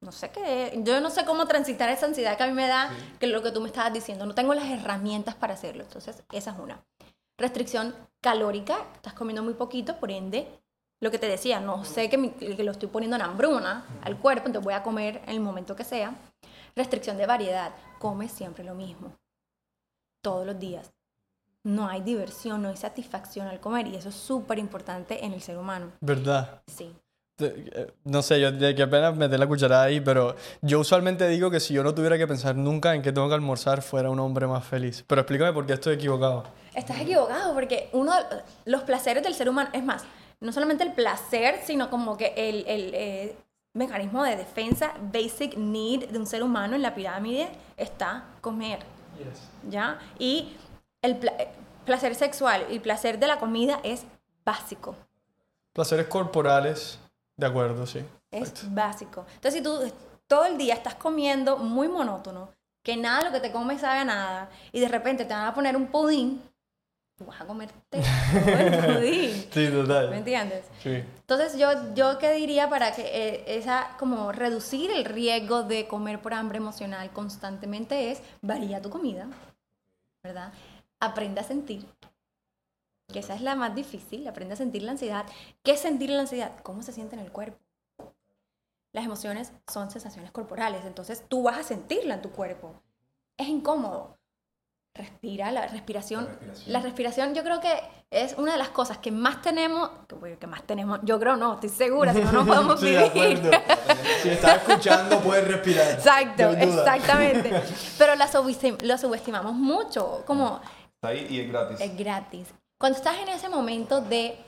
no 0.00 0.12
sé 0.12 0.30
qué. 0.30 0.80
Yo 0.84 1.00
no 1.00 1.10
sé 1.10 1.24
cómo 1.24 1.46
transitar 1.46 1.88
esa 1.88 2.06
ansiedad 2.06 2.36
que 2.36 2.44
a 2.44 2.46
mí 2.46 2.52
me 2.52 2.66
da, 2.66 2.90
que 3.18 3.26
es 3.26 3.32
lo 3.32 3.42
que 3.42 3.50
tú 3.50 3.60
me 3.60 3.68
estabas 3.68 3.92
diciendo. 3.92 4.26
No 4.26 4.34
tengo 4.34 4.54
las 4.54 4.70
herramientas 4.70 5.34
para 5.34 5.54
hacerlo. 5.54 5.82
Entonces, 5.82 6.22
esa 6.32 6.52
es 6.52 6.58
una. 6.58 6.84
Restricción 7.38 7.94
calórica, 8.20 8.78
estás 8.94 9.12
comiendo 9.14 9.42
muy 9.42 9.54
poquito, 9.54 9.98
por 9.98 10.10
ende, 10.10 10.48
lo 11.00 11.10
que 11.10 11.18
te 11.18 11.26
decía, 11.28 11.60
no 11.60 11.84
sé 11.84 12.08
que, 12.08 12.16
mi- 12.16 12.30
que 12.30 12.62
lo 12.64 12.70
estoy 12.70 12.88
poniendo 12.88 13.16
en 13.16 13.22
hambruna 13.22 13.84
al 14.02 14.16
cuerpo, 14.18 14.46
entonces 14.46 14.64
voy 14.64 14.74
a 14.74 14.82
comer 14.82 15.20
en 15.24 15.30
el 15.30 15.40
momento 15.40 15.74
que 15.76 15.84
sea. 15.84 16.14
Restricción 16.76 17.16
de 17.18 17.26
variedad, 17.26 17.72
comes 17.98 18.32
siempre 18.32 18.64
lo 18.64 18.74
mismo, 18.74 19.12
todos 20.22 20.46
los 20.46 20.58
días. 20.58 20.92
No 21.64 21.88
hay 21.88 22.02
diversión, 22.02 22.62
no 22.62 22.68
hay 22.68 22.76
satisfacción 22.76 23.48
al 23.48 23.58
comer 23.60 23.86
y 23.88 23.96
eso 23.96 24.10
es 24.10 24.14
súper 24.14 24.58
importante 24.58 25.24
en 25.24 25.32
el 25.32 25.40
ser 25.40 25.56
humano. 25.58 25.92
¿Verdad? 26.00 26.62
Sí. 26.66 26.94
Eh, 27.38 27.92
No 28.04 28.22
sé, 28.22 28.40
yo 28.40 28.52
de 28.52 28.74
que 28.74 28.82
apenas 28.82 29.16
meter 29.16 29.40
la 29.40 29.46
cucharada 29.46 29.84
ahí, 29.84 30.00
pero 30.00 30.36
yo 30.62 30.78
usualmente 30.80 31.26
digo 31.28 31.50
que 31.50 31.58
si 31.60 31.74
yo 31.74 31.82
no 31.82 31.94
tuviera 31.94 32.16
que 32.18 32.26
pensar 32.28 32.54
nunca 32.54 32.94
en 32.94 33.02
qué 33.02 33.12
tengo 33.12 33.28
que 33.28 33.34
almorzar, 33.34 33.82
fuera 33.82 34.10
un 34.10 34.20
hombre 34.20 34.46
más 34.46 34.64
feliz. 34.64 35.04
Pero 35.08 35.22
explícame 35.22 35.52
por 35.52 35.66
qué 35.66 35.72
estoy 35.72 35.94
equivocado. 35.94 36.44
Estás 36.74 37.00
equivocado 37.00 37.54
porque 37.54 37.88
uno 37.92 38.14
de 38.16 38.24
los 38.64 38.82
placeres 38.82 39.22
del 39.22 39.34
ser 39.34 39.48
humano, 39.48 39.70
es 39.72 39.84
más, 39.84 40.04
no 40.40 40.52
solamente 40.52 40.84
el 40.84 40.92
placer, 40.92 41.60
sino 41.64 41.88
como 41.90 42.16
que 42.16 42.34
el, 42.36 42.64
el, 42.66 42.94
eh, 42.94 43.36
mecanismo 43.72 44.22
de 44.24 44.36
defensa, 44.36 44.92
basic 45.12 45.56
need 45.56 46.08
de 46.10 46.18
un 46.18 46.26
ser 46.26 46.42
humano 46.42 46.76
en 46.76 46.82
la 46.82 46.94
pirámide 46.94 47.48
está 47.76 48.24
comer, 48.40 48.80
¿ya? 49.68 49.98
Y 50.18 50.56
el 51.02 51.16
pla- 51.16 51.34
eh, 51.38 51.48
placer 51.84 52.14
sexual 52.14 52.66
y 52.70 52.78
placer 52.80 53.18
de 53.18 53.26
la 53.26 53.38
comida 53.38 53.80
es 53.82 54.04
básico, 54.44 54.96
Placeres 55.72 56.06
corporales, 56.06 57.00
de 57.36 57.46
acuerdo, 57.46 57.84
sí. 57.86 58.04
es 58.30 58.72
básico. 58.72 59.26
Entonces, 59.34 59.54
si 59.54 59.62
tú 59.62 59.92
todo 60.28 60.44
el 60.44 60.56
día 60.56 60.74
estás 60.74 60.94
comiendo 60.94 61.56
muy 61.56 61.88
monótono, 61.88 62.48
que 62.82 62.96
nada 62.96 63.18
de 63.18 63.24
lo 63.24 63.32
que 63.32 63.40
te 63.40 63.50
comes 63.52 63.80
sabe 63.80 64.00
a 64.00 64.04
nada, 64.04 64.50
y 64.70 64.78
de 64.80 64.88
repente 64.88 65.24
te 65.24 65.34
van 65.34 65.46
a 65.46 65.54
poner 65.54 65.76
un 65.76 65.88
pudín, 65.88 66.40
vas 67.18 67.40
a 67.40 67.46
comerte 67.46 67.74
todo 67.90 68.00
el. 68.98 69.32
Sí, 69.52 69.60
¿Me 69.60 69.70
total. 69.70 70.12
entiendes? 70.14 70.66
Sí. 70.82 70.90
Entonces 70.90 71.56
yo, 71.56 71.94
yo 71.94 72.18
qué 72.18 72.32
diría 72.32 72.68
para 72.68 72.92
que 72.92 73.02
eh, 73.02 73.44
esa, 73.56 73.96
como 73.98 74.32
reducir 74.32 74.90
el 74.90 75.04
riesgo 75.04 75.62
de 75.62 75.86
comer 75.86 76.20
por 76.20 76.34
hambre 76.34 76.58
emocional 76.58 77.10
constantemente 77.12 78.10
es 78.10 78.20
varía 78.42 78.82
tu 78.82 78.90
comida, 78.90 79.28
¿verdad? 80.22 80.52
Aprende 80.98 81.40
a 81.40 81.44
sentir, 81.44 81.86
que 83.12 83.20
esa 83.20 83.34
es 83.34 83.42
la 83.42 83.54
más 83.54 83.74
difícil, 83.74 84.26
aprende 84.26 84.54
a 84.54 84.56
sentir 84.56 84.82
la 84.82 84.92
ansiedad. 84.92 85.24
¿Qué 85.62 85.72
es 85.72 85.80
sentir 85.80 86.10
la 86.10 86.20
ansiedad? 86.20 86.52
¿Cómo 86.62 86.82
se 86.82 86.92
siente 86.92 87.14
en 87.14 87.22
el 87.22 87.30
cuerpo? 87.30 87.58
Las 88.92 89.04
emociones 89.04 89.52
son 89.68 89.90
sensaciones 89.90 90.30
corporales, 90.32 90.84
entonces 90.84 91.24
tú 91.28 91.42
vas 91.42 91.58
a 91.58 91.62
sentirla 91.62 92.14
en 92.14 92.22
tu 92.22 92.30
cuerpo. 92.30 92.74
Es 93.36 93.48
incómodo. 93.48 94.16
Respira, 94.96 95.50
la 95.50 95.66
respiración. 95.66 96.28
La 96.66 96.78
respiración 96.80 97.34
yo 97.34 97.42
creo 97.42 97.60
que 97.60 97.72
es 98.12 98.34
una 98.38 98.52
de 98.52 98.58
las 98.58 98.68
cosas 98.68 98.98
que 98.98 99.10
más 99.10 99.42
tenemos, 99.42 99.90
que, 100.38 100.46
más 100.46 100.62
tenemos, 100.62 101.00
yo 101.02 101.18
creo 101.18 101.36
no, 101.36 101.54
estoy 101.54 101.68
segura, 101.70 102.12
si 102.12 102.20
no, 102.20 102.30
no 102.30 102.46
podemos 102.46 102.80
vivir. 102.80 103.40
Si 104.22 104.28
estás 104.28 104.58
escuchando, 104.58 105.18
puedes 105.18 105.48
respirar. 105.48 105.90
Exacto, 105.90 106.50
exactamente. 106.50 107.50
Pero 107.98 108.14
la, 108.14 108.30
subestim- 108.30 108.96
subestimamos 108.96 109.54
mucho, 109.54 110.22
como 110.26 110.60
Está 110.94 111.08
ahí 111.08 111.26
y 111.28 111.40
es 111.40 111.48
gratis. 111.48 111.80
es 111.80 111.96
gratis. 111.98 112.48
Cuando 112.78 112.96
estás 112.96 113.16
en 113.18 113.30
ese 113.30 113.48
momento 113.48 114.00
de, 114.00 114.38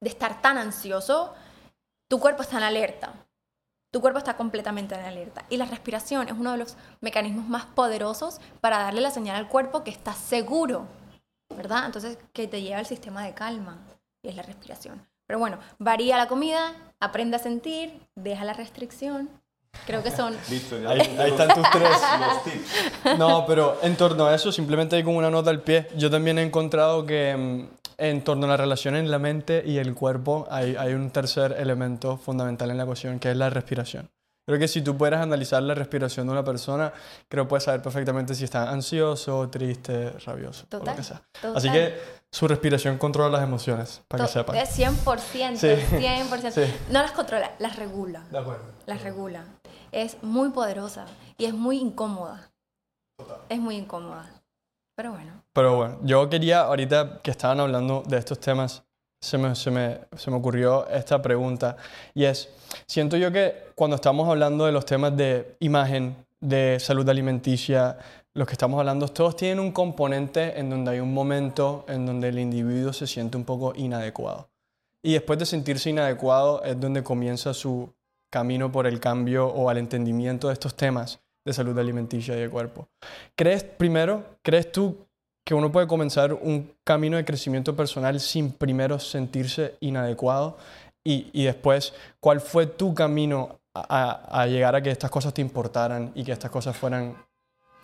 de 0.00 0.08
estar 0.08 0.40
tan 0.40 0.58
ansioso, 0.58 1.34
tu 2.08 2.20
cuerpo 2.20 2.42
está 2.42 2.58
en 2.58 2.62
alerta. 2.62 3.14
Tu 3.96 4.02
cuerpo 4.02 4.18
está 4.18 4.36
completamente 4.36 4.94
en 4.94 5.00
alerta. 5.00 5.46
Y 5.48 5.56
la 5.56 5.64
respiración 5.64 6.28
es 6.28 6.34
uno 6.34 6.52
de 6.52 6.58
los 6.58 6.76
mecanismos 7.00 7.48
más 7.48 7.64
poderosos 7.64 8.42
para 8.60 8.76
darle 8.76 9.00
la 9.00 9.10
señal 9.10 9.36
al 9.36 9.48
cuerpo 9.48 9.84
que 9.84 9.90
estás 9.90 10.18
seguro, 10.18 10.86
¿verdad? 11.56 11.86
Entonces, 11.86 12.18
que 12.34 12.46
te 12.46 12.60
lleva 12.60 12.76
al 12.76 12.84
sistema 12.84 13.24
de 13.24 13.32
calma, 13.32 13.78
y 14.22 14.28
es 14.28 14.36
la 14.36 14.42
respiración. 14.42 15.00
Pero 15.26 15.38
bueno, 15.38 15.58
varía 15.78 16.18
la 16.18 16.28
comida, 16.28 16.74
aprende 17.00 17.36
a 17.36 17.38
sentir, 17.38 17.98
deja 18.14 18.44
la 18.44 18.52
restricción. 18.52 19.30
Creo 19.86 20.02
que 20.02 20.10
son... 20.10 20.36
Listo, 20.50 20.78
ya. 20.78 20.90
Ahí, 20.90 21.16
ahí 21.18 21.30
están 21.30 21.54
tus 21.54 21.70
tres. 21.70 21.88
Los 22.20 22.44
tips. 22.44 23.18
No, 23.18 23.46
pero 23.46 23.78
en 23.80 23.96
torno 23.96 24.26
a 24.26 24.34
eso, 24.34 24.52
simplemente 24.52 24.96
hay 24.96 25.04
como 25.04 25.16
una 25.16 25.30
nota 25.30 25.48
al 25.48 25.62
pie. 25.62 25.88
Yo 25.96 26.10
también 26.10 26.38
he 26.38 26.42
encontrado 26.42 27.06
que 27.06 27.34
mm, 27.34 27.85
en 27.98 28.22
torno 28.24 28.46
a 28.46 28.48
la 28.50 28.56
relación 28.56 28.94
en 28.96 29.10
la 29.10 29.18
mente 29.18 29.62
y 29.64 29.78
el 29.78 29.94
cuerpo 29.94 30.46
hay, 30.50 30.76
hay 30.76 30.94
un 30.94 31.10
tercer 31.10 31.52
elemento 31.58 32.16
fundamental 32.16 32.70
en 32.70 32.76
la 32.76 32.82
ecuación, 32.84 33.18
que 33.18 33.30
es 33.30 33.36
la 33.36 33.50
respiración. 33.50 34.10
Creo 34.48 34.60
que 34.60 34.68
si 34.68 34.80
tú 34.80 34.96
pudieras 34.96 35.22
analizar 35.22 35.60
la 35.62 35.74
respiración 35.74 36.26
de 36.28 36.32
una 36.32 36.44
persona, 36.44 36.92
creo 37.28 37.44
que 37.44 37.48
puedes 37.48 37.64
saber 37.64 37.82
perfectamente 37.82 38.32
si 38.34 38.44
está 38.44 38.70
ansioso, 38.70 39.48
triste, 39.50 40.10
rabioso, 40.24 40.66
o 40.70 40.74
lo 40.74 40.78
Total, 40.78 40.96
que 40.96 41.02
sea. 41.02 41.22
total. 41.32 41.56
Así 41.56 41.68
que 41.72 41.98
su 42.30 42.46
respiración 42.46 42.96
controla 42.96 43.38
las 43.38 43.42
emociones, 43.42 44.02
para 44.06 44.24
que 44.24 44.28
To- 44.28 44.32
sepan. 44.38 44.56
Es 44.56 44.68
100%, 44.70 45.56
Sí. 45.56 45.96
100%. 45.98 46.52
Sí. 46.52 46.72
No 46.92 47.02
las 47.02 47.10
controla, 47.10 47.50
las 47.58 47.74
regula. 47.74 48.22
De 48.30 48.38
acuerdo. 48.38 48.62
Las 48.86 49.02
regula. 49.02 49.44
Es 49.90 50.22
muy 50.22 50.50
poderosa 50.50 51.06
y 51.38 51.46
es 51.46 51.54
muy 51.54 51.78
incómoda. 51.80 52.48
Es 53.48 53.58
muy 53.58 53.76
incómoda. 53.76 54.30
Pero 54.96 55.12
bueno. 55.12 55.42
Pero 55.52 55.76
bueno, 55.76 55.98
yo 56.02 56.28
quería, 56.30 56.62
ahorita 56.62 57.20
que 57.22 57.30
estaban 57.30 57.60
hablando 57.60 58.02
de 58.06 58.16
estos 58.16 58.40
temas, 58.40 58.82
se 59.20 59.36
me, 59.36 59.54
se 59.54 59.70
me, 59.70 60.00
se 60.16 60.30
me 60.30 60.38
ocurrió 60.38 60.88
esta 60.88 61.20
pregunta. 61.20 61.76
Y 62.14 62.24
es, 62.24 62.48
siento 62.86 63.18
yo 63.18 63.30
que 63.30 63.72
cuando 63.74 63.96
estamos 63.96 64.28
hablando 64.28 64.64
de 64.64 64.72
los 64.72 64.86
temas 64.86 65.14
de 65.14 65.56
imagen, 65.60 66.16
de 66.40 66.78
salud 66.80 67.06
alimenticia, 67.08 67.98
los 68.32 68.46
que 68.46 68.52
estamos 68.52 68.78
hablando, 68.78 69.08
todos 69.08 69.36
tienen 69.36 69.60
un 69.60 69.72
componente 69.72 70.58
en 70.58 70.70
donde 70.70 70.92
hay 70.92 71.00
un 71.00 71.12
momento 71.12 71.84
en 71.88 72.06
donde 72.06 72.28
el 72.28 72.38
individuo 72.38 72.92
se 72.92 73.06
siente 73.06 73.36
un 73.36 73.44
poco 73.44 73.74
inadecuado. 73.76 74.48
Y 75.02 75.12
después 75.12 75.38
de 75.38 75.46
sentirse 75.46 75.90
inadecuado 75.90 76.62
es 76.64 76.80
donde 76.80 77.02
comienza 77.02 77.52
su 77.52 77.94
camino 78.30 78.72
por 78.72 78.86
el 78.86 78.98
cambio 78.98 79.46
o 79.46 79.68
al 79.68 79.78
entendimiento 79.78 80.48
de 80.48 80.54
estos 80.54 80.74
temas 80.74 81.20
de 81.46 81.52
salud 81.54 81.78
alimenticia 81.78 82.36
y 82.36 82.40
de 82.40 82.50
cuerpo. 82.50 82.88
¿Crees, 83.34 83.64
primero, 83.64 84.24
crees 84.42 84.70
tú 84.70 84.98
que 85.44 85.54
uno 85.54 85.70
puede 85.72 85.86
comenzar 85.86 86.32
un 86.34 86.72
camino 86.84 87.16
de 87.16 87.24
crecimiento 87.24 87.74
personal 87.76 88.18
sin 88.20 88.50
primero 88.52 88.98
sentirse 88.98 89.76
inadecuado 89.80 90.58
y, 91.04 91.30
y 91.32 91.44
después, 91.44 91.94
¿cuál 92.20 92.40
fue 92.40 92.66
tu 92.66 92.92
camino 92.94 93.60
a, 93.72 94.40
a 94.42 94.46
llegar 94.46 94.74
a 94.74 94.82
que 94.82 94.90
estas 94.90 95.08
cosas 95.10 95.32
te 95.32 95.40
importaran 95.40 96.10
y 96.16 96.24
que 96.24 96.32
estas 96.32 96.50
cosas 96.50 96.76
fueran 96.76 97.16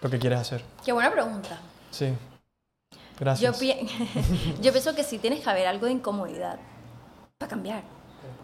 lo 0.01 0.11
que 0.11 0.19
quieres 0.19 0.41
hacer? 0.41 0.65
Qué 0.85 0.91
buena 0.91 1.13
pregunta. 1.13 1.61
Sí. 1.93 2.07
Yo, 2.09 2.97
Gracias. 3.21 3.59
pi- 3.61 3.77
yo 4.61 4.73
pienso 4.73 4.93
que 4.97 5.05
sí 5.05 5.19
tienes 5.19 5.41
que 5.41 5.49
haber 5.49 5.69
algo 5.69 5.87
de 5.87 5.93
incomodidad 5.93 6.59
para 7.39 7.49
cambiar. 7.51 7.85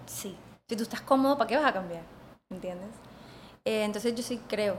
Sí. 0.07 0.37
Si 0.69 0.77
tú 0.77 0.85
estás 0.85 1.01
cómodo, 1.01 1.37
¿para 1.37 1.49
qué 1.49 1.57
vas 1.57 1.67
a 1.67 1.73
cambiar? 1.73 2.03
¿Entiendes? 2.51 2.91
Eh, 3.65 3.83
entonces 3.83 4.15
yo 4.15 4.23
sí 4.23 4.41
creo 4.49 4.77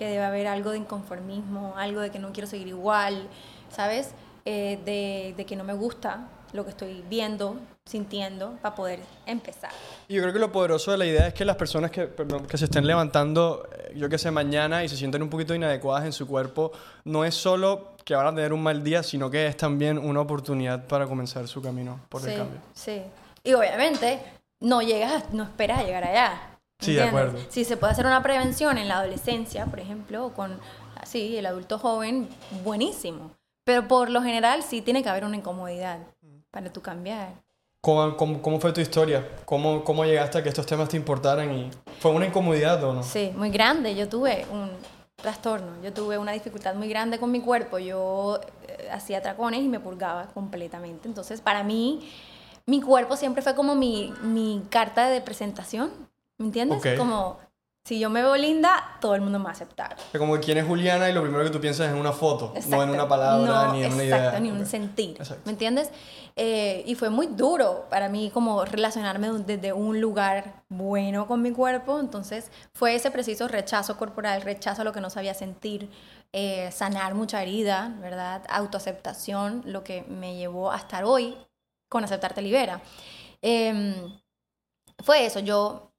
que 0.00 0.06
debe 0.06 0.24
haber 0.24 0.46
algo 0.46 0.70
de 0.70 0.78
inconformismo, 0.78 1.74
algo 1.76 2.00
de 2.00 2.10
que 2.10 2.18
no 2.18 2.32
quiero 2.32 2.48
seguir 2.48 2.68
igual, 2.68 3.28
¿sabes? 3.68 4.14
Eh, 4.46 4.78
de, 4.86 5.34
de 5.36 5.44
que 5.44 5.56
no 5.56 5.62
me 5.62 5.74
gusta 5.74 6.26
lo 6.54 6.64
que 6.64 6.70
estoy 6.70 7.04
viendo, 7.06 7.58
sintiendo, 7.84 8.56
para 8.62 8.74
poder 8.74 9.00
empezar. 9.26 9.70
Y 10.08 10.14
Yo 10.14 10.22
creo 10.22 10.32
que 10.32 10.38
lo 10.38 10.50
poderoso 10.50 10.90
de 10.90 10.96
la 10.96 11.04
idea 11.04 11.26
es 11.26 11.34
que 11.34 11.44
las 11.44 11.56
personas 11.56 11.90
que, 11.90 12.06
perdón, 12.06 12.46
que 12.46 12.56
se 12.56 12.64
estén 12.64 12.86
levantando, 12.86 13.68
eh, 13.76 13.92
yo 13.94 14.08
que 14.08 14.16
sé, 14.16 14.30
mañana 14.30 14.82
y 14.82 14.88
se 14.88 14.96
sienten 14.96 15.22
un 15.22 15.28
poquito 15.28 15.54
inadecuadas 15.54 16.06
en 16.06 16.14
su 16.14 16.26
cuerpo, 16.26 16.72
no 17.04 17.26
es 17.26 17.34
solo 17.34 17.92
que 18.02 18.14
van 18.14 18.28
a 18.28 18.34
tener 18.34 18.54
un 18.54 18.62
mal 18.62 18.82
día, 18.82 19.02
sino 19.02 19.30
que 19.30 19.46
es 19.48 19.56
también 19.58 19.98
una 19.98 20.22
oportunidad 20.22 20.86
para 20.86 21.06
comenzar 21.06 21.46
su 21.46 21.60
camino 21.60 22.00
por 22.08 22.26
el 22.26 22.38
cambio. 22.38 22.60
sí. 22.72 23.02
Y 23.44 23.52
obviamente 23.52 24.18
no 24.60 24.80
llegas, 24.80 25.30
no 25.32 25.42
esperas 25.42 25.80
a 25.80 25.82
llegar 25.82 26.04
allá. 26.04 26.49
Sí, 26.80 26.94
de 26.94 27.02
acuerdo. 27.02 27.38
Si 27.48 27.64
se 27.64 27.76
puede 27.76 27.92
hacer 27.92 28.06
una 28.06 28.22
prevención 28.22 28.78
en 28.78 28.88
la 28.88 28.98
adolescencia, 28.98 29.66
por 29.66 29.80
ejemplo, 29.80 30.26
o 30.26 30.32
con 30.32 30.58
así 31.00 31.36
el 31.36 31.46
adulto 31.46 31.78
joven, 31.78 32.28
buenísimo. 32.64 33.32
Pero 33.64 33.86
por 33.86 34.10
lo 34.10 34.22
general 34.22 34.62
sí 34.62 34.82
tiene 34.82 35.02
que 35.02 35.08
haber 35.08 35.24
una 35.24 35.36
incomodidad 35.36 35.98
para 36.50 36.72
tú 36.72 36.80
cambiar. 36.82 37.34
¿Cómo, 37.82 38.16
cómo, 38.16 38.42
cómo 38.42 38.60
fue 38.60 38.72
tu 38.72 38.80
historia? 38.80 39.26
¿Cómo, 39.44 39.84
¿Cómo 39.84 40.04
llegaste 40.04 40.38
a 40.38 40.42
que 40.42 40.48
estos 40.50 40.66
temas 40.66 40.88
te 40.88 40.96
importaran? 40.96 41.52
y 41.52 41.70
¿Fue 41.98 42.10
una 42.10 42.26
incomodidad 42.26 42.82
o 42.84 42.92
no? 42.92 43.02
Sí, 43.02 43.32
muy 43.34 43.50
grande. 43.50 43.94
Yo 43.94 44.08
tuve 44.08 44.46
un 44.52 44.70
trastorno, 45.16 45.82
yo 45.82 45.92
tuve 45.92 46.18
una 46.18 46.32
dificultad 46.32 46.74
muy 46.74 46.88
grande 46.88 47.18
con 47.18 47.30
mi 47.30 47.40
cuerpo. 47.40 47.78
Yo 47.78 48.40
eh, 48.68 48.88
hacía 48.90 49.22
tracones 49.22 49.62
y 49.62 49.68
me 49.68 49.80
purgaba 49.80 50.26
completamente. 50.26 51.08
Entonces, 51.08 51.40
para 51.40 51.62
mí, 51.62 52.10
mi 52.66 52.82
cuerpo 52.82 53.16
siempre 53.16 53.42
fue 53.42 53.54
como 53.54 53.74
mi, 53.74 54.12
mi 54.22 54.62
carta 54.68 55.08
de 55.08 55.20
presentación, 55.22 55.90
¿me 56.40 56.46
entiendes? 56.46 56.78
Ok. 56.78 56.96
Como, 56.98 57.38
si 57.84 57.98
yo 57.98 58.10
me 58.10 58.22
veo 58.22 58.36
linda, 58.36 58.98
todo 59.00 59.14
el 59.14 59.20
mundo 59.20 59.38
me 59.38 59.44
va 59.44 59.50
a 59.50 59.54
aceptar. 59.54 59.96
Que 60.12 60.18
Como 60.18 60.38
quién 60.38 60.58
es 60.58 60.66
Juliana 60.66 61.08
y 61.08 61.12
lo 61.12 61.22
primero 61.22 61.44
que 61.44 61.50
tú 61.50 61.60
piensas 61.60 61.86
es 61.86 61.92
en 61.92 61.98
una 61.98 62.12
foto, 62.12 62.46
no 62.48 62.52
en 62.52 62.62
Exacto. 62.64 62.92
una 62.94 63.08
palabra 63.08 63.66
No, 63.68 63.72
ni 63.72 63.84
en 63.84 63.92
una 63.94 64.02
exacto, 64.02 64.28
idea. 64.28 64.40
ni 64.40 64.50
un 64.50 64.60
Ok. 64.62 64.66
sentir. 64.66 65.10
Exacto. 65.18 65.42
¿Me 65.46 65.52
entiendes? 65.52 65.90
Eh, 66.36 66.82
y 66.86 66.94
fue 66.94 67.08
muy 67.10 67.26
duro 67.28 67.86
para 67.90 68.08
mí 68.08 68.30
como 68.32 68.64
relacionarme 68.64 69.30
desde 69.46 69.72
un 69.72 70.00
lugar 70.00 70.62
bueno 70.68 71.26
con 71.26 71.40
mi 71.42 71.52
cuerpo. 71.52 71.98
Entonces 72.00 72.50
fue 72.74 72.94
ese 72.94 73.10
preciso 73.10 73.48
rechazo 73.48 73.96
corporal, 73.96 74.42
rechazo 74.42 74.82
a 74.82 74.84
lo 74.84 74.92
que 74.92 75.00
no 75.00 75.08
sabía 75.10 75.34
sentir, 75.34 75.90
eh, 76.32 76.70
sanar 76.72 77.14
mucha 77.14 77.42
herida, 77.42 77.94
¿verdad? 78.00 78.42
Autoaceptación, 78.50 79.62
lo 79.64 79.82
que 79.84 80.02
me 80.02 80.36
llevó 80.36 80.70
a 80.70 80.76
estar 80.76 81.04
hoy 81.04 81.36
con 81.88 82.04
Aceptarte 82.04 82.40
Libera. 82.42 82.80
Em, 83.42 83.94
fue 85.02 85.24
eso, 85.26 85.40
yo 85.40 85.89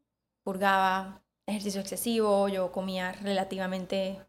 purgaba 0.43 1.21
ejercicio 1.47 1.81
excesivo, 1.81 2.47
yo 2.47 2.71
comía 2.71 3.11
relativamente 3.13 4.25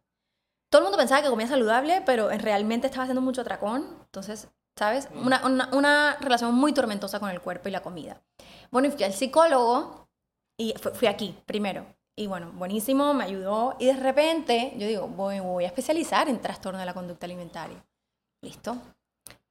todo 0.70 0.80
el 0.80 0.84
mundo 0.84 0.96
pensaba 0.96 1.20
que 1.20 1.28
comía 1.28 1.46
saludable, 1.46 2.02
pero 2.06 2.30
en 2.30 2.40
realmente 2.40 2.86
estaba 2.86 3.02
haciendo 3.04 3.20
mucho 3.20 3.42
atracón. 3.42 3.84
Entonces, 4.06 4.48
¿sabes? 4.74 5.06
Una, 5.14 5.44
una, 5.44 5.68
una 5.72 6.16
relación 6.18 6.54
muy 6.54 6.72
tormentosa 6.72 7.20
con 7.20 7.28
el 7.28 7.42
cuerpo 7.42 7.68
y 7.68 7.72
la 7.72 7.82
comida. 7.82 8.22
Bueno, 8.70 8.88
y 8.88 8.90
fui 8.90 9.04
al 9.04 9.12
psicólogo 9.12 10.08
y 10.58 10.72
fu- 10.80 10.92
fui 10.94 11.08
aquí 11.08 11.38
primero. 11.44 11.84
Y 12.16 12.26
bueno, 12.26 12.52
buenísimo, 12.54 13.12
me 13.12 13.24
ayudó. 13.24 13.76
Y 13.78 13.84
de 13.84 13.96
repente, 13.96 14.72
yo 14.78 14.86
digo, 14.86 15.08
voy, 15.08 15.40
voy 15.40 15.64
a 15.64 15.66
especializar 15.66 16.30
en 16.30 16.40
trastorno 16.40 16.80
de 16.80 16.86
la 16.86 16.94
conducta 16.94 17.26
alimentaria. 17.26 17.84
Listo. 18.42 18.78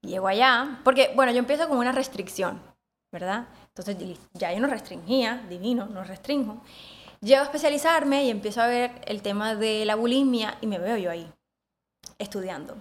Llego 0.02 0.28
allá, 0.28 0.82
porque, 0.84 1.12
bueno, 1.16 1.32
yo 1.32 1.38
empiezo 1.38 1.70
con 1.70 1.78
una 1.78 1.92
restricción, 1.92 2.64
¿verdad? 3.12 3.48
Entonces, 3.76 4.18
ya 4.34 4.52
yo 4.54 4.60
no 4.60 4.68
restringía, 4.68 5.46
divino, 5.50 5.86
no 5.86 6.04
restringo. 6.04 6.62
Llego 7.22 7.42
a 7.42 7.46
especializarme 7.46 8.26
y 8.26 8.30
empiezo 8.30 8.62
a 8.62 8.68
ver 8.68 8.92
el 9.06 9.22
tema 9.22 9.56
de 9.56 9.86
la 9.86 9.96
bulimia 9.96 10.58
y 10.60 10.68
me 10.68 10.78
veo 10.80 10.98
yo 10.98 11.12
ahí, 11.12 11.32
estudiando. 12.18 12.76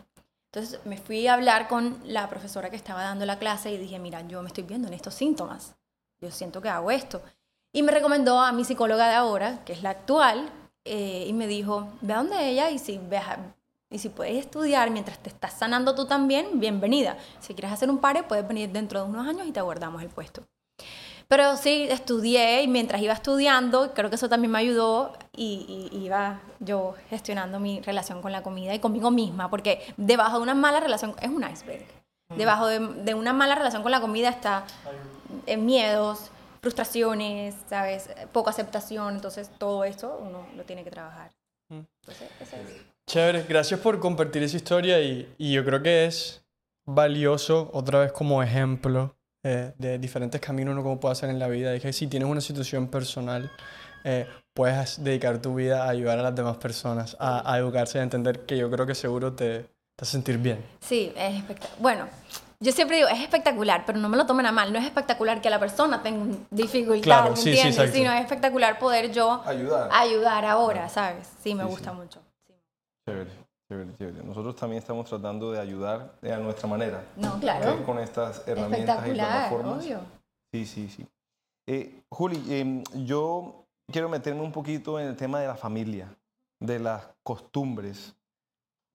Entonces 0.52 0.80
me 0.84 0.96
fui 0.96 1.26
a 1.28 1.34
hablar 1.34 1.68
con 1.68 1.98
la 2.04 2.28
profesora 2.28 2.70
que 2.70 2.76
estaba 2.76 3.02
dando 3.02 3.24
la 3.24 3.38
clase 3.38 3.70
y 3.70 3.78
dije, 3.78 3.98
mira, 4.00 4.22
yo 4.26 4.42
me 4.42 4.48
estoy 4.48 4.64
viendo 4.64 4.88
en 4.88 4.94
estos 4.94 5.14
síntomas. 5.14 5.74
Yo 6.20 6.30
siento 6.30 6.60
que 6.60 6.68
hago 6.68 6.90
esto. 6.90 7.22
Y 7.72 7.82
me 7.82 7.92
recomendó 7.92 8.40
a 8.40 8.50
mi 8.50 8.64
psicóloga 8.64 9.08
de 9.08 9.14
ahora, 9.14 9.64
que 9.64 9.72
es 9.72 9.82
la 9.84 9.90
actual, 9.90 10.50
eh, 10.84 11.24
y 11.28 11.32
me 11.34 11.46
dijo, 11.46 11.88
ve 12.00 12.14
a 12.14 12.16
donde 12.16 12.48
ella 12.48 12.68
y 12.70 12.78
si, 12.80 12.96
a- 12.96 13.54
y 13.90 13.98
si 13.98 14.08
puedes 14.08 14.36
estudiar 14.36 14.90
mientras 14.90 15.18
te 15.20 15.28
estás 15.28 15.52
sanando 15.52 15.94
tú 15.94 16.06
también, 16.06 16.58
bienvenida. 16.58 17.16
Si 17.38 17.54
quieres 17.54 17.70
hacer 17.72 17.88
un 17.90 17.98
pare, 17.98 18.24
puedes 18.24 18.46
venir 18.48 18.70
dentro 18.70 19.04
de 19.04 19.08
unos 19.10 19.28
años 19.28 19.46
y 19.46 19.52
te 19.52 19.60
guardamos 19.60 20.02
el 20.02 20.08
puesto. 20.08 20.42
Pero 21.30 21.56
sí, 21.56 21.86
estudié 21.88 22.60
y 22.64 22.66
mientras 22.66 23.00
iba 23.00 23.12
estudiando, 23.12 23.94
creo 23.94 24.10
que 24.10 24.16
eso 24.16 24.28
también 24.28 24.50
me 24.50 24.58
ayudó 24.58 25.12
y, 25.32 25.88
y- 25.92 25.96
iba 26.04 26.40
yo 26.58 26.96
gestionando 27.08 27.60
mi 27.60 27.80
relación 27.82 28.20
con 28.20 28.32
la 28.32 28.42
comida 28.42 28.74
y 28.74 28.80
conmigo 28.80 29.12
misma, 29.12 29.48
porque 29.48 29.80
debajo 29.96 30.38
de 30.38 30.42
una 30.42 30.56
mala 30.56 30.80
relación, 30.80 31.14
es 31.22 31.28
un 31.30 31.44
iceberg, 31.48 31.86
debajo 32.36 32.66
de, 32.66 32.80
de 32.80 33.14
una 33.14 33.32
mala 33.32 33.54
relación 33.54 33.82
con 33.82 33.92
la 33.92 34.00
comida 34.00 34.28
está 34.28 34.64
eh, 35.46 35.56
miedos, 35.56 36.32
frustraciones, 36.62 37.54
¿sabes? 37.68 38.10
Poca 38.32 38.50
aceptación, 38.50 39.14
entonces 39.14 39.52
todo 39.56 39.84
eso 39.84 40.18
uno 40.20 40.48
lo 40.56 40.64
tiene 40.64 40.82
que 40.82 40.90
trabajar. 40.90 41.30
Mm. 41.68 41.82
Entonces, 42.02 42.28
eso 42.40 42.56
es. 42.56 42.86
Chévere, 43.08 43.44
gracias 43.48 43.78
por 43.78 44.00
compartir 44.00 44.42
esa 44.42 44.56
historia 44.56 45.00
y, 45.00 45.32
y 45.38 45.52
yo 45.52 45.64
creo 45.64 45.80
que 45.80 46.06
es 46.06 46.42
valioso 46.86 47.70
otra 47.72 48.00
vez 48.00 48.10
como 48.10 48.42
ejemplo 48.42 49.14
eh, 49.42 49.72
de 49.78 49.98
diferentes 49.98 50.40
caminos 50.40 50.72
uno 50.72 50.82
como 50.82 51.00
puede 51.00 51.12
hacer 51.12 51.30
en 51.30 51.38
la 51.38 51.48
vida. 51.48 51.72
Es 51.74 51.82
que 51.82 51.92
si 51.92 52.06
tienes 52.06 52.28
una 52.28 52.40
situación 52.40 52.88
personal, 52.88 53.50
eh, 54.04 54.26
puedes 54.54 55.02
dedicar 55.02 55.40
tu 55.40 55.54
vida 55.54 55.84
a 55.84 55.88
ayudar 55.90 56.18
a 56.18 56.22
las 56.22 56.34
demás 56.34 56.56
personas, 56.58 57.16
a, 57.20 57.50
a 57.52 57.58
educarse 57.58 57.98
y 57.98 58.00
a 58.00 58.04
entender 58.04 58.40
que 58.46 58.56
yo 58.56 58.70
creo 58.70 58.86
que 58.86 58.94
seguro 58.94 59.32
te, 59.32 59.60
te 59.60 60.02
hace 60.02 60.12
sentir 60.12 60.38
bien. 60.38 60.64
Sí, 60.80 61.12
es 61.16 61.34
espectacular. 61.36 61.80
Bueno, 61.80 62.08
yo 62.62 62.72
siempre 62.72 62.96
digo, 62.98 63.08
es 63.08 63.20
espectacular, 63.20 63.84
pero 63.86 63.98
no 63.98 64.08
me 64.10 64.16
lo 64.18 64.26
tomen 64.26 64.44
a 64.46 64.52
mal. 64.52 64.70
No 64.72 64.78
es 64.78 64.84
espectacular 64.84 65.40
que 65.40 65.48
la 65.48 65.58
persona 65.58 66.02
tenga 66.02 66.36
dificultad, 66.50 67.02
Claro, 67.04 67.30
¿me 67.30 67.36
sí, 67.36 67.42
sí, 67.42 67.48
entiendes? 67.50 67.76
exacto. 67.78 67.96
Sino 67.96 68.12
es 68.12 68.20
espectacular 68.20 68.78
poder 68.78 69.10
yo 69.12 69.42
Ayudar. 69.46 69.88
ayudar 69.92 70.44
ahora, 70.44 70.88
¿sabes? 70.90 71.26
Sí, 71.42 71.54
me 71.54 71.64
Sí, 71.64 71.70
gusta 71.70 71.90
sí. 71.90 71.96
mucho. 71.96 72.20
Sí. 72.46 72.54
Chévere, 73.08 73.30
chévere, 73.70 73.94
chévere. 73.96 74.24
Nosotros 74.24 74.56
también 74.56 74.80
estamos 74.82 75.08
tratando 75.08 75.52
de 75.52 75.60
ayudar 75.60 76.12
a 76.22 76.36
nuestra 76.38 76.68
manera. 76.68 77.04
No, 77.16 77.38
claro. 77.38 77.74
¿ok? 77.74 77.84
Con 77.84 77.98
estas 78.00 78.46
herramientas 78.48 79.06
y 79.06 79.12
plataformas. 79.12 79.84
obvio. 79.84 80.00
Sí, 80.52 80.66
sí, 80.66 80.88
sí. 80.88 81.06
Eh, 81.68 82.02
Juli, 82.10 82.42
em, 82.52 82.82
yo 83.06 83.64
quiero 83.90 84.08
meterme 84.08 84.40
un 84.40 84.50
poquito 84.50 84.98
en 84.98 85.06
el 85.06 85.16
tema 85.16 85.40
de 85.40 85.46
la 85.46 85.54
familia, 85.54 86.12
de 86.60 86.80
las 86.80 87.06
costumbres, 87.22 88.16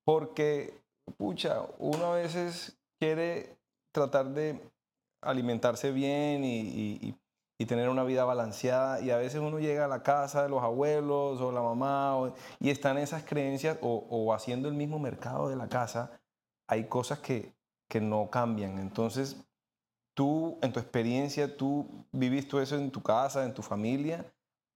porque, 0.03 0.73
pucha, 1.17 1.61
uno 1.79 2.07
a 2.13 2.15
veces 2.17 2.77
quiere 2.99 3.55
tratar 3.93 4.27
de 4.27 4.59
alimentarse 5.21 5.91
bien 5.91 6.43
y, 6.43 6.59
y- 6.59 6.99
y- 7.01 7.15
y 7.57 7.65
tener 7.65 7.89
una 7.89 8.03
vida 8.03 8.25
balanceada 8.25 8.99
y 9.01 9.11
a 9.11 9.17
veces 9.17 9.39
uno 9.39 9.59
llega 9.59 9.85
a 9.85 9.87
la 9.87 10.03
casa 10.03 10.43
de 10.43 10.49
los 10.49 10.61
abuelos 10.61 11.39
o 11.39 11.51
la 11.51 11.61
mamá 11.61 12.33
y 12.59 12.69
están 12.69 12.97
esas 12.97 13.23
creencias 13.23 13.77
o, 13.81 14.33
haciendo 14.33 14.67
el 14.67 14.73
mismo 14.73 14.99
mercado 14.99 15.47
de 15.47 15.55
la 15.55 15.69
casa, 15.69 16.19
hay 16.67 16.85
cosas 16.85 17.19
que, 17.19 17.55
que 17.87 18.01
no 18.01 18.29
cambian. 18.29 18.77
Entonces, 18.79 19.37
tú, 20.13 20.57
en 20.61 20.73
tu 20.73 20.79
experiencia, 20.79 21.55
tú 21.55 22.05
viviste 22.11 22.61
eso 22.61 22.75
en 22.75 22.91
tu 22.91 23.01
casa, 23.01 23.45
en 23.45 23.53
tu 23.53 23.61
familia. 23.61 24.25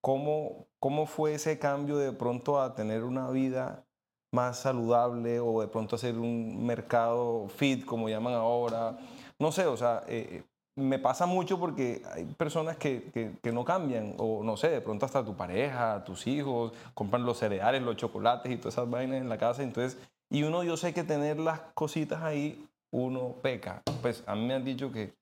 ¿Cómo, 0.01 0.67
¿Cómo 0.79 1.05
fue 1.05 1.33
ese 1.33 1.59
cambio 1.59 1.97
de 1.97 2.13
pronto 2.13 2.61
a 2.61 2.75
tener 2.75 3.03
una 3.03 3.29
vida 3.29 3.85
más 4.31 4.59
saludable 4.59 5.39
o 5.41 5.59
de 5.59 5.67
pronto 5.67 5.97
hacer 5.97 6.17
un 6.17 6.65
mercado 6.65 7.49
fit, 7.49 7.83
como 7.83 8.07
llaman 8.07 8.35
ahora? 8.35 8.97
No 9.37 9.51
sé, 9.51 9.65
o 9.65 9.75
sea, 9.75 10.03
eh, 10.07 10.43
me 10.79 10.99
pasa 10.99 11.25
mucho 11.25 11.59
porque 11.59 12.01
hay 12.13 12.25
personas 12.25 12.77
que, 12.77 13.37
que, 13.41 13.51
no 13.51 13.65
cambian, 13.65 14.15
o 14.17 14.43
no 14.43 14.57
sé, 14.57 14.69
de 14.69 14.81
pronto 14.81 15.05
hasta 15.05 15.23
tu 15.23 15.35
pareja, 15.35 16.03
tus 16.03 16.27
hijos, 16.27 16.73
compran 16.93 17.25
los 17.25 17.37
cereales, 17.37 17.81
los 17.81 17.97
chocolates 17.97 18.51
y 18.51 18.57
todas 18.57 18.75
esas 18.75 18.89
vainas 18.89 19.21
en 19.21 19.29
la 19.29 19.37
casa, 19.37 19.63
entonces, 19.63 19.97
y 20.29 20.43
uno 20.43 20.63
yo 20.63 20.77
sé 20.77 20.93
que 20.93 21.03
tener 21.03 21.39
las 21.39 21.59
cositas 21.73 22.23
ahí, 22.23 22.67
uno 22.91 23.35
peca. 23.41 23.81
Pues 24.01 24.23
a 24.27 24.35
mí 24.35 24.45
me 24.45 24.53
han 24.53 24.63
dicho 24.63 24.91
que 24.91 25.13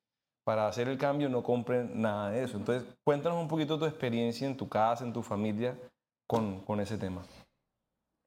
para 0.44 0.68
hacer 0.68 0.88
el 0.88 0.98
cambio 0.98 1.28
no 1.30 1.44
compren 1.44 2.02
nada 2.02 2.30
de 2.32 2.44
eso. 2.44 2.58
Entonces, 2.58 2.88
cuéntanos 3.04 3.40
un 3.40 3.48
poquito 3.48 3.78
tu 3.78 3.86
experiencia 3.86 4.48
en 4.48 4.56
tu 4.56 4.70
casa, 4.70 5.04
en 5.04 5.12
tu 5.12 5.22
familia, 5.22 5.78
con, 6.26 6.62
con 6.62 6.80
ese 6.80 6.98
tema. 6.98 7.24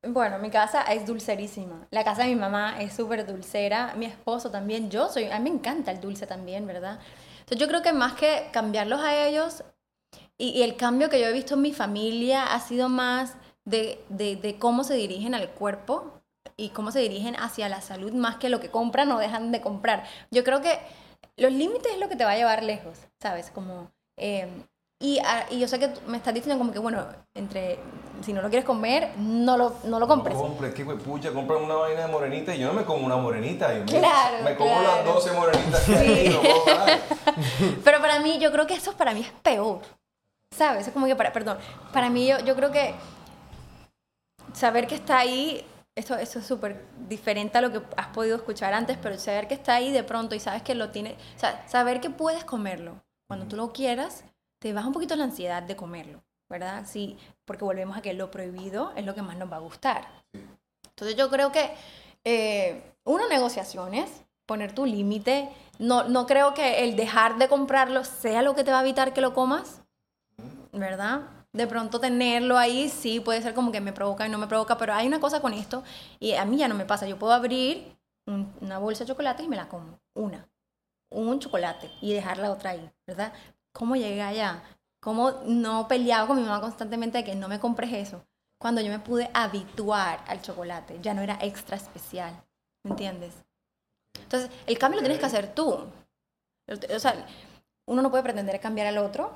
Bueno, 0.03 0.39
mi 0.39 0.51
casa 0.51 0.83
es 0.83 1.07
dulcerísima. 1.07 1.87
La 1.91 2.05
casa 2.05 2.23
de 2.23 2.31
mi 2.31 2.37
mamá 2.37 2.81
es 2.81 2.95
súper 2.95 3.27
dulcera. 3.27 3.95
Mi 3.97 4.07
esposo 4.07 4.51
también. 4.51 4.91
Yo 4.91 5.09
soy, 5.09 5.25
a 5.27 5.39
mí 5.39 5.51
me 5.51 5.57
encanta 5.57 5.91
el 5.91 6.01
dulce 6.01 6.27
también, 6.27 6.67
¿verdad? 6.67 6.99
Entonces 7.41 7.59
yo 7.59 7.69
creo 7.69 7.83
que 7.83 7.93
más 7.93 8.15
que 8.15 8.49
cambiarlos 8.53 9.01
a 9.01 9.27
ellos, 9.27 9.63
y, 10.39 10.63
el 10.63 10.77
cambio 10.77 11.11
que 11.11 11.21
yo 11.21 11.27
he 11.27 11.33
visto 11.33 11.55
en 11.55 11.63
mi 11.63 11.73
familia 11.73 12.55
ha 12.55 12.61
sido 12.61 12.89
más 12.89 13.37
de, 13.65 14.05
de, 14.09 14.37
de 14.37 14.59
cómo 14.59 14.85
se 14.85 14.95
dirigen 14.95 15.35
al 15.35 15.51
cuerpo 15.51 16.23
y 16.57 16.71
cómo 16.71 16.93
se 16.93 17.01
dirigen 17.01 17.37
hacia 17.37 17.69
la 17.69 17.81
salud, 17.83 18.13
más 18.13 18.37
que 18.37 18.49
lo 18.49 18.61
que 18.61 18.71
compran 18.71 19.13
o 19.13 19.19
dejan 19.19 19.53
de 19.53 19.61
comprar. 19.61 20.05
Yo 20.31 20.45
creo 20.45 20.63
que 20.63 20.79
los 21.37 21.53
límites 21.53 21.93
es 21.93 22.01
lo 22.01 22.09
que 22.09 22.17
te 22.17 22.25
va 22.25 22.33
a 22.33 22.37
llevar 22.37 22.63
lejos, 22.63 22.99
¿sabes? 23.21 23.51
Como... 23.51 23.93
eh, 24.17 24.49
y, 25.01 25.19
ah, 25.25 25.47
y 25.51 25.59
yo 25.59 25.67
sé 25.67 25.79
que 25.79 25.91
me 26.07 26.19
estás 26.19 26.35
diciendo 26.35 26.59
como 26.59 26.73
que, 26.73 26.79
bueno, 26.79 27.07
entre 27.35 27.79
si 28.23 28.35
no 28.35 28.43
lo 28.43 28.51
quieres 28.51 28.67
comer, 28.67 29.13
no 29.17 29.57
lo, 29.57 29.75
no 29.85 29.99
lo 29.99 30.07
compres. 30.07 30.37
No 30.37 30.43
compres, 30.43 30.75
que 30.75 30.85
pucha, 30.85 31.33
compran 31.33 31.63
una 31.65 31.75
vaina 31.75 32.03
de 32.07 32.13
morenita 32.13 32.55
y 32.55 32.59
yo 32.59 32.67
no 32.69 32.75
me 32.75 32.85
como 32.85 33.07
una 33.07 33.17
morenita. 33.17 33.73
Yo 33.73 33.81
me- 33.81 33.87
Claro, 33.99 34.45
Me 34.45 34.55
como 34.57 34.71
claro. 34.71 34.97
las 34.97 35.05
12 35.07 35.33
morenitas 35.33 35.81
que 35.85 35.97
hay 35.97 36.27
y 36.27 36.29
no 36.29 36.41
puedo 36.43 36.65
parar. 36.67 37.01
Pero 37.85 38.01
para 38.01 38.21
mí, 38.21 38.39
yo 38.39 38.53
creo 38.53 38.67
que 38.67 38.75
eso 38.75 38.93
para 38.93 39.15
mí 39.15 39.21
es 39.23 39.33
peor. 39.43 39.81
¿Sabes? 40.55 40.87
Es 40.89 40.93
como 40.93 41.07
que, 41.07 41.17
para, 41.17 41.33
perdón, 41.33 41.57
para 41.95 42.11
mí 42.11 42.27
yo, 42.27 42.39
yo 42.41 42.55
creo 42.55 42.71
que 42.71 42.95
saber 44.53 44.87
que 44.87 44.97
está 44.97 45.19
ahí, 45.19 45.65
esto, 45.97 46.15
esto 46.17 46.41
es 46.41 46.47
súper 46.47 46.85
diferente 47.09 47.57
a 47.59 47.61
lo 47.63 47.73
que 47.73 47.81
has 47.97 48.09
podido 48.09 48.37
escuchar 48.37 48.75
antes, 48.75 48.99
pero 49.01 49.17
saber 49.19 49.49
que 49.49 49.55
está 49.55 49.75
ahí 49.77 49.93
de 49.93 50.03
pronto 50.03 50.35
y 50.35 50.41
sabes 50.41 50.63
que 50.63 50.75
lo 50.75 50.91
tiene, 50.91 51.17
o 51.37 51.39
sea, 51.39 51.67
saber 51.69 52.01
que 52.01 52.11
puedes 52.11 52.45
comerlo 52.45 53.01
cuando 53.29 53.47
tú 53.47 53.57
lo 53.57 53.73
quieras, 53.73 54.25
te 54.61 54.73
baja 54.75 54.89
un 54.89 54.95
poquito 54.95 55.17
la 55.17 55.25
ansiedad 55.25 55.65
de 55.65 55.77
comerlo, 55.77 56.23
¿verdad? 56.51 56.85
Sí, 56.87 57.19
porque 57.47 57.65
volvemos 57.65 57.99
a 57.99 58.03
que 58.03 58.15
lo 58.15 58.31
prohibido 58.31 58.93
es 58.97 59.07
lo 59.07 59.17
que 59.17 59.23
más 59.23 59.39
nos 59.39 59.53
va 59.53 59.57
a 59.59 59.61
gustar. 59.61 60.09
Entonces 60.91 61.17
yo 61.17 61.31
creo 61.31 61.53
que, 61.53 61.71
eh, 62.25 62.95
uno, 63.05 63.29
negociaciones, 63.29 64.11
poner 64.47 64.75
tu 64.75 64.87
límite. 64.87 65.51
No, 65.79 66.05
no 66.09 66.27
creo 66.27 66.55
que 66.55 66.85
el 66.85 66.97
dejar 66.97 67.39
de 67.39 67.49
comprarlo 67.49 68.05
sea 68.05 68.43
lo 68.43 68.55
que 68.55 68.65
te 68.65 68.73
va 68.73 68.81
a 68.81 68.83
evitar 68.83 69.15
que 69.15 69.21
lo 69.23 69.35
comas, 69.35 69.83
¿verdad? 70.73 71.23
De 71.53 71.67
pronto 71.67 71.99
tenerlo 72.01 72.57
ahí 72.59 72.89
sí 72.89 73.21
puede 73.21 73.43
ser 73.43 73.55
como 73.55 73.73
que 73.73 73.81
me 73.81 73.93
provoca 73.93 74.27
y 74.27 74.31
no 74.31 74.39
me 74.39 74.47
provoca, 74.47 74.79
pero 74.79 74.95
hay 74.95 75.07
una 75.07 75.21
cosa 75.21 75.41
con 75.41 75.53
esto 75.53 75.83
y 76.21 76.35
a 76.35 76.45
mí 76.45 76.59
ya 76.59 76.69
no 76.69 76.75
me 76.75 76.85
pasa. 76.85 77.07
Yo 77.07 77.19
puedo 77.19 77.33
abrir 77.33 77.97
un- 78.27 78.53
una 78.61 78.79
bolsa 78.79 79.05
de 79.05 79.09
chocolate 79.09 79.43
y 79.43 79.49
me 79.49 79.57
la 79.57 79.69
como, 79.69 79.99
una, 80.15 80.49
un 81.11 81.39
chocolate 81.41 81.91
y 82.03 82.15
dejar 82.15 82.39
la 82.39 82.53
otra 82.53 82.71
ahí, 82.71 82.91
¿verdad? 83.07 83.33
¿Cómo 83.73 83.97
llegué 83.97 84.23
allá? 84.23 84.63
¿Cómo 85.01 85.33
no 85.47 85.89
peleaba 85.89 86.27
con 86.27 86.37
mi 86.37 86.43
mamá 86.43 86.61
constantemente 86.61 87.19
de 87.19 87.25
que 87.25 87.35
no 87.35 87.49
me 87.49 87.61
compres 87.61 87.93
eso? 87.93 88.25
Cuando 88.59 88.81
yo 88.83 88.91
me 88.91 88.99
pude 88.99 89.31
habituar 89.33 90.23
al 90.27 90.43
chocolate, 90.43 90.99
ya 91.01 91.15
no 91.15 91.23
era 91.23 91.39
extra 91.41 91.77
especial, 91.77 92.35
¿me 92.85 92.91
entiendes? 92.91 93.35
Entonces, 94.21 94.51
el 94.67 94.79
cambio 94.79 95.01
lo 95.01 95.05
tienes 95.05 95.21
que 95.21 95.27
hacer 95.27 95.55
tú. 95.55 95.87
O 96.95 96.99
sea, 96.99 97.27
uno 97.87 98.03
no 98.03 98.11
puede 98.11 98.23
pretender 98.23 98.61
cambiar 98.61 98.87
al 98.87 98.99
otro, 98.99 99.33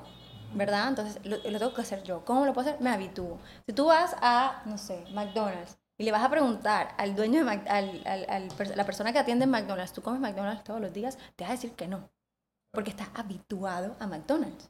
¿verdad? 0.53 0.87
Entonces, 0.89 1.19
lo, 1.25 1.37
lo 1.37 1.59
tengo 1.59 1.73
que 1.73 1.81
hacer 1.81 2.03
yo. 2.03 2.23
¿Cómo 2.25 2.45
lo 2.45 2.53
puedo 2.53 2.69
hacer? 2.69 2.81
Me 2.81 2.89
habitúo. 2.89 3.39
Si 3.65 3.73
tú 3.73 3.85
vas 3.87 4.15
a, 4.21 4.61
no 4.65 4.77
sé, 4.77 5.03
McDonald's 5.13 5.77
y 5.97 6.03
le 6.05 6.11
vas 6.11 6.23
a 6.23 6.29
preguntar 6.29 6.93
al 6.97 7.15
dueño 7.15 7.39
de 7.39 7.45
Mac- 7.45 7.67
al, 7.69 8.01
al, 8.05 8.25
al 8.29 8.49
la 8.75 8.85
persona 8.85 9.11
que 9.13 9.19
atiende 9.19 9.43
en 9.45 9.51
McDonald's, 9.51 9.93
¿tú 9.93 10.01
comes 10.01 10.19
McDonald's 10.21 10.63
todos 10.63 10.81
los 10.81 10.93
días? 10.93 11.17
Te 11.35 11.43
va 11.43 11.49
a 11.49 11.53
decir 11.53 11.73
que 11.73 11.87
no, 11.87 12.09
porque 12.75 12.91
estás 12.91 13.07
habituado 13.15 13.95
a 13.99 14.05
McDonald's. 14.05 14.69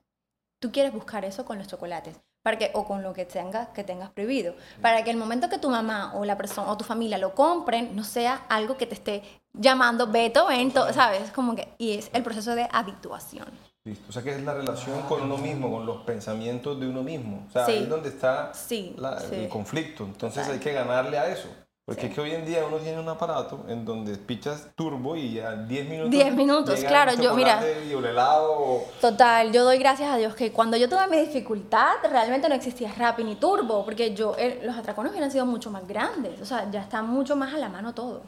Tú 0.62 0.72
quieres 0.72 0.94
buscar 0.94 1.26
eso 1.26 1.44
con 1.44 1.58
los 1.58 1.68
chocolates, 1.68 2.18
para 2.42 2.58
que, 2.58 2.72
o 2.74 2.86
con 2.86 3.04
lo 3.04 3.12
que 3.14 3.26
tengas, 3.26 3.68
que 3.70 3.84
tengas 3.84 4.10
prohibido, 4.12 4.56
para 4.82 5.04
que 5.04 5.12
el 5.12 5.18
momento 5.18 5.50
que 5.50 5.58
tu 5.58 5.70
mamá 5.70 6.14
o 6.16 6.24
la 6.24 6.38
persona 6.38 6.72
o 6.72 6.78
tu 6.78 6.86
familia 6.86 7.18
lo 7.18 7.34
compren, 7.36 7.96
no 7.96 8.04
sea 8.04 8.46
algo 8.48 8.78
que 8.78 8.86
te 8.88 8.94
esté 8.96 9.24
llamando 9.54 10.08
Beto, 10.08 10.48
ven, 10.48 10.72
to- 10.72 10.94
¿sabes? 10.94 11.32
Como 11.32 11.56
que, 11.56 11.74
y 11.78 11.94
es 11.98 12.10
el 12.14 12.24
proceso 12.24 12.56
de 12.56 12.68
habituación. 12.72 13.48
Listo. 13.84 14.06
O 14.10 14.12
sea 14.12 14.24
que 14.24 14.32
es 14.32 14.42
la 14.44 14.54
relación 14.56 15.02
con 15.04 15.22
uno 15.24 15.38
mismo, 15.38 15.70
con 15.72 15.86
los 15.86 15.98
pensamientos 16.04 16.80
de 16.80 16.88
uno 16.88 17.04
mismo. 17.04 17.46
O 17.48 17.52
sea, 17.52 17.66
Sí. 17.68 17.74
ahí 17.74 17.84
es 17.84 17.90
donde 17.90 18.10
está 18.10 18.52
Sí, 18.54 18.96
la- 18.98 19.20
sí. 19.20 19.36
el 19.36 19.50
conflicto. 19.50 20.04
Entonces 20.06 20.48
hay 20.48 20.58
que 20.60 20.74
ganarle 20.74 21.20
a 21.20 21.28
eso. 21.28 21.48
Porque 21.88 22.02
Sí. 22.02 22.08
es 22.08 22.14
que 22.16 22.22
hoy 22.22 22.32
en 22.32 22.46
día 22.46 22.66
uno 22.68 22.78
tiene 22.78 23.00
un 23.00 23.08
aparato 23.08 23.64
en 23.68 23.86
donde 23.86 24.16
pichas 24.18 24.70
turbo 24.76 25.16
y 25.16 25.40
a 25.40 25.52
10 25.56 25.88
minutos. 25.88 26.10
10 26.12 26.34
minutos, 26.36 26.84
claro, 26.84 27.12
el 27.12 27.22
yo, 27.22 27.36
mira. 27.36 27.62
Y 27.88 27.94
el 27.94 28.06
helado. 28.06 28.82
Total, 29.00 29.52
yo 29.52 29.64
doy 29.64 29.78
gracias 29.78 30.12
a 30.12 30.18
Dios 30.18 30.34
que 30.34 30.52
cuando 30.52 30.78
yo 30.78 30.90
tuve 30.90 31.08
mi 31.08 31.18
dificultad 31.18 31.94
realmente 32.10 32.50
no 32.50 32.56
existía 32.56 32.92
Rappi 32.98 33.24
ni 33.24 33.36
Turbo, 33.36 33.86
porque 33.86 34.16
yo, 34.16 34.36
eh, 34.38 34.62
los 34.64 34.76
atracones 34.76 35.12
hubieran 35.12 35.30
sido 35.32 35.46
mucho 35.46 35.70
más 35.70 35.88
grandes, 35.88 36.42
o 36.42 36.46
sea, 36.46 36.70
ya 36.72 36.82
está 36.82 37.04
mucho 37.04 37.36
más 37.36 37.54
a 37.54 37.58
la 37.60 37.70
mano 37.70 37.94
todo. 37.94 38.24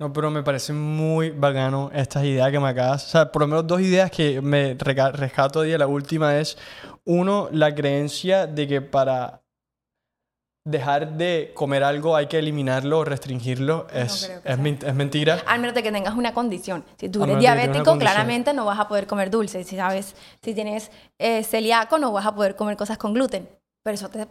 No, 0.00 0.12
pero 0.12 0.30
me 0.30 0.44
parece 0.44 0.72
muy 0.72 1.30
bacano 1.30 1.90
estas 1.92 2.22
ideas 2.22 2.52
que 2.52 2.60
me 2.60 2.68
acabas. 2.68 3.04
O 3.04 3.08
sea, 3.08 3.32
por 3.32 3.42
lo 3.42 3.48
menos 3.48 3.66
dos 3.66 3.80
ideas 3.80 4.12
que 4.12 4.40
me 4.40 4.74
rescato 4.74 5.62
de 5.62 5.76
la 5.76 5.88
última 5.88 6.38
es, 6.38 6.56
uno, 7.04 7.48
la 7.50 7.74
creencia 7.74 8.46
de 8.46 8.68
que 8.68 8.80
para 8.80 9.42
dejar 10.64 11.12
de 11.16 11.52
comer 11.54 11.82
algo 11.82 12.14
hay 12.16 12.26
que 12.26 12.38
eliminarlo 12.38 12.98
o 13.00 13.04
restringirlo. 13.04 13.86
Es, 13.92 14.30
es, 14.44 14.58
mentira. 14.94 15.42
Al 15.46 15.60
menos 15.60 15.74
de 15.74 15.82
que 15.82 15.90
tengas 15.92 16.14
una 16.14 16.34
condición. 16.34 16.84
Si 16.98 17.08
tú 17.08 17.22
eres 17.24 17.38
diabético, 17.38 17.96
claramente 17.98 18.52
no 18.52 18.64
vas 18.64 18.78
a 18.78 18.88
poder 18.88 19.06
comer 19.06 19.30
dulce. 19.30 19.64
Si 19.64 19.76
sabes, 19.76 20.14
si 20.42 20.54
tienes 20.54 20.90
eh, 21.18 21.42
celíaco, 21.42 21.98
no 21.98 22.12
vas 22.12 22.26
a 22.26 22.34
poder 22.34 22.54
comer 22.56 22.76
cosas 22.76 22.98
con 22.98 23.14
gluten. 23.14 23.48
Pero 23.82 23.94
eso 23.94 24.08
te, 24.10 24.22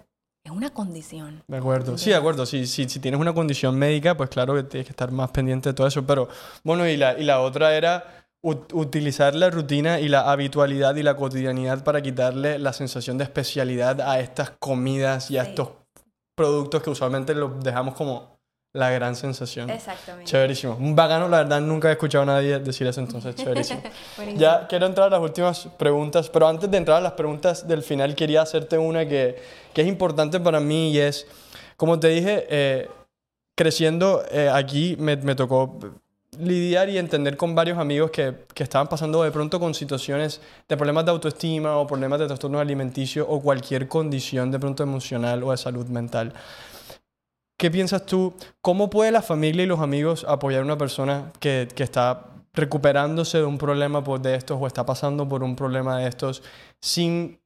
es 0.44 0.52
una 0.52 0.70
condición. 0.70 1.44
De 1.48 1.58
acuerdo. 1.58 1.98
Sí, 1.98 2.12
de 2.12 2.16
acuerdo. 2.18 2.46
Si, 2.46 2.68
si, 2.68 2.88
si 2.88 3.00
tienes 3.00 3.20
una 3.20 3.34
condición 3.34 3.76
médica, 3.78 4.16
pues 4.16 4.30
claro 4.30 4.54
que 4.54 4.64
tienes 4.64 4.86
que 4.86 4.92
estar 4.92 5.12
más 5.12 5.32
pendiente 5.32 5.70
de 5.70 5.74
todo 5.74 5.88
eso. 5.88 6.06
Pero 6.06 6.28
bueno, 6.64 6.88
y 6.88 6.98
la, 6.98 7.18
y 7.18 7.24
la 7.24 7.40
otra 7.42 7.76
era 7.76 8.28
ut- 8.44 8.72
utilizar 8.74 9.34
la 9.34 9.50
rutina 9.50 10.00
y 10.00 10.08
la 10.08 10.30
habitualidad 10.32 10.96
y 10.96 11.02
la 11.04 11.16
cotidianidad 11.16 11.84
para 11.84 12.02
quitarle 12.02 12.60
la 12.60 12.74
sensación 12.74 13.18
de 13.18 13.24
especialidad 13.24 14.02
a 14.02 14.20
estas 14.20 14.52
comidas 14.52 15.32
y 15.32 15.38
a 15.40 15.44
Sí. 15.46 15.50
estos 15.50 15.70
productos 16.38 16.84
que 16.84 16.92
usualmente 16.92 17.34
los 17.34 17.64
dejamos 17.64 17.96
como 17.96 18.38
la 18.72 18.92
gran 18.92 19.16
sensación. 19.16 19.72
Exactamente. 19.72 20.30
Chéverísimo. 20.30 20.76
Un 20.76 20.96
bacano, 20.96 21.28
la 21.28 21.40
verdad, 21.40 21.60
nunca 21.62 21.90
he 21.90 21.94
escuchado 21.94 22.22
a 22.22 22.28
nadie 22.28 22.60
decir 22.60 22.86
eso, 22.86 23.02
entonces 23.02 23.36
chéverísimo. 23.44 23.82
Ya 24.36 24.68
quiero 24.68 24.86
entrar 24.86 25.08
a 25.08 25.10
las 25.10 25.20
últimas 25.20 25.68
preguntas, 25.80 26.30
pero 26.30 26.48
antes 26.48 26.70
de 26.70 26.78
entrar 26.78 26.98
a 26.98 27.02
las 27.02 27.14
preguntas 27.14 27.68
del 27.68 27.82
final, 27.82 28.14
quería 28.14 28.44
hacerte 28.44 28.78
una 28.78 29.08
que, 29.08 29.42
que 29.74 29.82
es 29.82 29.88
importante 29.88 30.40
para 30.40 30.60
mí 30.60 30.92
y 30.92 31.00
es, 31.00 31.26
como 31.76 32.00
te 32.00 32.10
dije, 32.10 32.46
eh, 32.50 32.88
creciendo 33.56 34.24
eh, 34.30 34.52
aquí 34.54 34.96
me, 35.00 35.16
me 35.18 35.34
tocó 35.34 35.80
lidiar 36.40 36.90
y 36.90 36.98
entender 36.98 37.38
con 37.38 37.56
varios 37.56 37.78
amigos 37.78 38.12
que, 38.12 38.34
que 38.54 38.64
estaban 38.64 38.88
pasando 38.88 39.24
de 39.24 39.32
pronto 39.32 39.60
con 39.60 39.74
situaciones 39.74 40.42
de 40.68 40.78
problemas 40.78 41.06
de 41.06 41.12
autoestima 41.12 41.78
o 41.78 41.88
problemas 41.88 42.20
de 42.20 42.28
trastornos 42.28 42.62
alimenticios 42.62 43.26
o 43.30 43.42
cualquier 43.42 43.88
condición 43.88 44.52
de 44.52 44.60
pronto 44.60 44.84
emocional 44.84 45.44
o 45.44 45.52
de 45.52 45.58
salud 45.58 45.88
mental. 45.88 46.34
¿Qué 47.58 47.72
piensas 47.72 48.06
tú? 48.06 48.34
¿Cómo 48.62 48.90
puede 48.90 49.12
la 49.12 49.22
familia 49.22 49.64
y 49.64 49.68
los 49.68 49.80
amigos 49.80 50.26
apoyar 50.28 50.62
a 50.62 50.66
una 50.66 50.78
persona 50.78 51.32
que, 51.40 51.68
que 51.74 51.84
está 51.84 52.26
recuperándose 52.54 53.38
de 53.40 53.46
un 53.46 53.58
problema 53.58 54.02
de 54.02 54.36
estos 54.36 54.58
o 54.60 54.68
está 54.68 54.86
pasando 54.86 55.28
por 55.28 55.44
un 55.44 55.56
problema 55.56 56.00
de 56.00 56.08
estos 56.08 56.44
sin 56.82 57.40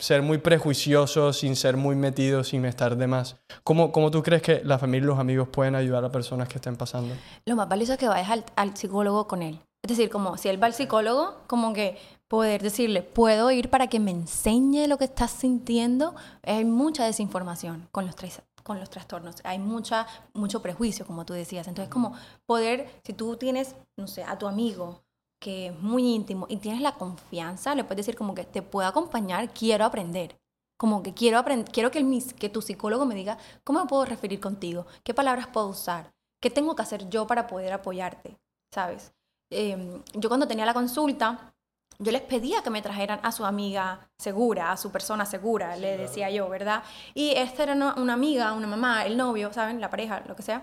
ser 0.00 0.22
muy 0.22 0.38
prejuiciosos, 0.38 1.38
sin 1.38 1.54
ser 1.54 1.76
muy 1.76 1.94
metidos, 1.94 2.48
sin 2.48 2.64
estar 2.64 2.96
de 2.96 3.06
más? 3.06 3.36
¿Cómo, 3.62 3.92
¿Cómo 3.92 4.10
tú 4.10 4.22
crees 4.22 4.42
que 4.42 4.62
la 4.64 4.78
familia 4.78 5.04
y 5.04 5.08
los 5.08 5.18
amigos 5.18 5.48
pueden 5.48 5.74
ayudar 5.74 6.04
a 6.04 6.10
personas 6.10 6.48
que 6.48 6.56
estén 6.56 6.76
pasando? 6.76 7.14
Lo 7.44 7.54
más 7.54 7.68
valioso 7.68 7.92
es 7.92 7.98
que 7.98 8.08
vayas 8.08 8.30
al, 8.30 8.44
al 8.56 8.76
psicólogo 8.76 9.26
con 9.26 9.42
él. 9.42 9.60
Es 9.82 9.88
decir, 9.88 10.10
como 10.10 10.36
si 10.36 10.48
él 10.48 10.62
va 10.62 10.66
al 10.66 10.74
psicólogo, 10.74 11.36
como 11.46 11.72
que 11.72 11.98
poder 12.28 12.62
decirle, 12.62 13.02
puedo 13.02 13.50
ir 13.50 13.70
para 13.70 13.88
que 13.88 13.98
me 13.98 14.10
enseñe 14.10 14.86
lo 14.86 14.98
que 14.98 15.04
estás 15.04 15.30
sintiendo. 15.30 16.14
Hay 16.42 16.64
mucha 16.64 17.04
desinformación 17.04 17.88
con 17.90 18.06
los, 18.06 18.14
tres, 18.14 18.42
con 18.62 18.78
los 18.78 18.90
trastornos. 18.90 19.36
Hay 19.42 19.58
mucha, 19.58 20.06
mucho 20.34 20.62
prejuicio, 20.62 21.06
como 21.06 21.24
tú 21.24 21.32
decías. 21.32 21.66
Entonces, 21.66 21.90
como 21.92 22.14
poder, 22.46 22.88
si 23.04 23.14
tú 23.14 23.36
tienes, 23.36 23.74
no 23.96 24.06
sé, 24.06 24.22
a 24.22 24.38
tu 24.38 24.46
amigo 24.46 25.02
que 25.40 25.68
es 25.68 25.78
muy 25.80 26.06
íntimo 26.14 26.46
y 26.48 26.58
tienes 26.58 26.82
la 26.82 26.92
confianza, 26.94 27.74
le 27.74 27.82
puedes 27.84 28.06
decir 28.06 28.16
como 28.16 28.34
que 28.34 28.44
te 28.44 28.62
puedo 28.62 28.86
acompañar, 28.86 29.50
quiero 29.50 29.84
aprender. 29.84 30.38
Como 30.78 31.02
que 31.02 31.12
quiero 31.12 31.38
aprender, 31.38 31.70
quiero 31.70 31.90
que, 31.90 31.98
el, 31.98 32.04
mis- 32.04 32.32
que 32.32 32.48
tu 32.48 32.62
psicólogo 32.62 33.04
me 33.04 33.14
diga 33.14 33.36
cómo 33.64 33.80
me 33.80 33.86
puedo 33.86 34.04
referir 34.04 34.40
contigo, 34.40 34.86
qué 35.04 35.12
palabras 35.12 35.46
puedo 35.48 35.66
usar, 35.68 36.12
qué 36.40 36.48
tengo 36.50 36.74
que 36.74 36.82
hacer 36.82 37.08
yo 37.10 37.26
para 37.26 37.46
poder 37.46 37.72
apoyarte, 37.72 38.38
¿sabes? 38.72 39.12
Eh, 39.50 40.00
yo 40.14 40.28
cuando 40.30 40.46
tenía 40.48 40.64
la 40.64 40.72
consulta, 40.72 41.52
yo 41.98 42.12
les 42.12 42.22
pedía 42.22 42.62
que 42.62 42.70
me 42.70 42.80
trajeran 42.80 43.20
a 43.22 43.30
su 43.30 43.44
amiga 43.44 44.08
segura, 44.18 44.72
a 44.72 44.78
su 44.78 44.90
persona 44.90 45.26
segura, 45.26 45.76
le 45.76 45.98
decía 45.98 46.30
yo, 46.30 46.48
¿verdad? 46.48 46.82
Y 47.12 47.32
esta 47.32 47.64
era 47.64 47.74
una, 47.74 47.94
una 47.96 48.14
amiga, 48.14 48.54
una 48.54 48.66
mamá, 48.66 49.04
el 49.04 49.18
novio, 49.18 49.52
¿saben? 49.52 49.82
La 49.82 49.90
pareja, 49.90 50.22
lo 50.26 50.34
que 50.34 50.42
sea, 50.42 50.62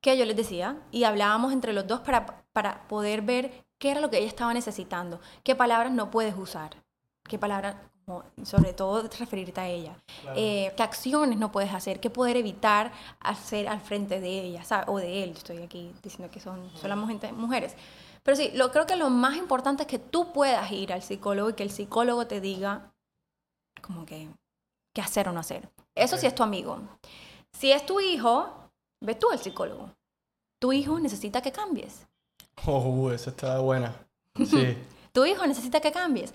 que 0.00 0.18
yo 0.18 0.24
les 0.24 0.36
decía 0.36 0.76
y 0.90 1.04
hablábamos 1.04 1.52
entre 1.52 1.72
los 1.72 1.86
dos 1.86 2.00
para, 2.00 2.44
para 2.52 2.88
poder 2.88 3.22
ver 3.22 3.64
qué 3.82 3.90
era 3.90 4.00
lo 4.00 4.10
que 4.10 4.18
ella 4.18 4.28
estaba 4.28 4.54
necesitando, 4.54 5.20
qué 5.42 5.56
palabras 5.56 5.90
no 5.90 6.08
puedes 6.08 6.38
usar, 6.38 6.70
qué 7.24 7.36
palabras 7.36 7.74
sobre 8.44 8.72
todo 8.74 9.02
referirte 9.18 9.60
a 9.60 9.68
ella. 9.68 9.96
Eh, 10.36 10.72
¿Qué 10.76 10.82
acciones 10.84 11.36
no 11.36 11.50
puedes 11.50 11.74
hacer? 11.74 11.98
¿Qué 11.98 12.08
poder 12.08 12.36
evitar 12.36 12.92
hacer 13.18 13.66
al 13.66 13.80
frente 13.80 14.20
de 14.20 14.40
ella 14.42 14.62
¿sabes? 14.62 14.86
o 14.88 14.98
de 14.98 15.24
él? 15.24 15.30
Estoy 15.30 15.58
aquí 15.62 15.92
diciendo 16.00 16.30
que 16.30 16.38
son 16.38 16.70
solamente 16.76 17.32
mujeres. 17.32 17.74
Pero 18.22 18.36
sí, 18.36 18.52
lo, 18.54 18.70
creo 18.70 18.86
que 18.86 18.94
lo 18.94 19.10
más 19.10 19.36
importante 19.36 19.82
es 19.82 19.88
que 19.88 19.98
tú 19.98 20.32
puedas 20.32 20.70
ir 20.70 20.92
al 20.92 21.02
psicólogo 21.02 21.50
y 21.50 21.54
que 21.54 21.64
el 21.64 21.70
psicólogo 21.70 22.28
te 22.28 22.40
diga 22.40 22.92
como 23.82 24.06
que 24.06 24.28
qué 24.92 25.00
hacer 25.00 25.28
o 25.28 25.32
no 25.32 25.40
hacer. 25.40 25.68
Eso 25.96 26.16
sí 26.16 26.28
es 26.28 26.36
tu 26.36 26.44
amigo. 26.44 26.78
Si 27.52 27.72
es 27.72 27.84
tu 27.84 27.98
hijo, 27.98 28.48
ve 29.00 29.16
tú 29.16 29.28
al 29.32 29.40
psicólogo. 29.40 29.90
Tu 30.60 30.72
hijo 30.72 31.00
necesita 31.00 31.42
que 31.42 31.50
cambies. 31.50 32.06
Oh, 32.66 33.10
esa 33.10 33.30
está 33.30 33.58
buena. 33.58 33.94
Sí. 34.36 34.76
tu 35.12 35.24
hijo 35.24 35.46
necesita 35.46 35.80
que 35.80 35.92
cambies. 35.92 36.32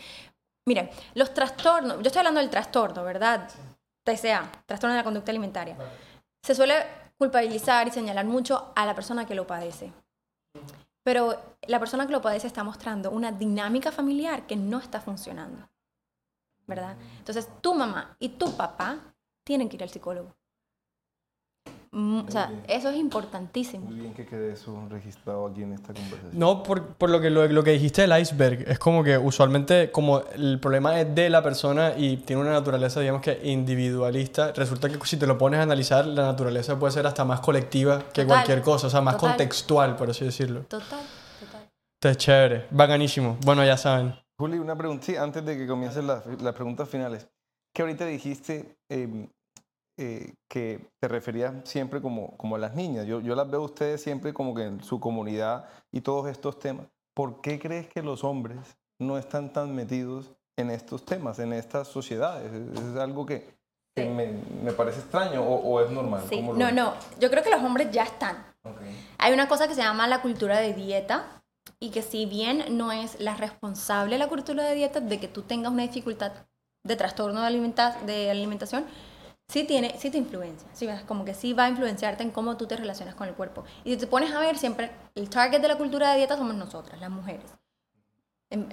Miren, 0.66 0.90
los 1.16 1.34
trastornos, 1.34 1.98
yo 1.98 2.08
estoy 2.08 2.20
hablando 2.20 2.42
del 2.42 2.50
trastorno, 2.50 3.04
¿verdad? 3.04 3.50
TCA, 4.04 4.52
trastorno 4.66 4.94
de 4.94 5.00
la 5.00 5.04
conducta 5.04 5.32
alimentaria. 5.32 5.78
Se 6.44 6.54
suele 6.54 6.86
culpabilizar 7.18 7.88
y 7.88 7.92
señalar 7.92 8.26
mucho 8.26 8.72
a 8.76 8.86
la 8.86 8.94
persona 8.94 9.26
que 9.26 9.36
lo 9.36 9.48
padece. 9.48 9.92
Pero 11.04 11.56
la 11.68 11.80
persona 11.80 12.06
que 12.06 12.12
lo 12.12 12.22
padece 12.22 12.48
está 12.48 12.64
mostrando 12.64 13.12
una 13.12 13.32
dinámica 13.32 13.92
familiar 13.92 14.46
que 14.46 14.56
no 14.56 14.80
está 14.80 15.00
funcionando. 15.00 15.70
¿Verdad? 16.66 16.98
Entonces, 17.20 17.48
tu 17.62 17.74
mamá 17.74 18.18
y 18.20 18.30
tu 18.30 18.56
papá 18.58 19.16
tienen 19.46 19.70
que 19.70 19.78
ir 19.78 19.84
al 19.84 19.90
psicólogo. 19.90 20.36
Mm, 21.92 22.26
o 22.28 22.32
sea, 22.32 22.52
eso 22.68 22.90
es 22.90 22.98
importantísimo. 22.98 23.86
Muy 23.86 24.00
bien 24.00 24.14
que 24.14 24.26
quede 24.26 24.54
eso 24.54 24.88
registrado 24.90 25.48
aquí 25.48 25.64
en 25.64 25.74
esta 25.74 25.94
conversación. 25.94 26.32
No, 26.34 26.64
por, 26.64 26.96
por 26.96 27.10
lo, 27.10 27.22
que, 27.22 27.30
lo, 27.30 27.48
lo, 27.48 27.64
que 27.64 27.72
dijiste 27.72 28.02
del 28.02 28.20
iceberg, 28.20 28.66
es 28.68 28.80
como 28.80 29.04
que 29.04 29.18
usualmente 29.18 29.92
como 29.92 30.22
el 30.36 30.60
problema 30.60 31.00
es 31.00 31.14
de 31.16 31.30
la 31.30 31.42
persona 31.42 31.94
y 31.98 32.18
tiene 32.18 32.42
una 32.42 32.52
naturaleza, 32.52 33.00
digamos 33.00 33.22
que 33.22 33.40
individualista, 33.44 34.52
resulta 34.54 34.90
que 34.90 34.98
si 35.06 35.18
te 35.18 35.28
lo 35.28 35.38
pones 35.38 35.60
a 35.60 35.64
analizar, 35.64 36.06
la 36.06 36.24
naturaleza 36.24 36.78
puede 36.78 36.92
ser 36.92 37.08
hasta 37.08 37.24
más 37.24 37.40
colectiva 37.40 38.04
que 38.14 38.26
cualquier 38.26 38.62
cosa, 38.62 38.88
o 38.88 38.90
sea, 38.90 39.02
más 39.02 39.16
contextual, 39.16 39.96
por 39.96 40.10
así 40.10 40.26
decirlo. 40.26 40.62
Total, 40.62 41.02
total. 41.40 41.70
Entonces, 42.02 42.18
chévere, 42.18 42.68
bacanísimo. 42.72 43.38
Bueno, 43.46 43.64
ya 43.64 43.78
saben. 43.78 44.14
Juli, 44.38 44.60
una 44.60 44.76
pregunta, 44.76 45.06
sí, 45.06 45.16
antes 45.16 45.44
de 45.46 45.58
que 45.58 45.66
comiencen 45.68 46.06
las, 46.06 46.26
las 46.42 46.54
preguntas 46.54 46.88
finales. 46.90 47.28
Que 47.74 47.82
ahorita 47.82 48.06
dijiste... 48.06 48.78
Eh, 48.90 49.28
eh, 49.98 50.36
que 50.48 50.80
te 51.00 51.08
referías 51.08 51.54
siempre 51.64 52.02
como, 52.02 52.38
como 52.38 52.56
a 52.56 52.60
las 52.60 52.76
niñas. 52.76 53.08
Yo, 53.08 53.20
yo 53.20 53.36
las 53.36 53.50
veo 53.50 53.62
a 53.62 53.66
ustedes 53.66 54.02
siempre 54.02 54.34
como 54.34 54.54
que 54.54 54.64
en 54.64 54.84
su 54.84 55.00
comunidad 55.00 55.68
y 55.92 56.02
todos 56.02 56.30
estos 56.30 56.60
temas. 56.60 56.88
¿Por 57.16 57.42
qué 57.42 57.60
crees 57.60 57.88
que 57.88 58.04
los 58.04 58.24
hombres 58.24 58.60
no 59.00 59.18
están 59.18 59.52
tan 59.52 59.74
metidos 59.74 60.32
en 60.56 60.70
estos 60.70 61.04
temas, 61.04 61.40
en 61.40 61.52
estas 61.52 61.88
sociedades? 61.88 62.52
Es, 62.54 62.96
algo 62.96 63.26
que, 63.26 63.50
que 63.96 64.06
me, 64.06 64.34
me, 64.64 64.72
parece 64.72 65.00
extraño 65.00 65.42
o, 65.42 65.56
o 65.56 65.82
es 65.82 65.90
normal. 65.90 66.24
Sí. 66.30 66.42
No, 66.42 66.72
no, 66.72 66.94
yo 67.20 67.30
creo 67.32 67.44
que 67.44 67.50
los 67.50 67.64
hombres 67.64 67.90
ya 67.92 68.04
están. 68.04 68.38
Okay. 68.62 68.96
Hay 69.18 69.34
una 69.34 69.48
cosa 69.48 69.68
que 69.68 69.74
se 69.74 69.82
llama 69.82 70.08
la 70.08 70.22
cultura 70.22 70.60
de 70.60 70.74
dieta 70.74 71.42
y 71.80 71.90
que 71.90 72.02
si 72.02 72.26
bien 72.26 72.78
no 72.78 72.92
es 72.92 73.20
la 73.20 73.36
responsable 73.36 74.18
la 74.18 74.28
cultura 74.28 74.64
de 74.64 74.76
dieta 74.76 75.00
de 75.00 75.20
que 75.20 75.28
tú 75.28 75.42
tengas 75.42 75.72
una 75.72 75.84
dificultad 75.84 76.34
de 76.84 76.96
trastorno 76.96 77.42
de, 77.42 77.48
alimenta 77.48 77.98
de 78.06 78.32
alimentación, 78.32 78.86
sí, 79.48 79.64
tiene, 79.64 79.98
sí 79.98 80.10
te 80.10 80.18
influencia, 80.18 80.68
¿sí? 80.74 80.88
como 81.08 81.26
que 81.26 81.34
sí 81.34 81.54
va 81.54 81.66
a 81.66 81.70
influenciarte 81.70 82.24
en 82.24 82.32
cómo 82.32 82.58
tú 82.58 82.68
te 82.68 82.78
relacionas 82.78 83.16
con 83.16 83.28
el 83.28 83.36
cuerpo. 83.36 83.64
Y 83.84 83.92
si 83.92 83.98
te 83.98 84.08
pones 84.08 84.34
a 84.34 84.40
ver, 84.40 84.58
siempre 84.58 84.92
el 85.16 85.30
target 85.30 85.62
de 85.62 85.68
la 85.68 85.78
cultura 85.78 86.12
de 86.12 86.18
dieta 86.18 86.38
somos 86.38 86.56
nosotras, 86.56 87.00
las 87.00 87.10
mujeres. 87.10 87.46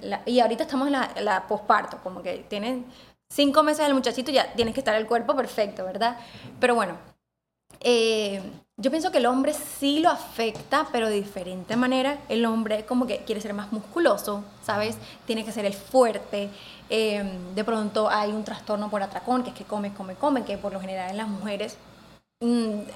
La, 0.01 0.21
y 0.25 0.39
ahorita 0.39 0.63
estamos 0.63 0.87
en 0.87 0.93
la, 0.93 1.11
la 1.21 1.47
posparto, 1.47 1.99
como 2.01 2.21
que 2.23 2.45
tienen 2.49 2.85
cinco 3.29 3.63
meses 3.63 3.85
el 3.85 3.93
muchachito, 3.93 4.31
ya 4.31 4.53
tienes 4.53 4.73
que 4.73 4.79
estar 4.79 4.95
el 4.95 5.07
cuerpo 5.07 5.35
perfecto, 5.35 5.83
¿verdad? 5.83 6.17
Pero 6.59 6.75
bueno, 6.75 6.97
eh, 7.81 8.41
yo 8.77 8.91
pienso 8.91 9.09
que 9.09 9.19
el 9.19 9.25
hombre 9.25 9.53
sí 9.53 9.99
lo 9.99 10.09
afecta, 10.09 10.87
pero 10.91 11.07
de 11.07 11.15
diferente 11.15 11.77
manera. 11.77 12.19
El 12.27 12.45
hombre 12.45 12.85
como 12.85 13.07
que 13.07 13.19
quiere 13.19 13.39
ser 13.39 13.53
más 13.53 13.71
musculoso, 13.71 14.43
¿sabes? 14.63 14.97
Tiene 15.25 15.45
que 15.45 15.53
ser 15.53 15.65
el 15.65 15.73
fuerte. 15.73 16.49
Eh, 16.89 17.23
de 17.55 17.63
pronto 17.63 18.09
hay 18.09 18.31
un 18.31 18.43
trastorno 18.43 18.89
por 18.89 19.01
atracón, 19.01 19.43
que 19.43 19.51
es 19.51 19.55
que 19.55 19.63
come, 19.63 19.93
come, 19.93 20.15
come, 20.15 20.43
que 20.43 20.57
por 20.57 20.73
lo 20.73 20.81
general 20.81 21.09
en 21.09 21.17
las 21.17 21.27
mujeres 21.29 21.77
mm, 22.41 22.45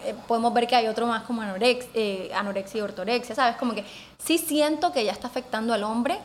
eh, 0.05 0.15
podemos 0.27 0.53
ver 0.53 0.67
que 0.67 0.75
hay 0.75 0.88
otro 0.88 1.07
más 1.07 1.23
como 1.23 1.41
anorex, 1.41 1.88
eh, 1.93 2.30
anorexia 2.36 2.80
y 2.80 2.82
ortorexia, 2.82 3.34
¿sabes? 3.34 3.55
Como 3.55 3.73
que 3.73 3.86
sí 4.17 4.38
siento 4.38 4.91
que 4.91 5.05
ya 5.05 5.13
está 5.13 5.27
afectando 5.27 5.73
al 5.73 5.86
hombre, 5.86 6.19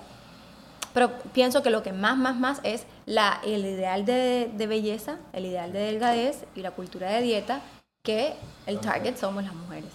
pero 0.92 1.12
pienso 1.32 1.62
que 1.62 1.70
lo 1.70 1.84
que 1.84 1.92
más, 1.92 2.16
más, 2.16 2.36
más 2.36 2.60
es 2.64 2.86
la, 3.06 3.40
el 3.44 3.64
ideal 3.64 4.04
de, 4.04 4.50
de 4.52 4.66
belleza, 4.66 5.18
el 5.32 5.46
ideal 5.46 5.72
de 5.72 5.78
delgadez 5.78 6.44
y 6.56 6.62
la 6.62 6.72
cultura 6.72 7.08
de 7.08 7.22
dieta 7.22 7.60
que 8.04 8.34
el 8.66 8.78
target 8.78 9.16
somos 9.16 9.42
las 9.42 9.54
mujeres. 9.54 9.90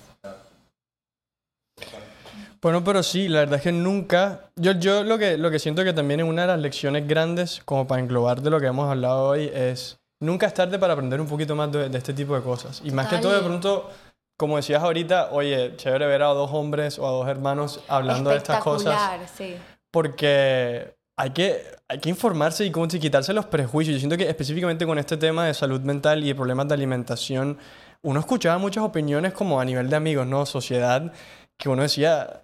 Bueno, 2.61 2.83
pero 2.83 3.03
sí, 3.03 3.29
la 3.29 3.39
verdad 3.39 3.55
es 3.57 3.61
que 3.61 3.71
nunca. 3.71 4.49
Yo, 4.57 4.73
yo 4.73 5.03
lo, 5.03 5.17
que, 5.17 5.37
lo 5.37 5.49
que 5.49 5.59
siento 5.59 5.83
que 5.85 5.93
también 5.93 6.19
es 6.19 6.25
una 6.25 6.41
de 6.41 6.47
las 6.49 6.59
lecciones 6.59 7.07
grandes, 7.07 7.61
como 7.63 7.87
para 7.87 8.01
englobar 8.01 8.41
de 8.41 8.49
lo 8.49 8.59
que 8.59 8.65
hemos 8.65 8.89
hablado 8.89 9.29
hoy, 9.29 9.49
es 9.53 9.99
nunca 10.19 10.47
es 10.47 10.53
tarde 10.53 10.77
para 10.77 10.93
aprender 10.93 11.21
un 11.21 11.27
poquito 11.27 11.55
más 11.55 11.71
de, 11.71 11.87
de 11.87 11.97
este 11.97 12.13
tipo 12.13 12.35
de 12.35 12.41
cosas. 12.41 12.81
Y 12.83 12.91
más 12.91 13.07
que 13.07 13.19
todo, 13.19 13.33
de 13.33 13.41
pronto, 13.41 13.89
como 14.35 14.57
decías 14.57 14.83
ahorita, 14.83 15.29
oye, 15.31 15.75
chévere 15.77 16.07
ver 16.07 16.23
a 16.23 16.27
dos 16.27 16.49
hombres 16.51 16.99
o 16.99 17.07
a 17.07 17.11
dos 17.11 17.27
hermanos 17.29 17.81
hablando 17.87 18.31
de 18.31 18.37
estas 18.37 18.61
cosas. 18.61 18.99
Sí. 19.37 19.55
Porque 19.91 20.95
hay 21.15 21.31
que, 21.31 21.61
hay 21.87 21.99
que 21.99 22.09
informarse 22.09 22.65
y 22.65 22.71
como 22.71 22.87
quitarse 22.87 23.33
los 23.33 23.45
prejuicios. 23.45 23.93
Yo 23.93 23.99
siento 23.99 24.17
que 24.17 24.27
específicamente 24.27 24.85
con 24.85 24.97
este 24.99 25.15
tema 25.15 25.45
de 25.45 25.53
salud 25.53 25.81
mental 25.81 26.23
y 26.23 26.27
de 26.27 26.35
problemas 26.35 26.67
de 26.67 26.73
alimentación 26.73 27.57
uno 28.01 28.19
escuchaba 28.19 28.57
muchas 28.57 28.83
opiniones 28.83 29.33
como 29.33 29.59
a 29.59 29.65
nivel 29.65 29.89
de 29.89 29.95
amigos, 29.95 30.27
¿no? 30.27 30.45
Sociedad, 30.45 31.11
que 31.57 31.69
uno 31.69 31.81
decía, 31.81 32.43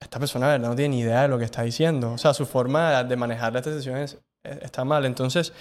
esta 0.00 0.18
persona 0.18 0.48
verdad 0.48 0.68
no 0.68 0.76
tiene 0.76 0.96
ni 0.96 1.00
idea 1.00 1.22
de 1.22 1.28
lo 1.28 1.38
que 1.38 1.44
está 1.44 1.62
diciendo. 1.62 2.12
O 2.12 2.18
sea, 2.18 2.34
su 2.34 2.46
forma 2.46 3.02
de 3.04 3.16
manejar 3.16 3.52
las 3.52 3.64
decisiones 3.64 4.18
está 4.42 4.84
mal. 4.84 5.04
Entonces, 5.04 5.52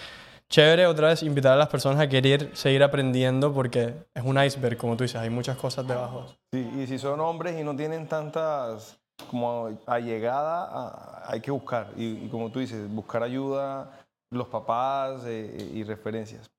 chévere 0.50 0.86
otra 0.88 1.10
vez 1.10 1.24
invitar 1.24 1.54
a 1.54 1.56
las 1.56 1.70
personas 1.70 2.00
a 2.00 2.10
querer 2.10 2.56
seguir 2.56 2.84
aprendiendo 2.84 3.54
porque 3.54 3.94
es 4.14 4.24
un 4.24 4.42
iceberg, 4.42 4.78
como 4.78 4.98
tú 4.98 5.04
dices, 5.04 5.22
hay 5.22 5.30
muchas 5.30 5.58
cosas 5.58 5.88
debajo. 5.88 6.26
Sí, 6.52 6.70
y 6.78 6.88
si 6.88 7.00
son 7.00 7.20
hombres 7.22 7.60
y 7.60 7.64
no 7.64 7.76
tienen 7.76 8.08
tantas 8.08 9.00
como 9.30 9.70
allegada, 9.86 11.24
hay 11.26 11.40
que 11.40 11.52
buscar. 11.52 11.92
Y, 11.96 12.26
y 12.26 12.30
como 12.30 12.52
tú 12.52 12.60
dices, 12.60 12.90
buscar 12.90 13.24
ayuda, 13.24 13.92
los 14.32 14.48
papás 14.48 15.24
eh, 15.26 15.72
y 15.74 15.84
referencias. 15.84 16.50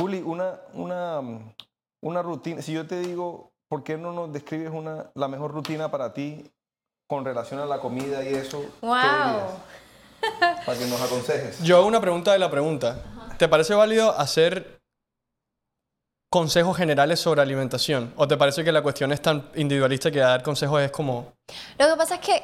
Juli, 0.00 0.22
una, 0.22 0.60
una, 0.74 1.20
una 2.02 2.22
rutina, 2.22 2.62
si 2.62 2.72
yo 2.72 2.86
te 2.86 3.00
digo, 3.00 3.52
¿por 3.68 3.82
qué 3.82 3.96
no 3.96 4.12
nos 4.12 4.32
describes 4.32 4.70
una, 4.72 5.10
la 5.14 5.28
mejor 5.28 5.52
rutina 5.52 5.90
para 5.90 6.12
ti 6.12 6.50
con 7.08 7.24
relación 7.24 7.60
a 7.60 7.66
la 7.66 7.80
comida 7.80 8.22
y 8.22 8.34
eso? 8.34 8.64
¡Wow! 8.80 8.92
Para 10.66 10.78
que 10.78 10.86
nos 10.86 11.00
aconsejes. 11.00 11.62
Yo 11.62 11.76
hago 11.78 11.86
una 11.86 12.00
pregunta 12.00 12.32
de 12.32 12.38
la 12.38 12.50
pregunta. 12.50 13.04
¿Te 13.38 13.48
parece 13.48 13.74
válido 13.74 14.10
hacer 14.18 14.80
consejos 16.30 16.76
generales 16.76 17.20
sobre 17.20 17.40
alimentación? 17.40 18.12
¿O 18.16 18.26
te 18.28 18.36
parece 18.36 18.64
que 18.64 18.72
la 18.72 18.82
cuestión 18.82 19.12
es 19.12 19.22
tan 19.22 19.48
individualista 19.54 20.10
que 20.10 20.18
dar 20.18 20.42
consejos 20.42 20.82
es 20.82 20.90
como... 20.90 21.32
Lo 21.78 21.86
que 21.86 21.96
pasa 21.96 22.16
es 22.16 22.20
que, 22.20 22.42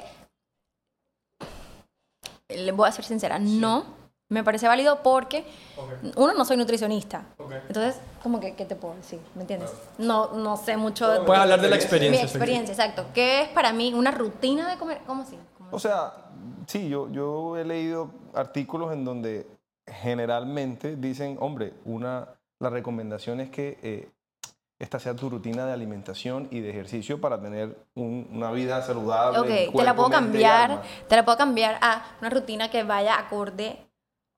le 2.49 2.73
voy 2.73 2.89
a 2.89 2.93
ser 2.93 3.05
sincera, 3.05 3.39
no 3.39 4.04
me 4.31 4.43
parece 4.43 4.67
válido 4.67 5.03
porque, 5.03 5.45
okay. 5.77 6.13
uno, 6.17 6.35
no 6.35 6.45
soy 6.45 6.57
nutricionista. 6.57 7.27
Okay. 7.37 7.59
Entonces, 7.69 8.01
como 8.23 8.41
que, 8.41 8.55
¿qué 8.55 8.65
te 8.65 8.75
puedo 8.75 8.95
decir? 8.95 9.21
¿Me 9.35 9.43
entiendes? 9.43 9.71
No, 9.99 10.33
no 10.33 10.57
sé 10.57 10.77
mucho 10.77 11.09
de... 11.09 11.21
Puedes 11.21 11.43
hablar 11.43 11.61
de 11.61 11.69
la 11.69 11.77
experiencia. 11.77 12.23
Mi 12.23 12.29
experiencia, 12.29 12.73
exacto. 12.73 13.07
¿Qué 13.13 13.43
es 13.43 13.49
para 13.49 13.73
mí 13.73 13.93
una 13.93 14.11
rutina 14.11 14.69
de 14.69 14.79
comer? 14.79 15.01
¿Cómo 15.07 15.23
así? 15.23 15.39
¿Cómo 15.59 15.71
o 15.71 15.79
sea, 15.79 16.15
sí, 16.67 16.89
yo, 16.89 17.11
yo 17.11 17.57
he 17.57 17.65
leído 17.65 18.11
artículos 18.35 18.93
en 18.93 19.05
donde 19.05 19.47
generalmente 19.87 20.97
dicen, 20.97 21.37
hombre, 21.41 21.75
una, 21.85 22.29
la 22.61 22.71
recomendación 22.71 23.41
es 23.41 23.51
que 23.51 23.79
eh, 23.83 24.09
esta 24.79 24.99
sea 24.99 25.15
tu 25.15 25.29
rutina 25.31 25.67
de 25.67 25.73
alimentación 25.73 26.49
y 26.51 26.61
de 26.61 26.71
ejercicio 26.71 27.21
para 27.21 27.41
tener 27.41 27.77
un, 27.95 28.29
una 28.33 28.51
vida 28.51 28.83
saludable. 28.83 29.39
Ok, 29.39 29.47
cuerpo, 29.47 29.79
te 29.79 29.85
la 29.85 29.95
puedo 29.95 30.11
cambiar, 30.11 30.83
te 31.09 31.17
la 31.17 31.25
puedo 31.25 31.39
cambiar 31.39 31.79
a 31.81 32.03
una 32.21 32.31
rutina 32.31 32.71
que 32.71 32.83
vaya 32.83 33.19
acorde 33.19 33.87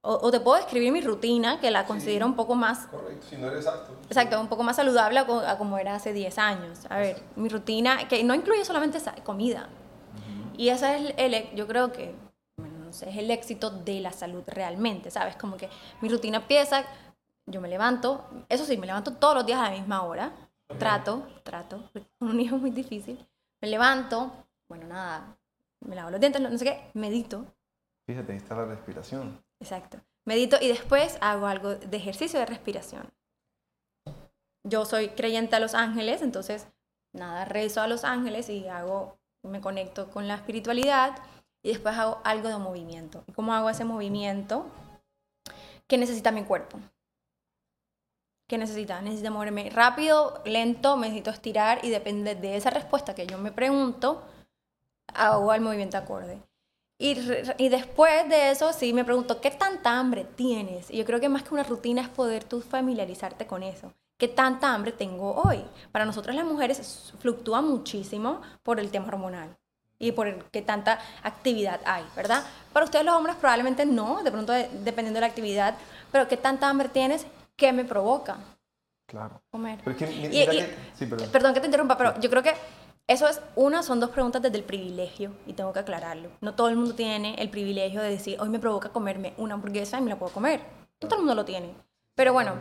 o, 0.06 0.26
o, 0.26 0.30
te 0.30 0.38
puedo 0.40 0.56
escribir 0.56 0.92
mi 0.92 1.00
rutina, 1.00 1.60
que 1.60 1.70
la 1.70 1.84
considero 1.84 2.26
sí, 2.26 2.30
un 2.30 2.36
poco 2.36 2.54
más... 2.54 2.86
Correcto, 2.86 3.26
si 3.28 3.36
no 3.36 3.48
eres 3.48 3.64
exacto. 3.66 3.92
Exacto, 4.06 4.40
un 4.40 4.48
poco 4.48 4.62
más 4.62 4.76
saludable 4.76 5.18
a, 5.18 5.50
a 5.50 5.58
como 5.58 5.78
era 5.78 5.96
hace 5.96 6.12
10 6.12 6.38
años. 6.38 6.86
A 6.88 6.98
ver, 6.98 7.20
mi 7.34 7.48
rutina, 7.48 8.06
que 8.06 8.22
no 8.22 8.34
incluye 8.34 8.64
solamente 8.64 8.98
esa, 8.98 9.14
comida. 9.24 9.68
Uh 9.68 10.52
-huh. 10.52 10.54
Y 10.58 10.68
ese 10.68 10.96
es 10.96 11.14
el, 11.16 11.56
yo 11.56 11.66
creo 11.66 11.90
que, 11.90 12.14
bueno, 12.56 12.78
no 12.78 12.92
sé, 12.92 13.10
es 13.10 13.16
el 13.16 13.30
éxito 13.32 13.70
de 13.70 14.00
la 14.00 14.12
salud 14.12 14.44
realmente, 14.46 15.10
¿sabes? 15.10 15.34
Como 15.34 15.56
que 15.56 15.68
mi 16.00 16.08
rutina 16.08 16.38
empieza, 16.38 16.84
yo 17.46 17.60
me 17.60 17.68
levanto, 17.68 18.24
eso 18.48 18.64
sí, 18.64 18.76
me 18.76 18.86
levanto 18.86 19.12
todos 19.14 19.34
los 19.34 19.46
días 19.46 19.58
a 19.58 19.70
la 19.70 19.70
misma 19.70 20.02
hora. 20.02 20.32
Trato, 20.78 21.26
trato, 21.42 21.90
con 22.18 22.28
un 22.30 22.40
hijo 22.40 22.56
es 22.56 22.62
muy 22.62 22.70
difícil. 22.70 23.18
Me 23.60 23.68
levanto, 23.68 24.32
bueno, 24.68 24.86
nada, 24.86 25.36
me 25.80 25.96
lavo 25.96 26.10
los 26.10 26.20
dientes, 26.20 26.40
no 26.40 26.56
sé 26.58 26.64
qué, 26.64 26.90
medito. 26.94 27.44
Fíjate, 28.06 28.32
ahí 28.32 28.38
está 28.38 28.54
la 28.54 28.66
respiración. 28.66 29.45
Exacto. 29.60 29.98
medito 30.24 30.56
y 30.60 30.68
después 30.68 31.18
hago 31.20 31.46
algo 31.46 31.74
de 31.74 31.96
ejercicio 31.96 32.38
de 32.38 32.46
respiración. 32.46 33.12
Yo 34.64 34.84
soy 34.84 35.10
creyente 35.10 35.56
a 35.56 35.60
los 35.60 35.74
ángeles, 35.74 36.22
entonces 36.22 36.66
nada, 37.12 37.44
rezo 37.44 37.80
a 37.80 37.86
los 37.86 38.04
ángeles 38.04 38.48
y 38.48 38.68
hago, 38.68 39.18
me 39.42 39.60
conecto 39.60 40.10
con 40.10 40.28
la 40.28 40.34
espiritualidad 40.34 41.16
y 41.62 41.70
después 41.70 41.96
hago 41.96 42.20
algo 42.24 42.48
de 42.48 42.58
movimiento. 42.58 43.24
¿Y 43.26 43.32
cómo 43.32 43.54
hago 43.54 43.70
ese 43.70 43.84
movimiento? 43.84 44.66
¿Qué 45.86 45.98
necesita 45.98 46.32
mi 46.32 46.44
cuerpo? 46.44 46.78
¿Qué 48.48 48.58
necesita? 48.58 49.00
Necesita 49.00 49.30
moverme 49.30 49.70
rápido, 49.70 50.42
lento, 50.44 50.96
me 50.96 51.08
necesito 51.08 51.30
estirar 51.30 51.84
y 51.84 51.90
depende 51.90 52.34
de 52.34 52.56
esa 52.56 52.70
respuesta 52.70 53.14
que 53.14 53.26
yo 53.26 53.38
me 53.38 53.50
pregunto, 53.50 54.22
hago 55.14 55.52
el 55.52 55.60
movimiento 55.60 55.96
acorde. 55.96 56.40
Y, 56.98 57.18
y, 57.58 57.68
después 57.68 58.26
de 58.28 58.50
eso, 58.50 58.72
sí 58.72 58.92
me 58.94 59.04
pregunto, 59.04 59.40
¿qué 59.40 59.50
tanta 59.50 59.98
hambre 59.98 60.24
tienes? 60.34 60.90
Y 60.90 60.96
yo 60.96 61.04
creo 61.04 61.20
que 61.20 61.28
más 61.28 61.42
que 61.42 61.52
una 61.52 61.62
rutina 61.62 62.00
es 62.00 62.08
poder 62.08 62.44
tú 62.44 62.62
familiarizarte 62.62 63.46
con 63.46 63.62
eso. 63.62 63.92
¿Qué 64.16 64.28
tanta 64.28 64.72
hambre 64.72 64.92
tengo 64.92 65.34
hoy? 65.34 65.62
Para 65.92 66.06
nosotros 66.06 66.34
las 66.34 66.46
mujeres 66.46 67.12
fluctúa 67.18 67.60
muchísimo 67.60 68.40
por 68.62 68.80
el 68.80 68.90
tema 68.90 69.08
hormonal 69.08 69.54
y 69.98 70.12
por 70.12 70.26
el, 70.26 70.42
qué 70.50 70.62
tanta 70.62 70.98
actividad 71.22 71.80
hay, 71.84 72.02
¿verdad? 72.16 72.42
Para 72.72 72.84
ustedes 72.84 73.04
los 73.04 73.14
hombres 73.14 73.36
probablemente 73.36 73.84
no, 73.84 74.22
de 74.22 74.30
pronto 74.30 74.52
dependiendo 74.54 75.18
de 75.18 75.20
la 75.20 75.26
actividad, 75.26 75.74
pero 76.10 76.26
¿qué 76.28 76.38
tanta 76.38 76.66
hambre 76.66 76.88
tienes? 76.88 77.26
¿Qué 77.56 77.74
me 77.74 77.84
provoca? 77.84 78.38
Claro. 79.04 79.42
Comer. 79.50 79.80
Pero 79.84 79.90
es 79.92 79.96
que, 79.98 80.06
mira 80.06 80.34
Y- 80.34 80.42
y- 80.42 80.46
que- 80.46 80.76
sí, 80.94 81.04
perdón. 81.06 81.28
Perdón 81.30 81.54
que 81.54 81.60
te 81.60 81.66
interrumpa, 81.66 81.98
pero 81.98 82.18
yo 82.18 82.30
creo 82.30 82.42
que 82.42 82.54
eso 83.08 83.28
es 83.28 83.40
una, 83.54 83.82
son 83.82 84.00
dos 84.00 84.10
preguntas 84.10 84.42
desde 84.42 84.56
el 84.58 84.64
privilegio 84.64 85.32
y 85.46 85.52
tengo 85.52 85.72
que 85.72 85.78
aclararlo. 85.78 86.28
No 86.40 86.54
todo 86.54 86.68
el 86.68 86.76
mundo 86.76 86.94
tiene 86.94 87.34
el 87.40 87.50
privilegio 87.50 88.00
de 88.02 88.10
decir, 88.10 88.40
hoy 88.40 88.48
me 88.48 88.58
provoca 88.58 88.88
comerme 88.88 89.32
una 89.36 89.54
hamburguesa 89.54 89.98
y 89.98 90.02
me 90.02 90.10
la 90.10 90.18
puedo 90.18 90.32
comer. 90.32 90.60
No 91.00 91.08
todo 91.08 91.20
el 91.20 91.24
mundo 91.26 91.34
lo 91.34 91.44
tiene. 91.44 91.74
Pero 92.14 92.32
bueno, 92.32 92.54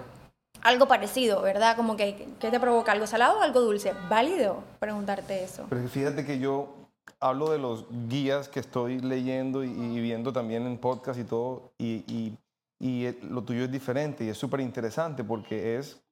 algo 0.62 0.88
parecido, 0.88 1.42
¿verdad? 1.42 1.76
Como 1.76 1.96
que, 1.98 2.28
¿qué 2.40 2.52
te 2.52 2.60
provoca? 2.60 2.92
¿Algo 2.92 3.08
salado 3.08 3.40
o 3.40 3.42
algo 3.42 3.62
dulce? 3.62 3.94
Válido 4.10 4.64
preguntarte 4.80 5.44
eso. 5.44 5.66
Pero 5.70 5.88
fíjate 5.88 6.26
que 6.26 6.40
yo 6.40 6.76
hablo 7.20 7.50
de 7.52 7.58
los 7.58 7.86
guías 8.08 8.48
que 8.50 8.60
estoy 8.60 9.00
leyendo 9.00 9.64
y, 9.64 9.70
y 9.70 10.00
viendo 10.02 10.32
también 10.34 10.66
en 10.68 10.78
podcast 10.78 11.20
y 11.20 11.24
todo, 11.24 11.72
y, 11.78 12.04
y- 12.12 12.38
y 12.78 13.06
eh, 13.06 13.18
lo 13.24 13.42
tuyo 13.44 13.64
es 13.64 13.72
diferente 13.72 14.26
y 14.26 14.30
es 14.30 14.38
súper 14.38 14.60
interesante 14.60 15.24
porque 15.24 15.78
es, 15.78 16.04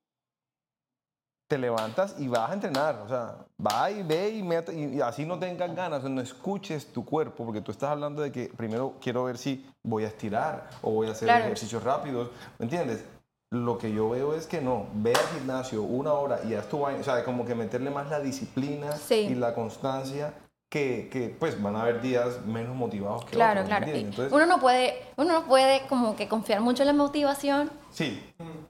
te 1.54 1.60
levantas 1.60 2.16
y 2.18 2.28
vas 2.28 2.50
a 2.50 2.54
entrenar, 2.56 2.96
o 3.06 3.08
sea, 3.08 3.36
va 3.64 3.92
y 3.92 4.02
ve 4.02 4.30
y, 4.30 4.42
mete, 4.42 4.74
y, 4.74 4.96
y 4.98 5.02
así 5.02 5.24
no 5.24 5.38
tengas 5.38 5.76
ganas, 5.76 6.00
o 6.00 6.02
sea, 6.02 6.10
no 6.10 6.20
escuches 6.20 6.88
tu 6.92 7.06
cuerpo, 7.06 7.46
porque 7.46 7.62
tú 7.62 7.72
estás 7.72 7.92
hablando 7.92 8.24
de 8.24 8.32
que 8.32 8.52
primero 8.58 8.96
quiero 9.00 9.26
ver 9.26 9.38
si 9.38 9.64
voy 9.84 10.04
a 10.04 10.08
estirar 10.08 10.68
o 10.82 10.90
voy 10.90 11.10
a 11.10 11.12
hacer 11.12 11.28
Claro. 11.28 11.44
ejercicios 11.46 11.84
rápidos, 11.84 12.32
¿me 12.58 12.64
entiendes? 12.64 13.06
Lo 13.52 13.78
que 13.78 13.94
yo 13.94 14.10
veo 14.10 14.34
es 14.34 14.48
que 14.48 14.62
no, 14.62 14.88
ve 14.96 15.14
al 15.14 15.38
gimnasio 15.38 15.84
una 15.84 16.14
hora 16.14 16.40
y 16.44 16.56
haz 16.56 16.68
tu 16.70 16.80
vaina, 16.80 17.02
o 17.02 17.04
sea, 17.04 17.24
como 17.24 17.46
que 17.46 17.54
meterle 17.54 17.92
más 17.92 18.10
la 18.10 18.20
disciplina 18.20 18.92
Sí. 18.94 19.14
y 19.14 19.36
la 19.36 19.54
constancia, 19.54 20.34
que, 20.72 21.08
que, 21.12 21.30
pues 21.40 21.62
van 21.62 21.76
a 21.76 21.84
haber 21.84 22.02
días 22.02 22.44
menos 22.48 22.76
motivados 22.76 23.26
que 23.26 23.36
Claro, 23.36 23.62
otros, 23.62 23.66
¿me 23.66 23.70
claro. 23.70 23.86
Entiendes? 23.86 24.10
Entonces, 24.10 24.34
uno 24.34 24.48
no 24.48 24.60
puede, 24.60 24.96
uno 25.18 25.34
no 25.34 25.46
puede 25.46 25.86
como 25.88 26.16
que 26.16 26.28
confiar 26.28 26.62
mucho 26.62 26.82
en 26.82 26.88
la 26.88 26.94
motivación. 26.94 27.70
Sí, 27.92 28.20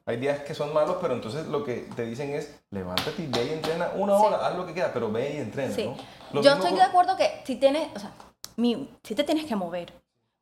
hay 0.05 0.17
días 0.17 0.41
que 0.41 0.53
son 0.53 0.73
malos, 0.73 0.97
pero 1.01 1.13
entonces 1.13 1.47
lo 1.47 1.63
que 1.63 1.87
te 1.95 2.05
dicen 2.05 2.31
es, 2.31 2.53
levántate 2.71 3.21
y 3.23 3.27
ve 3.27 3.45
y 3.45 3.49
entrena 3.53 3.91
una 3.95 4.17
Sí. 4.17 4.25
hora, 4.25 4.45
haz 4.47 4.55
lo 4.55 4.65
que 4.65 4.73
quieras, 4.73 4.91
pero 4.93 5.11
ve 5.11 5.33
y 5.35 5.37
entrena, 5.37 5.73
Sí. 5.73 5.85
¿no? 5.85 5.95
Lo 6.33 6.41
Yo 6.41 6.51
estoy 6.53 6.69
con- 6.71 6.79
de 6.79 6.83
acuerdo 6.85 7.15
que 7.15 7.41
si 7.45 7.55
tienes, 7.55 7.89
o 7.95 7.99
sea, 7.99 8.11
mi, 8.57 8.89
si 9.03 9.15
te 9.15 9.23
tienes 9.23 9.45
que 9.45 9.55
mover, 9.55 9.93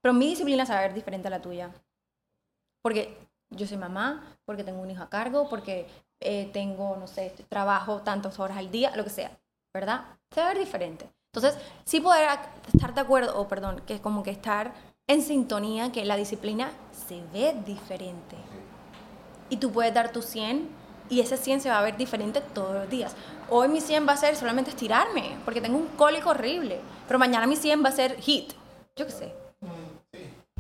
pero 0.02 0.14
mi 0.14 0.28
disciplina 0.28 0.64
es 0.64 0.70
saber 0.70 0.94
diferente 0.94 1.28
a 1.28 1.32
la 1.32 1.42
tuya. 1.42 1.70
Porque 2.82 3.16
yo 3.52 3.68
soy 3.68 3.78
mamá, 3.78 4.36
porque 4.46 4.64
tengo 4.64 4.82
un 4.82 4.90
hijo 4.90 5.04
a 5.04 5.10
cargo, 5.10 5.48
porque 5.50 5.88
eh, 6.24 6.50
tengo, 6.54 6.96
no 6.98 7.08
sé, 7.08 7.34
trabajo 7.50 8.02
tantas 8.02 8.40
horas 8.40 8.58
al 8.58 8.70
día, 8.72 8.96
lo 8.96 9.04
que 9.04 9.10
sea, 9.10 9.32
¿verdad? 9.74 10.06
Se 10.32 10.40
va 10.40 10.48
a 10.48 10.50
ver 10.54 10.60
diferente. 10.60 11.10
Entonces, 11.34 11.60
sí 11.86 12.00
poder 12.00 12.28
estar 12.74 12.94
de 12.94 13.02
acuerdo, 13.02 13.40
o 13.40 13.48
perdón, 13.48 13.82
que 13.88 13.96
es 13.96 14.02
como 14.02 14.22
que 14.24 14.32
estar 14.32 14.72
en 15.08 15.22
sintonía, 15.22 15.92
que 15.92 16.06
la 16.06 16.16
disciplina 16.18 16.72
se 16.92 17.22
ve 17.34 17.56
diferente. 17.66 18.36
Y 19.52 19.58
tú 19.58 19.72
puedes 19.72 19.94
dar 19.94 20.14
tu 20.14 20.22
100 20.22 20.68
y 21.10 21.20
ese 21.20 21.36
100 21.36 21.60
se 21.60 21.70
va 21.70 21.80
a 21.80 21.82
ver 21.82 21.98
diferente 21.98 22.40
todos 22.54 22.74
los 22.74 22.90
días. 22.90 23.14
Hoy 23.50 23.68
mi 23.68 23.82
100 23.82 24.08
va 24.08 24.14
a 24.14 24.18
ser 24.18 24.38
solamente 24.38 24.72
estirarme, 24.72 25.38
porque 25.44 25.60
tengo 25.60 25.78
un 25.78 25.88
cólico 25.90 26.30
horrible. 26.30 26.80
Pero 27.06 27.20
mañana 27.20 27.46
mi 27.48 27.58
100 27.58 27.84
va 27.84 27.90
a 27.90 27.92
ser 27.92 28.16
hit. 28.22 28.54
Yo 28.96 29.06
qué 29.06 29.12
sé. 29.12 29.34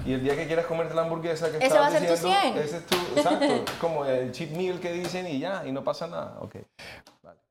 Y 0.05 0.11
el 0.11 0.21
día 0.21 0.35
que 0.35 0.45
quieras 0.45 0.65
comerte 0.65 0.93
la 0.93 1.03
hamburguesa 1.03 1.49
que 1.49 1.65
Ese 1.65 1.79
va 1.79 1.87
a 1.87 1.91
ser 1.91 2.05
tu 2.05 2.11
diciendo, 2.11 2.39
100. 2.41 2.57
ese 2.57 2.77
es 2.77 2.85
tu, 2.85 2.95
exacto, 3.15 3.45
como 3.79 4.03
el 4.05 4.33
cheat 4.33 4.49
meal 4.51 4.79
que 4.81 4.91
dicen 4.91 5.25
y 5.25 5.39
ya, 5.39 5.63
y 5.65 5.71
no 5.71 5.85
pasa 5.85 6.07
nada, 6.07 6.37
ok. 6.41 6.55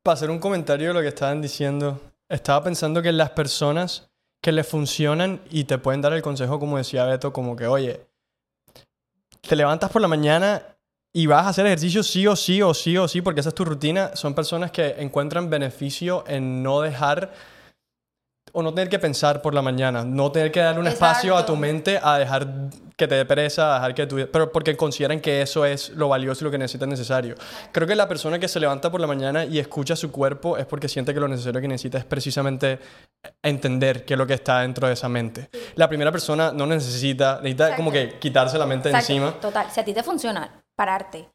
Para 0.02 0.14
hacer 0.14 0.30
un 0.30 0.38
comentario 0.38 0.88
de 0.88 0.94
lo 0.94 1.00
que 1.00 1.08
estaban 1.08 1.40
diciendo, 1.40 1.98
estaba 2.28 2.62
pensando 2.64 3.00
que 3.00 3.12
las 3.12 3.30
personas 3.30 4.10
que 4.42 4.52
le 4.52 4.62
funcionan 4.62 5.40
y 5.50 5.64
te 5.64 5.78
pueden 5.78 6.02
dar 6.02 6.12
el 6.12 6.20
consejo, 6.20 6.58
como 6.58 6.76
decía 6.76 7.04
Beto, 7.04 7.32
como 7.32 7.56
que, 7.56 7.66
oye, 7.66 8.04
te 9.40 9.56
levantas 9.56 9.90
por 9.90 10.02
la 10.02 10.08
mañana 10.08 10.62
y 11.12 11.26
vas 11.26 11.46
a 11.46 11.48
hacer 11.48 11.66
ejercicio 11.66 12.02
sí 12.02 12.26
o 12.26 12.36
sí 12.36 12.62
o 12.62 12.72
sí 12.72 12.96
o 12.96 13.08
sí, 13.08 13.20
porque 13.20 13.40
esa 13.40 13.48
es 13.48 13.54
tu 13.54 13.64
rutina, 13.64 14.14
son 14.14 14.34
personas 14.34 14.70
que 14.70 14.96
encuentran 14.98 15.50
beneficio 15.50 16.24
en 16.28 16.62
no 16.62 16.80
dejar 16.80 17.32
o 18.52 18.62
no 18.62 18.72
tener 18.74 18.88
que 18.88 18.98
pensar 18.98 19.42
por 19.42 19.54
la 19.54 19.62
mañana, 19.62 20.04
no 20.04 20.32
tener 20.32 20.50
que 20.50 20.60
darle 20.60 20.80
un 20.80 20.86
espacio 20.86 21.36
a 21.36 21.46
tu 21.46 21.52
Exacto. 21.52 21.56
mente 21.56 22.00
a 22.02 22.18
dejar 22.18 22.46
que 22.96 23.08
te 23.08 23.14
dé 23.14 23.24
pereza, 23.24 23.72
a 23.72 23.74
dejar 23.76 23.94
que 23.94 24.06
tu... 24.06 24.16
Pero 24.30 24.52
porque 24.52 24.76
consideran 24.76 25.20
que 25.20 25.40
eso 25.40 25.64
es 25.64 25.90
lo 25.90 26.08
valioso 26.08 26.42
y 26.42 26.44
lo 26.44 26.50
que 26.50 26.58
necesitas 26.58 26.86
necesario. 26.86 27.34
Creo 27.72 27.86
que 27.86 27.94
la 27.94 28.06
persona 28.06 28.38
que 28.38 28.46
se 28.46 28.60
levanta 28.60 28.90
por 28.90 29.00
la 29.00 29.06
mañana 29.06 29.44
y 29.44 29.58
escucha 29.58 29.96
su 29.96 30.12
cuerpo 30.12 30.58
es 30.58 30.66
porque 30.66 30.88
siente 30.88 31.14
que 31.14 31.20
lo 31.20 31.28
necesario 31.28 31.60
que 31.60 31.68
necesita 31.68 31.98
es 31.98 32.04
precisamente 32.04 32.78
entender 33.42 34.04
qué 34.04 34.14
es 34.14 34.18
lo 34.18 34.26
que 34.26 34.34
está 34.34 34.60
dentro 34.60 34.86
de 34.86 34.94
esa 34.94 35.08
mente. 35.08 35.48
La 35.76 35.88
primera 35.88 36.12
persona 36.12 36.52
no 36.52 36.66
necesita, 36.66 37.36
necesita 37.42 37.74
como 37.76 37.90
que 37.90 38.18
quitarse 38.18 38.58
la 38.58 38.66
mente 38.66 38.90
Exacto, 38.90 39.12
encima. 39.12 39.32
Total, 39.40 39.70
si 39.70 39.80
a 39.80 39.84
ti 39.84 39.94
te 39.94 40.02
funciona 40.02 40.62
pararte, 40.76 41.28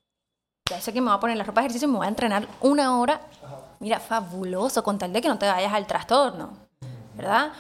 ya 0.70 0.82
sé 0.82 0.94
que 0.94 1.02
me 1.02 1.08
voy 1.08 1.18
a 1.18 1.20
poner 1.20 1.38
la 1.38 1.44
ropa 1.44 1.62
de 1.62 1.68
ejercicio 1.68 1.88
y 1.88 1.92
me 1.92 1.98
voy 1.98 2.06
a 2.06 2.10
entrenar 2.10 2.48
una 2.62 3.00
hora, 3.00 3.22
mira, 3.80 4.00
fabuloso, 4.00 4.84
con 4.84 4.98
tal 4.98 5.14
de 5.14 5.22
que 5.22 5.28
no 5.28 5.38
te 5.38 5.48
vayas 5.48 5.74
al 5.74 5.86
trastorno, 5.86 6.65
¿verdad? 7.16 7.52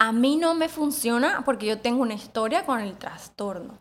A 0.00 0.12
mí 0.12 0.36
no 0.36 0.54
me 0.54 0.68
funciona 0.68 1.42
porque 1.44 1.66
yo 1.66 1.80
tengo 1.80 2.02
una 2.02 2.14
historia 2.14 2.64
con 2.64 2.80
el 2.80 2.96
trastorno. 2.96 3.78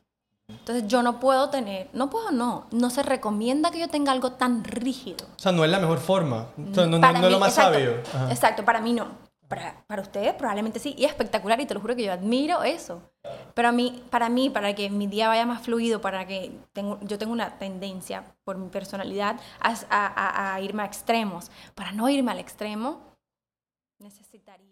Entonces 0.50 0.88
yo 0.88 1.04
no 1.04 1.20
puedo 1.20 1.50
tener, 1.50 1.90
no 1.94 2.10
puedo, 2.10 2.32
no, 2.32 2.68
no 2.72 2.90
se 2.90 3.04
recomienda 3.04 3.70
que 3.70 3.80
yo 3.80 3.90
tenga 3.90 4.14
algo 4.14 4.32
tan 4.34 4.64
rígido. 4.64 5.26
O 5.36 5.40
sea, 5.40 5.52
no 5.52 5.66
es 5.66 5.70
la 5.70 5.80
mejor 5.80 6.00
forma. 6.00 6.48
No, 6.56 6.86
no- 6.88 6.98
es 6.98 7.32
lo 7.32 7.40
más 7.40 7.50
exacto, 7.50 7.74
sabio. 7.74 8.02
Ajá. 8.14 8.32
Exacto, 8.32 8.64
para 8.66 8.80
mí 8.80 8.94
no. 8.94 9.08
Para, 9.50 9.84
para 9.88 10.02
ustedes 10.02 10.34
probablemente 10.34 10.80
sí, 10.80 10.94
y 10.98 11.06
es 11.06 11.12
espectacular, 11.12 11.60
y 11.62 11.66
te 11.66 11.74
lo 11.74 11.80
juro 11.80 11.96
que 11.96 12.04
yo 12.04 12.12
admiro 12.12 12.64
eso. 12.64 13.02
Pero 13.54 13.70
a 13.70 13.72
mí, 13.72 14.04
para 14.10 14.28
mí, 14.30 14.50
para 14.50 14.74
que 14.76 14.90
mi 14.90 15.08
día 15.08 15.28
vaya 15.30 15.46
más 15.46 15.62
fluido, 15.64 16.02
para 16.02 16.26
que 16.28 16.52
tengo, 16.74 16.98
yo 17.02 17.18
tengo 17.18 17.32
una 17.34 17.58
tendencia 17.58 18.24
por 18.44 18.58
mi 18.58 18.68
personalidad 18.70 19.40
a, 19.62 19.74
a- 19.90 20.54
a- 20.56 20.62
irme 20.62 20.84
a 20.84 20.86
extremos. 20.86 21.50
Para 21.76 21.92
no 21.94 22.10
irme 22.10 22.32
al 22.32 22.40
extremo, 22.40 23.00
necesitaría. 24.00 24.67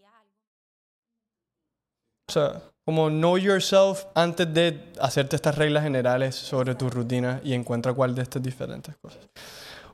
O 2.28 2.32
sea, 2.32 2.62
como 2.86 3.10
know 3.10 3.38
yourself 3.38 4.06
antes 4.14 4.54
de 4.54 4.92
hacerte 5.00 5.36
estas 5.36 5.58
reglas 5.58 5.84
generales 5.84 6.36
sobre 6.36 6.76
tu 6.76 6.90
rutina 6.90 7.40
y 7.44 7.54
encuentra 7.54 7.94
cuál 7.94 8.14
de 8.16 8.22
estas 8.22 8.42
diferentes 8.42 8.96
cosas. 8.98 9.20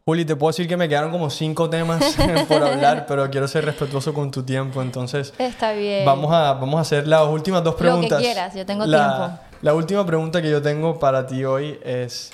Juli, 0.04 0.26
te 0.26 0.36
puedo 0.36 0.50
decir 0.50 0.68
que 0.68 0.76
me 0.78 0.90
quedaron 0.90 1.12
como 1.12 1.30
cinco 1.30 1.70
temas 1.70 2.18
por 2.48 2.64
hablar, 2.64 3.06
pero 3.06 3.30
quiero 3.30 3.48
ser 3.48 3.66
respetuoso 3.66 4.14
con 4.14 4.32
tu 4.32 4.44
tiempo, 4.44 4.82
entonces 4.82 5.34
Está 5.38 5.74
bien. 5.74 6.06
vamos 6.06 6.32
a, 6.34 6.54
vamos 6.54 6.78
a 6.80 6.82
hacer 6.82 7.08
las 7.08 7.28
últimas 7.28 7.64
dos 7.64 7.74
Lo 7.74 7.78
que 7.78 7.84
preguntas. 7.84 8.20
quieras, 8.20 8.56
yo 8.56 8.66
tengo 8.66 8.86
la, 8.86 8.98
tiempo. 8.98 9.40
La 9.62 9.74
última 9.76 10.06
pregunta 10.06 10.42
que 10.42 10.50
yo 10.50 10.62
tengo 10.62 10.98
para 10.98 11.28
ti 11.28 11.46
hoy 11.46 11.80
es, 11.84 12.32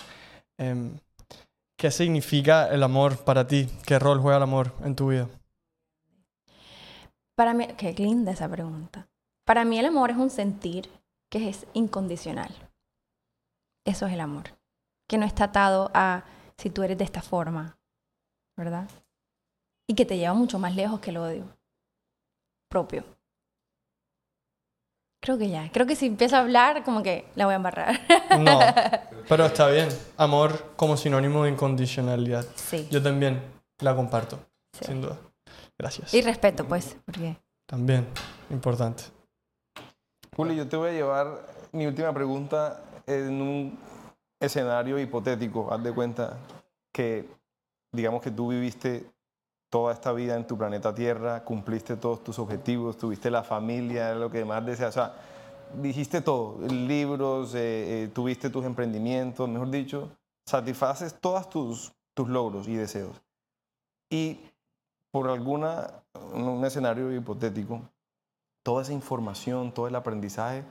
em, 0.57 0.97
¿qué 1.77 1.91
significa 1.91 2.69
el 2.69 2.83
amor 2.83 3.17
para 3.17 3.45
ti? 3.45 3.67
¿Qué 3.85 3.99
rol 3.99 4.21
juega 4.21 4.37
el 4.37 4.43
amor 4.43 4.71
en 4.85 4.95
tu 4.95 5.09
vida? 5.09 5.27
Para 7.35 7.53
mí, 7.53 7.67
qué 7.77 7.93
linda 7.93 8.31
esa 8.31 8.47
pregunta. 8.49 9.07
Para 9.47 9.63
mí 9.63 9.79
el 9.79 9.85
amor 9.85 10.11
es 10.11 10.17
un 10.17 10.29
sentir 10.29 10.89
que 11.31 11.47
es 11.47 11.65
incondicional. 11.71 12.53
Eso 13.85 14.05
es 14.05 14.11
el 14.11 14.19
amor. 14.19 14.43
Que 15.07 15.17
no 15.17 15.25
está 15.25 15.45
atado 15.45 15.89
a 15.93 16.25
si 16.57 16.69
tú 16.69 16.83
eres 16.83 16.97
de 16.97 17.05
esta 17.05 17.21
forma, 17.21 17.79
¿verdad? 18.57 18.89
Y 19.87 19.95
que 19.95 20.05
te 20.05 20.17
lleva 20.17 20.33
mucho 20.33 20.59
más 20.59 20.75
lejos 20.75 20.99
que 20.99 21.11
el 21.11 21.17
odio 21.17 21.45
propio. 22.69 23.05
Creo 25.21 25.37
que 25.37 25.49
ya. 25.49 25.71
Creo 25.71 25.87
que 25.87 25.95
si 25.95 26.07
empiezo 26.07 26.35
a 26.35 26.39
hablar, 26.39 26.83
como 26.83 27.01
que 27.01 27.25
la 27.35 27.45
voy 27.45 27.53
a 27.53 27.55
embarrar. 27.55 28.01
No, 28.37 28.59
pero 29.29 29.45
está 29.45 29.69
bien. 29.69 29.87
Amor 30.17 30.73
como 30.75 30.97
sinónimo 30.97 31.45
de 31.45 31.51
incondicionalidad. 31.51 32.45
Sí. 32.55 32.85
Yo 32.91 33.01
también 33.01 33.41
la 33.79 33.95
comparto, 33.95 34.45
sí. 34.73 34.83
sin 34.87 35.01
duda. 35.01 35.17
Gracias. 35.79 36.13
Y 36.13 36.21
respeto, 36.21 36.67
pues, 36.67 36.97
porque 37.05 37.37
También, 37.65 38.05
importante. 38.49 39.16
Julio, 40.37 40.53
yo 40.53 40.69
te 40.69 40.77
voy 40.77 40.89
a 40.89 40.93
llevar 40.93 41.47
mi 41.71 41.87
última 41.87 42.13
pregunta 42.13 42.83
en 43.07 43.41
un 43.41 43.79
escenario 44.39 44.99
hipotético, 44.99 45.73
haz 45.73 45.81
de 45.81 45.91
cuenta 45.91 46.37
que, 46.93 47.27
digamos 47.91 48.21
que 48.21 48.29
tú 48.29 48.49
viviste 48.49 49.09
toda 49.71 49.91
esta 49.95 50.11
vida 50.11 50.35
en 50.35 50.45
tu 50.45 50.55
planeta 50.55 50.93
Tierra, 50.93 51.43
cumpliste 51.43 51.97
todos 51.97 52.23
tus 52.23 52.37
objetivos, 52.37 52.99
tuviste 52.99 53.31
la 53.31 53.41
familia, 53.41 54.13
lo 54.13 54.29
que 54.29 54.45
más 54.45 54.63
deseas, 54.63 54.89
o 54.89 54.99
sea, 54.99 55.15
dijiste 55.73 56.21
todo, 56.21 56.59
libros, 56.67 57.55
eh, 57.55 58.03
eh, 58.03 58.07
tuviste 58.13 58.51
tus 58.51 58.63
emprendimientos, 58.63 59.49
mejor 59.49 59.71
dicho, 59.71 60.11
satisfaces 60.45 61.19
todos 61.19 61.49
tus, 61.49 61.93
tus 62.13 62.29
logros 62.29 62.67
y 62.67 62.75
deseos. 62.75 63.19
Y 64.07 64.39
por 65.09 65.31
alguna, 65.31 66.03
un 66.31 66.63
escenario 66.63 67.11
hipotético, 67.11 67.81
toda 68.67 68.81
esa 68.81 68.91
información, 68.91 69.71
todo 69.71 69.87
el 69.87 69.95
aprendizaje 69.95 70.65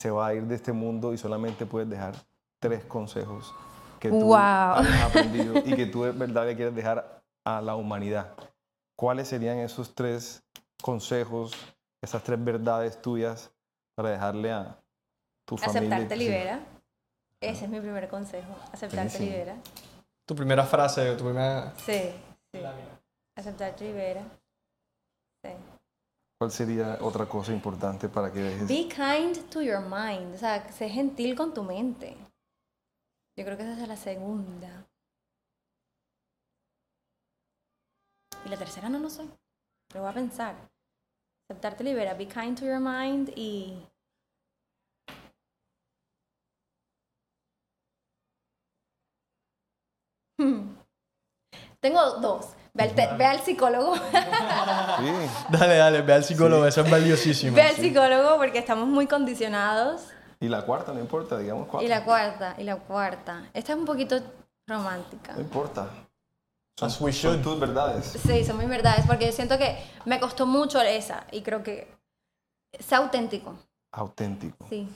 se 0.00 0.10
va 0.10 0.28
a 0.28 0.32
ir 0.32 0.44
de 0.44 0.54
este 0.54 0.72
mundo 0.72 1.12
y 1.12 1.18
solamente 1.18 1.66
puedes 1.66 1.86
dejar 1.86 2.14
tres 2.58 2.82
consejos 2.86 3.54
que 4.00 4.08
tú 4.08 4.34
has 4.34 4.88
aprendido 5.02 5.58
y 5.58 5.76
que 5.76 5.84
tú 5.84 6.04
de 6.04 6.12
verdad 6.12 6.46
le 6.46 6.56
quieres 6.56 6.74
dejar 6.74 7.22
a 7.44 7.60
la 7.60 7.76
humanidad. 7.76 8.32
¿Cuáles 8.96 9.28
serían 9.28 9.58
esos 9.58 9.94
tres 9.94 10.42
consejos, 10.80 11.52
esas 12.00 12.22
tres 12.22 12.42
verdades 12.42 13.02
tuyas 13.02 13.50
para 13.96 14.08
dejarle 14.08 14.50
a 14.50 14.78
tu 15.44 15.58
familia? 15.58 15.80
Aceptarte 15.80 16.16
libera. 16.16 16.60
Ese 17.38 17.66
es 17.66 17.70
mi 17.70 17.80
primer 17.80 18.08
consejo. 18.08 18.56
Aceptarte 18.72 19.18
libera. 19.18 19.56
Tu 20.24 20.34
primera 20.34 20.64
frase, 20.64 21.16
tu 21.16 21.24
primera... 21.24 21.74
Sí, 21.76 22.14
sí. 22.50 22.60
Aceptarte 23.36 23.84
libera. 23.84 24.22
Sí. 25.44 25.50
¿Cuál 26.42 26.50
sería 26.50 26.98
otra 27.00 27.28
cosa 27.28 27.52
importante 27.52 28.08
para 28.08 28.32
que 28.32 28.40
dejes? 28.40 28.66
Be 28.66 28.88
kind 28.88 29.48
to 29.48 29.62
your 29.62 29.78
mind. 29.78 30.34
O 30.34 30.36
sea, 30.36 30.72
sé 30.72 30.88
gentil 30.88 31.36
con 31.36 31.54
tu 31.54 31.62
mente. 31.62 32.16
Yo 33.36 33.44
creo 33.44 33.56
que 33.56 33.62
esa 33.62 33.80
es 33.80 33.86
la 33.86 33.96
segunda. 33.96 34.84
Y 38.44 38.48
la 38.48 38.56
tercera 38.56 38.88
no 38.88 38.98
lo 38.98 39.08
sé. 39.08 39.22
Lo 39.94 40.00
voy 40.00 40.10
a 40.10 40.14
pensar. 40.14 40.56
Aceptarte 41.48 41.84
libera. 41.84 42.14
Be 42.14 42.26
kind 42.26 42.58
to 42.58 42.64
your 42.64 42.80
mind 42.80 43.30
y... 43.36 43.80
Tengo 51.78 52.18
dos. 52.20 52.56
Ve 52.74 53.24
al, 53.26 53.40
psicólogo. 53.40 53.94
Sí. 53.96 54.02
Dale, 55.50 55.76
dale, 55.76 56.00
ve 56.00 56.14
al 56.14 56.24
psicólogo, 56.24 56.66
eso 56.66 56.80
es 56.80 56.90
valiosísimo. 56.90 57.54
Ve 57.54 57.62
al 57.62 57.76
psicólogo 57.76 58.36
porque 58.38 58.58
estamos 58.58 58.88
muy 58.88 59.06
condicionados. 59.06 60.06
Y 60.40 60.48
la 60.48 60.64
cuarta, 60.64 60.92
no 60.92 61.00
importa, 61.00 61.38
digamos 61.38 61.68
cuatro. 61.68 61.86
Y 61.86 61.90
la 61.90 62.04
cuarta, 62.04 62.54
y 62.56 62.64
la 62.64 62.76
cuarta. 62.76 63.44
Esta 63.52 63.72
es 63.72 63.78
un 63.78 63.84
poquito 63.84 64.18
romántica. 64.66 65.34
No 65.34 65.40
importa. 65.42 65.88
Son, 66.78 66.88
should. 66.88 67.12
son 67.12 67.42
tus 67.42 67.60
verdades. 67.60 68.06
Sí, 68.06 68.44
son 68.44 68.56
mis 68.56 68.68
verdades, 68.68 69.04
porque 69.06 69.26
yo 69.26 69.32
siento 69.32 69.58
que 69.58 69.76
me 70.06 70.18
costó 70.18 70.46
mucho 70.46 70.80
esa 70.80 71.26
y 71.30 71.42
creo 71.42 71.62
que 71.62 71.94
sea 72.80 72.98
auténtico. 72.98 73.54
Auténtico. 73.92 74.66
Sí. 74.70 74.88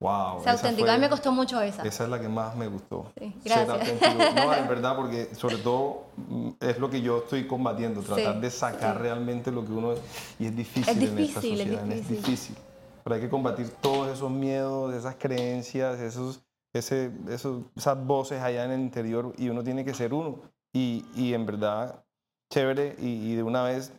Wow. 0.00 0.42
Sea 0.44 0.52
auténtico. 0.52 0.88
a 0.88 0.94
mí 0.94 1.00
me 1.00 1.08
costó 1.08 1.32
mucho 1.32 1.60
esa. 1.60 1.82
Esa 1.82 2.04
es 2.04 2.10
la 2.10 2.20
que 2.20 2.28
más 2.28 2.54
me 2.54 2.68
gustó. 2.68 3.10
Sí, 3.18 3.34
gracias. 3.44 4.00
No, 4.34 4.52
es 4.54 4.68
verdad, 4.68 4.94
porque 4.96 5.34
sobre 5.34 5.56
todo 5.56 6.04
mm, 6.16 6.50
es 6.60 6.78
lo 6.78 6.88
que 6.88 7.00
yo 7.02 7.18
estoy 7.18 7.46
combatiendo, 7.48 8.00
tratar 8.02 8.34
Sí, 8.36 8.40
de 8.40 8.50
sacar 8.50 8.94
sí. 8.96 9.02
realmente 9.02 9.50
lo 9.50 9.64
que 9.64 9.72
uno 9.72 9.92
es. 9.94 10.00
Y 10.38 10.46
es 10.46 10.54
difícil, 10.56 10.82
Es 10.88 10.96
en 11.10 11.18
esta 11.18 11.40
difícil, 11.40 11.52
es 11.52 11.58
sociedad, 11.66 11.82
es 11.92 11.94
difícil. 12.08 12.16
difícil. 12.16 12.56
Pero 13.02 13.14
hay 13.16 13.20
que 13.22 13.28
combatir 13.28 13.70
todos 13.80 14.08
esos 14.08 14.30
miedos, 14.30 14.94
esas 14.94 15.16
creencias, 15.16 15.98
esos, 15.98 16.42
ese, 16.72 17.10
esos, 17.28 17.62
esas 17.74 18.06
voces 18.06 18.40
allá 18.40 18.64
en 18.66 18.70
el 18.70 18.80
interior 18.80 19.32
y 19.36 19.48
uno 19.48 19.64
tiene 19.64 19.84
que 19.84 19.94
ser 19.94 20.14
uno. 20.14 20.40
Y, 20.72 21.04
y 21.16 21.34
en 21.34 21.44
verdad, 21.44 22.04
chévere 22.52 22.94
y, 23.00 23.32
y 23.32 23.34
de 23.34 23.42
una 23.42 23.64
vez 23.64 23.92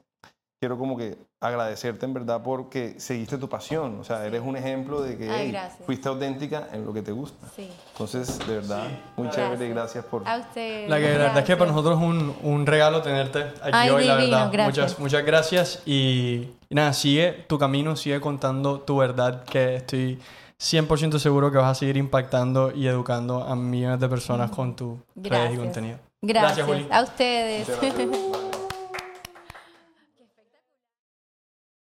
quiero 0.62 0.78
como 0.78 0.95
que 0.95 1.18
agradecerte 1.42 2.06
en 2.06 2.14
verdad 2.14 2.42
porque 2.44 3.00
seguiste 3.00 3.38
tu 3.38 3.48
pasión. 3.48 4.00
O 4.00 4.04
sea, 4.04 4.26
eres 4.26 4.42
un 4.44 4.58
ejemplo 4.58 5.02
de 5.02 5.18
que 5.18 5.30
Ay, 5.30 5.38
hey, 5.46 5.52
gracias. 5.52 5.86
fuiste 5.86 6.10
auténtica 6.10 6.68
en 6.74 6.86
lo 6.86 6.92
que 6.94 7.02
te 7.02 7.12
gusta. 7.14 7.48
Sí. 7.56 7.70
Entonces, 7.94 8.40
de 8.46 8.56
verdad, 8.56 8.88
muy 9.16 9.30
chévere 9.30 9.66
y 9.66 9.70
gracias 9.70 10.04
por... 10.06 10.28
A 10.28 10.38
usted. 10.38 10.90
La, 10.90 10.98
que, 10.98 11.12
la 11.14 11.18
verdad 11.18 11.38
es 11.40 11.46
que 11.46 11.56
para 11.56 11.72
nosotros 11.72 11.98
es 11.98 12.04
un, 12.06 12.36
un 12.44 12.66
regalo 12.66 13.02
tenerte 13.02 13.40
aquí 13.62 13.72
Ay, 13.72 13.90
hoy, 13.90 14.06
la 14.06 14.18
divino, 14.18 14.38
verdad. 14.38 14.52
gracias. 14.52 14.78
Muchas, 14.86 15.00
muchas 15.00 15.26
gracias 15.26 15.82
y, 15.86 16.50
y 16.70 16.76
nada, 16.76 16.92
sigue 16.94 17.46
tu 17.48 17.58
camino, 17.58 17.96
sigue 17.96 18.20
contando 18.20 18.82
tu 18.82 18.98
verdad, 18.98 19.44
que 19.46 19.78
estoy 19.78 20.20
100% 20.60 21.20
seguro 21.20 21.52
que 21.52 21.58
vas 21.58 21.72
a 21.72 21.76
seguir 21.76 21.96
impactando 21.96 22.74
y 22.76 22.88
educando 22.88 23.44
a 23.44 23.56
millones 23.56 24.02
de 24.02 24.10
personas 24.10 24.52
con 24.52 24.76
tu 24.76 25.00
redes 25.16 25.26
y 25.26 25.30
Gracias. 25.30 25.60
contenido. 25.60 25.98
Gracias. 26.22 26.68
Juli. 26.68 26.86
A 26.92 27.02
ustedes. 27.02 27.66
Gracias. 27.66 28.10